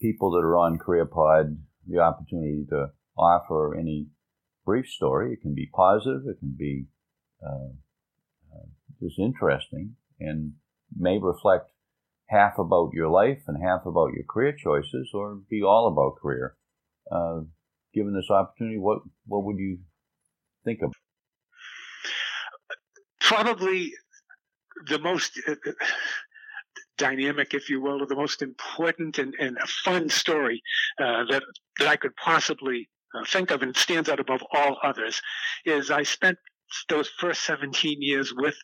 people 0.00 0.30
that 0.32 0.46
are 0.46 0.56
on 0.56 0.78
CareerPod 0.78 1.56
the 1.86 1.98
opportunity 1.98 2.66
to 2.70 2.88
offer 3.16 3.74
any 3.78 4.08
brief 4.64 4.86
story. 4.86 5.32
It 5.32 5.42
can 5.42 5.54
be 5.54 5.70
positive, 5.72 6.22
it 6.26 6.38
can 6.38 6.54
be 6.58 6.86
uh, 7.44 7.72
uh, 8.52 8.66
just 9.00 9.18
interesting, 9.18 9.96
and 10.20 10.52
may 10.96 11.18
reflect 11.18 11.70
half 12.28 12.58
about 12.58 12.90
your 12.92 13.08
life 13.08 13.42
and 13.46 13.62
half 13.62 13.86
about 13.86 14.12
your 14.14 14.24
career 14.28 14.54
choices, 14.56 15.10
or 15.12 15.40
be 15.48 15.62
all 15.62 15.86
about 15.88 16.20
career. 16.20 16.56
Uh, 17.10 17.42
given 17.92 18.14
this 18.14 18.30
opportunity, 18.30 18.78
what 18.78 18.98
what 19.26 19.44
would 19.44 19.58
you 19.58 19.78
think 20.64 20.80
of? 20.82 20.92
Probably 23.20 23.92
the 24.88 24.98
most 24.98 25.40
uh, 25.46 25.52
uh, 25.52 25.72
dynamic, 26.98 27.54
if 27.54 27.68
you 27.68 27.80
will, 27.80 28.02
or 28.02 28.06
the 28.06 28.16
most 28.16 28.42
important 28.42 29.18
and, 29.18 29.34
and 29.38 29.58
fun 29.84 30.08
story 30.08 30.62
uh, 30.98 31.24
that 31.30 31.42
that 31.78 31.88
I 31.88 31.96
could 31.96 32.16
possibly 32.16 32.88
think 33.26 33.50
of 33.50 33.62
and 33.62 33.76
stands 33.76 34.08
out 34.08 34.20
above 34.20 34.42
all 34.52 34.78
others 34.82 35.20
is 35.64 35.90
I 35.90 36.02
spent 36.02 36.38
those 36.88 37.08
first 37.18 37.42
17 37.44 38.00
years 38.00 38.32
with 38.36 38.56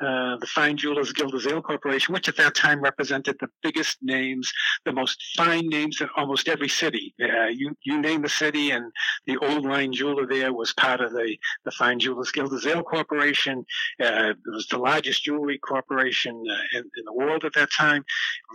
uh, 0.00 0.36
the 0.38 0.46
Fine 0.46 0.76
Jewelers 0.76 1.12
Guild 1.12 1.34
of 1.34 1.42
Zale 1.42 1.62
Corporation, 1.62 2.14
which 2.14 2.28
at 2.28 2.36
that 2.36 2.54
time 2.54 2.80
represented 2.80 3.36
the 3.40 3.48
biggest 3.62 3.98
names, 4.02 4.50
the 4.84 4.92
most 4.92 5.18
fine 5.36 5.68
names 5.68 6.00
in 6.00 6.08
almost 6.16 6.48
every 6.48 6.68
city. 6.68 7.14
Uh, 7.22 7.46
you, 7.46 7.74
you 7.82 8.00
name 8.00 8.22
the 8.22 8.28
city, 8.28 8.70
and 8.70 8.90
the 9.26 9.36
old 9.38 9.64
line 9.64 9.92
jeweler 9.92 10.26
there 10.26 10.52
was 10.52 10.72
part 10.74 11.00
of 11.00 11.12
the, 11.12 11.36
the 11.64 11.70
Fine 11.72 11.98
Jewelers 11.98 12.30
Guild 12.30 12.52
of 12.52 12.62
Zale 12.62 12.82
Corporation. 12.82 13.64
Uh, 14.00 14.30
it 14.30 14.36
was 14.46 14.66
the 14.68 14.78
largest 14.78 15.24
jewelry 15.24 15.58
corporation 15.58 16.42
uh, 16.50 16.78
in, 16.78 16.84
in, 16.96 17.04
the 17.04 17.12
world 17.12 17.44
at 17.44 17.54
that 17.54 17.70
time. 17.76 18.04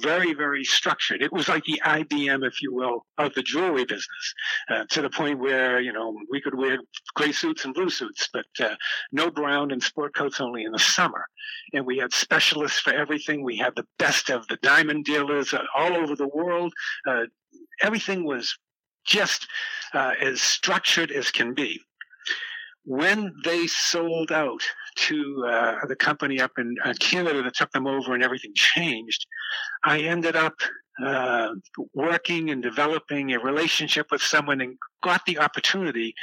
Very, 0.02 0.34
very 0.34 0.64
structured. 0.64 1.22
It 1.22 1.32
was 1.32 1.48
like 1.48 1.64
the 1.66 1.82
IBM, 1.86 2.46
if 2.46 2.62
you 2.62 2.74
will, 2.74 3.06
of 3.18 3.34
the 3.34 3.44
jewelry 3.44 3.86
business, 3.86 4.34
uh, 4.70 4.86
to 4.90 5.02
the 5.02 5.10
point 5.10 5.40
where, 5.40 5.80
you 5.80 5.94
know, 5.94 6.16
we 6.30 6.42
could 6.42 6.58
wear 6.58 6.80
gray 7.16 7.32
suits 7.32 7.66
and 7.66 7.74
blue 7.74 7.90
suits, 7.90 8.30
but 8.32 8.46
uh, 8.60 8.76
no 9.12 9.30
brown 9.30 9.72
and 9.72 9.82
sport 9.82 10.16
coats 10.16 10.40
only 10.42 10.64
in 10.64 10.72
the 10.72 10.80
summer. 10.80 11.26
And 11.74 11.86
we 11.86 11.98
had 11.98 12.14
specialists 12.14 12.80
for 12.80 12.94
everything. 12.94 13.44
We 13.44 13.58
had 13.58 13.76
the 13.76 13.88
best 14.00 14.30
of 14.30 14.48
the 14.48 14.58
diamond 14.58 15.06
dealers 15.06 15.54
uh, 15.54 15.64
all 15.76 15.96
over 15.96 16.16
the 16.16 16.28
world. 16.28 16.74
Uh, 17.08 17.24
everything 17.82 18.26
was 18.26 18.58
just 19.06 19.48
uh, 19.94 20.14
as 20.20 20.42
structured 20.42 21.12
as 21.12 21.32
can 21.32 21.54
be. 21.54 21.82
When 22.86 23.34
they 23.44 23.68
sold 23.68 24.32
out 24.32 24.62
to 24.96 25.46
uh, 25.48 25.86
the 25.88 25.96
company 25.96 26.40
up 26.40 26.52
in 26.58 26.76
uh, 26.84 26.94
Canada 27.00 27.44
that 27.44 27.56
took 27.56 27.72
them 27.72 27.88
over 27.88 28.14
and 28.14 28.24
everything 28.24 28.54
changed, 28.54 29.26
I 29.84 30.00
ended 30.02 30.36
up 30.36 30.56
uh, 31.04 31.50
working 31.94 32.50
and 32.50 32.62
developing 32.62 33.34
a 33.34 33.40
relationship 33.40 34.08
with 34.12 34.22
someone 34.22 34.62
and 34.62 34.78
got 35.02 35.26
the 35.26 35.40
opportunity 35.40 36.14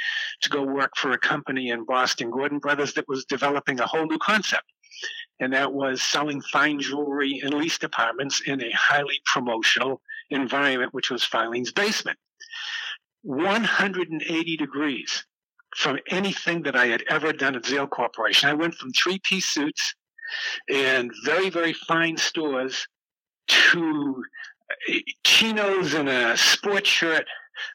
to 0.41 0.49
go 0.49 0.63
work 0.63 0.91
for 0.95 1.11
a 1.11 1.17
company 1.17 1.69
in 1.69 1.85
Boston, 1.85 2.31
Gordon 2.31 2.59
Brothers, 2.59 2.93
that 2.93 3.07
was 3.07 3.25
developing 3.25 3.79
a 3.79 3.87
whole 3.87 4.05
new 4.05 4.19
concept. 4.19 4.63
And 5.39 5.53
that 5.53 5.73
was 5.73 6.01
selling 6.01 6.41
fine 6.41 6.79
jewelry 6.79 7.41
in 7.43 7.57
leased 7.57 7.81
departments 7.81 8.41
in 8.45 8.63
a 8.63 8.71
highly 8.71 9.19
promotional 9.25 10.01
environment, 10.29 10.93
which 10.93 11.09
was 11.09 11.23
Filene's 11.23 11.71
basement. 11.71 12.17
180 13.23 14.57
degrees 14.57 15.25
from 15.75 15.99
anything 16.09 16.63
that 16.63 16.75
I 16.75 16.87
had 16.87 17.03
ever 17.09 17.31
done 17.31 17.55
at 17.55 17.65
Zale 17.65 17.87
Corporation. 17.87 18.49
I 18.49 18.53
went 18.53 18.75
from 18.75 18.91
three 18.91 19.19
piece 19.23 19.45
suits 19.45 19.95
and 20.69 21.11
very, 21.23 21.49
very 21.49 21.73
fine 21.73 22.17
stores 22.17 22.87
to 23.47 24.23
chinos 25.23 25.93
and 25.93 26.09
a 26.09 26.37
sports 26.37 26.89
shirt, 26.89 27.25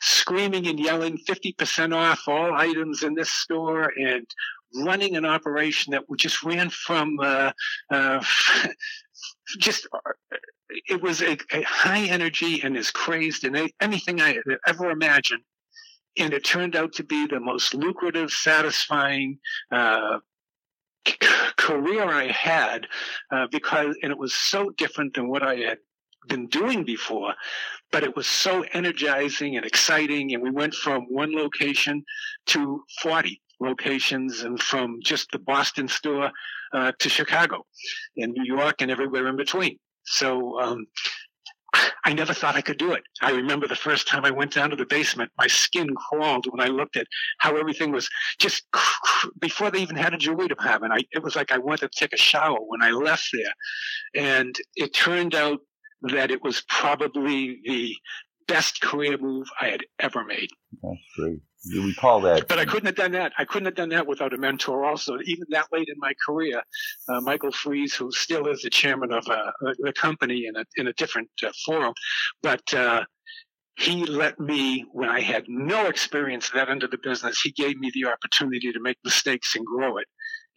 screaming 0.00 0.66
and 0.66 0.80
yelling 0.80 1.18
50% 1.28 1.94
off 1.94 2.22
all 2.26 2.54
items 2.54 3.02
in 3.02 3.14
this 3.14 3.30
store 3.30 3.92
and 3.96 4.26
running 4.74 5.16
an 5.16 5.24
operation 5.24 5.92
that 5.92 6.02
just 6.16 6.42
ran 6.42 6.70
from 6.70 7.18
uh, 7.20 7.52
uh, 7.90 8.22
just 9.58 9.86
uh, 9.92 9.98
it 10.88 11.00
was 11.00 11.22
a, 11.22 11.36
a, 11.52 11.62
high 11.62 12.04
energy 12.06 12.60
and 12.62 12.76
as 12.76 12.90
crazed 12.90 13.44
and 13.44 13.70
anything 13.80 14.20
I 14.20 14.38
ever 14.66 14.90
imagined. 14.90 15.42
And 16.18 16.32
it 16.32 16.44
turned 16.44 16.76
out 16.76 16.92
to 16.94 17.04
be 17.04 17.26
the 17.26 17.40
most 17.40 17.74
lucrative, 17.74 18.30
satisfying 18.30 19.38
uh, 19.70 20.18
career 21.56 22.04
I 22.04 22.28
had 22.28 22.86
uh, 23.30 23.46
because, 23.50 23.96
and 24.02 24.10
it 24.10 24.18
was 24.18 24.34
so 24.34 24.70
different 24.70 25.14
than 25.14 25.28
what 25.28 25.42
I 25.42 25.56
had 25.56 25.78
been 26.28 26.46
doing 26.48 26.84
before, 26.84 27.34
but 27.92 28.02
it 28.02 28.16
was 28.16 28.26
so 28.26 28.64
energizing 28.72 29.56
and 29.56 29.64
exciting. 29.64 30.34
And 30.34 30.42
we 30.42 30.50
went 30.50 30.74
from 30.74 31.02
one 31.08 31.34
location 31.34 32.04
to 32.46 32.82
40 33.00 33.40
locations 33.60 34.42
and 34.42 34.60
from 34.60 34.98
just 35.02 35.30
the 35.32 35.38
Boston 35.38 35.88
store 35.88 36.30
uh, 36.72 36.92
to 36.98 37.08
Chicago 37.08 37.64
and 38.16 38.32
New 38.32 38.44
York 38.44 38.82
and 38.82 38.90
everywhere 38.90 39.28
in 39.28 39.36
between. 39.36 39.78
So, 40.04 40.60
um, 40.60 40.86
I 42.04 42.12
never 42.12 42.32
thought 42.32 42.56
I 42.56 42.60
could 42.60 42.78
do 42.78 42.92
it. 42.92 43.02
I 43.20 43.32
remember 43.32 43.66
the 43.66 43.76
first 43.76 44.06
time 44.06 44.24
I 44.24 44.30
went 44.30 44.52
down 44.54 44.70
to 44.70 44.76
the 44.76 44.86
basement, 44.86 45.30
my 45.36 45.46
skin 45.46 45.88
crawled 45.94 46.46
when 46.50 46.60
I 46.60 46.70
looked 46.70 46.96
at 46.96 47.06
how 47.38 47.56
everything 47.56 47.92
was 47.92 48.08
just 48.38 48.64
before 49.40 49.70
they 49.70 49.80
even 49.80 49.96
had 49.96 50.14
a 50.14 50.18
jewelry 50.18 50.48
department. 50.48 50.92
I, 50.92 51.04
it 51.10 51.22
was 51.22 51.36
like 51.36 51.50
I 51.50 51.58
wanted 51.58 51.92
to 51.92 51.98
take 51.98 52.12
a 52.12 52.18
shower 52.18 52.58
when 52.60 52.82
I 52.82 52.90
left 52.90 53.28
there. 53.32 54.24
And 54.24 54.54
it 54.76 54.94
turned 54.94 55.34
out 55.34 55.60
that 56.02 56.30
it 56.30 56.42
was 56.42 56.62
probably 56.68 57.60
the 57.64 57.94
best 58.46 58.80
career 58.80 59.18
move 59.18 59.46
I 59.60 59.66
had 59.66 59.82
ever 59.98 60.24
made. 60.24 60.50
That's 60.82 61.00
great. 61.16 61.40
You 61.68 61.86
recall 61.86 62.20
that. 62.22 62.48
But 62.48 62.58
I 62.58 62.64
couldn't 62.64 62.86
have 62.86 62.94
done 62.94 63.12
that. 63.12 63.32
I 63.38 63.44
couldn't 63.44 63.66
have 63.66 63.74
done 63.74 63.88
that 63.90 64.06
without 64.06 64.32
a 64.32 64.38
mentor 64.38 64.84
also. 64.84 65.18
Even 65.24 65.46
that 65.50 65.66
late 65.72 65.88
in 65.88 65.96
my 65.98 66.12
career, 66.24 66.62
uh, 67.08 67.20
Michael 67.20 67.52
Frieze, 67.52 67.94
who 67.94 68.10
still 68.12 68.46
is 68.46 68.62
the 68.62 68.70
chairman 68.70 69.12
of 69.12 69.26
uh, 69.28 69.52
the 69.78 69.92
company 69.92 70.46
in 70.46 70.56
a, 70.56 70.64
in 70.76 70.86
a 70.86 70.92
different 70.92 71.30
uh, 71.44 71.50
forum, 71.64 71.94
but 72.42 72.72
uh, 72.72 73.04
he 73.78 74.06
let 74.06 74.38
me, 74.38 74.84
when 74.92 75.08
I 75.08 75.20
had 75.20 75.44
no 75.48 75.86
experience 75.86 76.50
that 76.50 76.68
end 76.68 76.82
of 76.82 76.90
the 76.90 76.98
business, 76.98 77.40
he 77.40 77.50
gave 77.52 77.78
me 77.78 77.90
the 77.92 78.06
opportunity 78.06 78.72
to 78.72 78.80
make 78.80 78.96
mistakes 79.04 79.54
and 79.56 79.66
grow 79.66 79.98
it 79.98 80.06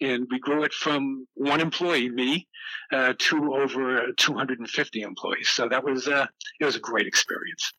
and 0.01 0.27
we 0.31 0.39
grew 0.39 0.63
it 0.63 0.73
from 0.73 1.27
one 1.35 1.59
employee, 1.59 2.09
me, 2.09 2.47
uh, 2.91 3.13
to 3.17 3.53
over 3.53 4.11
250 4.17 5.01
employees. 5.01 5.49
So 5.49 5.67
that 5.67 5.83
was, 5.83 6.07
uh, 6.07 6.27
it 6.59 6.65
was 6.65 6.75
a 6.75 6.79
great 6.79 7.07
experience. 7.07 7.71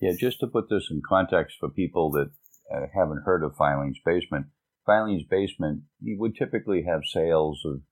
Yeah, 0.00 0.12
just 0.18 0.40
to 0.40 0.46
put 0.46 0.68
this 0.70 0.88
in 0.90 1.02
context 1.08 1.56
for 1.58 1.68
people 1.68 2.10
that 2.12 2.30
uh, 2.74 2.86
haven't 2.94 3.24
heard 3.24 3.42
of 3.42 3.56
Filene's 3.56 4.00
Basement, 4.04 4.46
Filene's 4.88 5.24
Basement, 5.28 5.82
you 6.00 6.18
would 6.18 6.34
typically 6.34 6.84
have 6.84 7.02
sales 7.04 7.62
of 7.64 7.82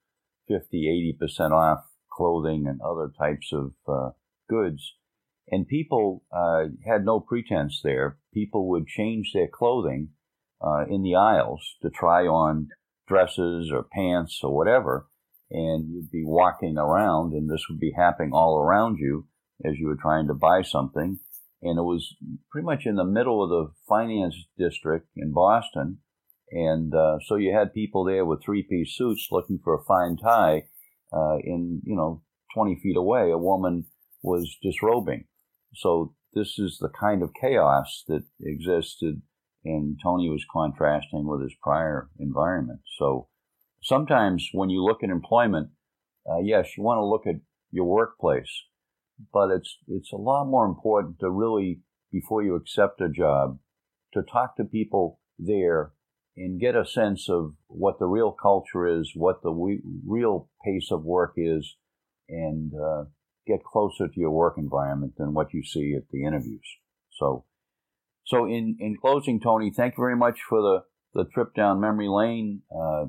50, 0.49 1.17
80% 1.21 1.51
off 1.51 1.85
clothing 2.11 2.67
and 2.67 2.81
other 2.81 3.13
types 3.19 3.53
of 3.53 3.73
uh, 3.87 4.11
goods. 4.49 4.95
And 5.49 5.69
people 5.69 6.25
uh, 6.33 6.65
had 6.87 7.05
no 7.05 7.21
pretense 7.21 7.81
there. 7.85 8.19
People 8.33 8.69
would 8.71 8.87
change 8.87 9.33
their 9.33 9.47
clothing 9.47 10.09
uh, 10.61 10.85
in 10.89 11.03
the 11.03 11.15
aisles 11.15 11.77
to 11.83 11.91
try 11.91 12.23
on 12.23 12.69
dresses 13.07 13.71
or 13.73 13.87
pants 13.93 14.41
or 14.43 14.55
whatever. 14.55 15.07
And 15.51 15.89
you'd 15.89 16.11
be 16.11 16.25
walking 16.25 16.77
around, 16.77 17.33
and 17.33 17.49
this 17.49 17.67
would 17.71 17.79
be 17.79 17.93
happening 17.97 18.33
all 18.33 18.59
around 18.59 18.99
you 18.99 19.29
as 19.65 19.79
you 19.79 19.87
were 19.87 19.99
trying 20.01 20.27
to 20.27 20.35
buy 20.35 20.63
something. 20.63 21.21
And 21.63 21.79
it 21.79 21.83
was 21.83 22.15
pretty 22.51 22.67
much 22.67 22.87
in 22.87 22.97
the 22.97 23.05
middle 23.05 23.43
of 23.43 23.51
the 23.51 23.73
finance 23.89 24.37
district 24.59 25.09
in 25.17 25.33
Boston. 25.33 25.99
And 26.51 26.95
uh, 26.95 27.19
so 27.27 27.37
you 27.37 27.53
had 27.53 27.75
people 27.75 28.05
there 28.05 28.25
with 28.25 28.45
three 28.45 28.63
piece 28.63 28.97
suits 28.97 29.29
looking 29.31 29.59
for 29.63 29.75
a 29.75 29.85
fine 29.85 30.17
tie. 30.17 30.65
Uh, 31.13 31.39
in, 31.43 31.81
you 31.85 31.97
know, 31.97 32.23
20 32.55 32.81
feet 32.83 32.97
away, 32.97 33.31
a 33.31 33.39
woman 33.39 33.87
was 34.23 34.57
disrobing. 34.63 35.25
So 35.75 36.15
this 36.35 36.59
is 36.59 36.79
the 36.79 36.89
kind 36.89 37.23
of 37.23 37.33
chaos 37.41 38.05
that 38.09 38.25
existed, 38.41 39.23
and 39.65 39.99
Tony 40.03 40.29
was 40.29 40.45
contrasting 40.53 41.27
with 41.27 41.43
his 41.43 41.55
prior 41.63 42.11
environment. 42.19 42.81
So 42.99 43.29
sometimes 43.83 44.49
when 44.53 44.69
you 44.69 44.85
look 44.85 45.03
at 45.03 45.11
employment, 45.11 45.71
uh, 46.31 46.41
yes, 46.43 46.77
you 46.77 46.83
want 46.83 46.99
to 46.99 47.05
look 47.05 47.27
at 47.27 47.41
your 47.71 47.87
workplace, 47.87 48.51
but 49.33 49.51
it's 49.51 49.79
it's 49.89 50.13
a 50.13 50.17
lot 50.17 50.47
more 50.47 50.67
important 50.67 51.19
to 51.21 51.31
really 51.31 51.81
before 52.13 52.43
you 52.43 52.55
accept 52.55 53.01
a 53.01 53.09
job 53.09 53.59
to 54.13 54.23
talk 54.23 54.57
to 54.57 54.65
people 54.65 55.21
there 55.39 55.93
and 56.37 56.61
get 56.61 56.77
a 56.77 56.87
sense 56.87 57.29
of 57.29 57.55
what 57.67 57.99
the 57.99 58.07
real 58.07 58.31
culture 58.31 58.87
is, 58.87 59.13
what 59.15 59.43
the 59.43 59.51
we, 59.51 59.81
real 60.07 60.51
pace 60.65 60.89
of 60.91 61.03
work 61.03 61.33
is, 61.37 61.77
and 62.29 62.73
uh, 62.75 63.05
get 63.47 63.65
closer 63.65 64.07
to 64.07 64.21
your 64.21 64.31
work 64.31 64.55
environment 64.59 65.15
than 65.17 65.33
what 65.33 65.55
you 65.55 65.63
see 65.63 65.95
at 65.97 66.09
the 66.11 66.25
interviews. 66.25 66.67
So, 67.13 67.47
so 68.25 68.45
in, 68.45 68.77
in 68.81 68.97
closing, 69.01 69.41
Tony, 69.41 69.73
thank 69.75 69.95
you 69.97 70.03
very 70.03 70.17
much 70.17 70.41
for 70.47 70.61
the, 70.61 70.81
the 71.15 71.29
trip 71.33 71.55
down 71.55 71.81
memory 71.81 72.09
lane. 72.09 72.63
Uh, 72.71 73.07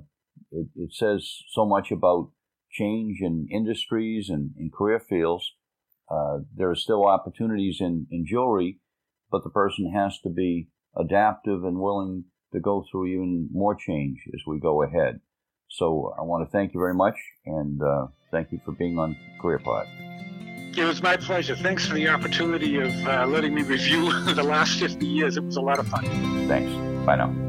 it, 0.52 0.68
it, 0.76 0.94
says 0.94 1.28
so 1.50 1.66
much 1.66 1.92
about 1.92 2.32
change 2.72 3.18
in 3.22 3.48
industries 3.52 4.30
and 4.30 4.52
in 4.58 4.70
career 4.70 5.00
fields. 5.00 5.54
Uh, 6.10 6.40
there 6.56 6.70
are 6.70 6.76
still 6.76 7.06
opportunities 7.06 7.78
in, 7.80 8.08
in 8.12 8.26
jewelry, 8.26 8.80
but 9.32 9.44
the 9.44 9.50
person 9.50 9.92
has 9.94 10.20
to 10.22 10.30
be 10.30 10.70
adaptive 10.96 11.64
and 11.64 11.80
willing 11.80 12.26
to 12.54 12.60
go 12.60 12.86
through 12.90 13.08
even 13.08 13.50
more 13.52 13.76
change 13.76 14.20
as 14.34 14.42
we 14.48 14.60
go 14.60 14.84
ahead. 14.84 15.20
So 15.70 16.14
I 16.18 16.24
want 16.24 16.48
to 16.48 16.52
thank 16.52 16.74
you 16.74 16.80
very 16.80 16.94
much 16.94 17.16
and 17.46 17.82
uh, 17.82 18.08
thank 18.32 18.52
you 18.52 18.60
for 18.64 18.72
being 18.72 18.98
on 18.98 19.18
CareerPod. 19.42 20.78
It 20.78 20.86
was 20.86 21.02
my 21.02 21.18
pleasure. 21.18 21.56
Thanks 21.56 21.88
for 21.88 21.96
the 21.96 22.08
opportunity 22.08 22.78
of 22.78 22.92
uh, 23.08 23.26
letting 23.26 23.54
me 23.54 23.64
review 23.64 24.12
the 24.34 24.44
last 24.44 24.80
50 24.80 25.06
years. 25.06 25.36
It 25.36 25.44
was 25.44 25.58
a 25.58 25.62
lot 25.62 25.80
of 25.80 25.88
fun. 25.88 26.06
Thanks. 26.48 26.72
Bye 27.06 27.16
now. 27.16 27.47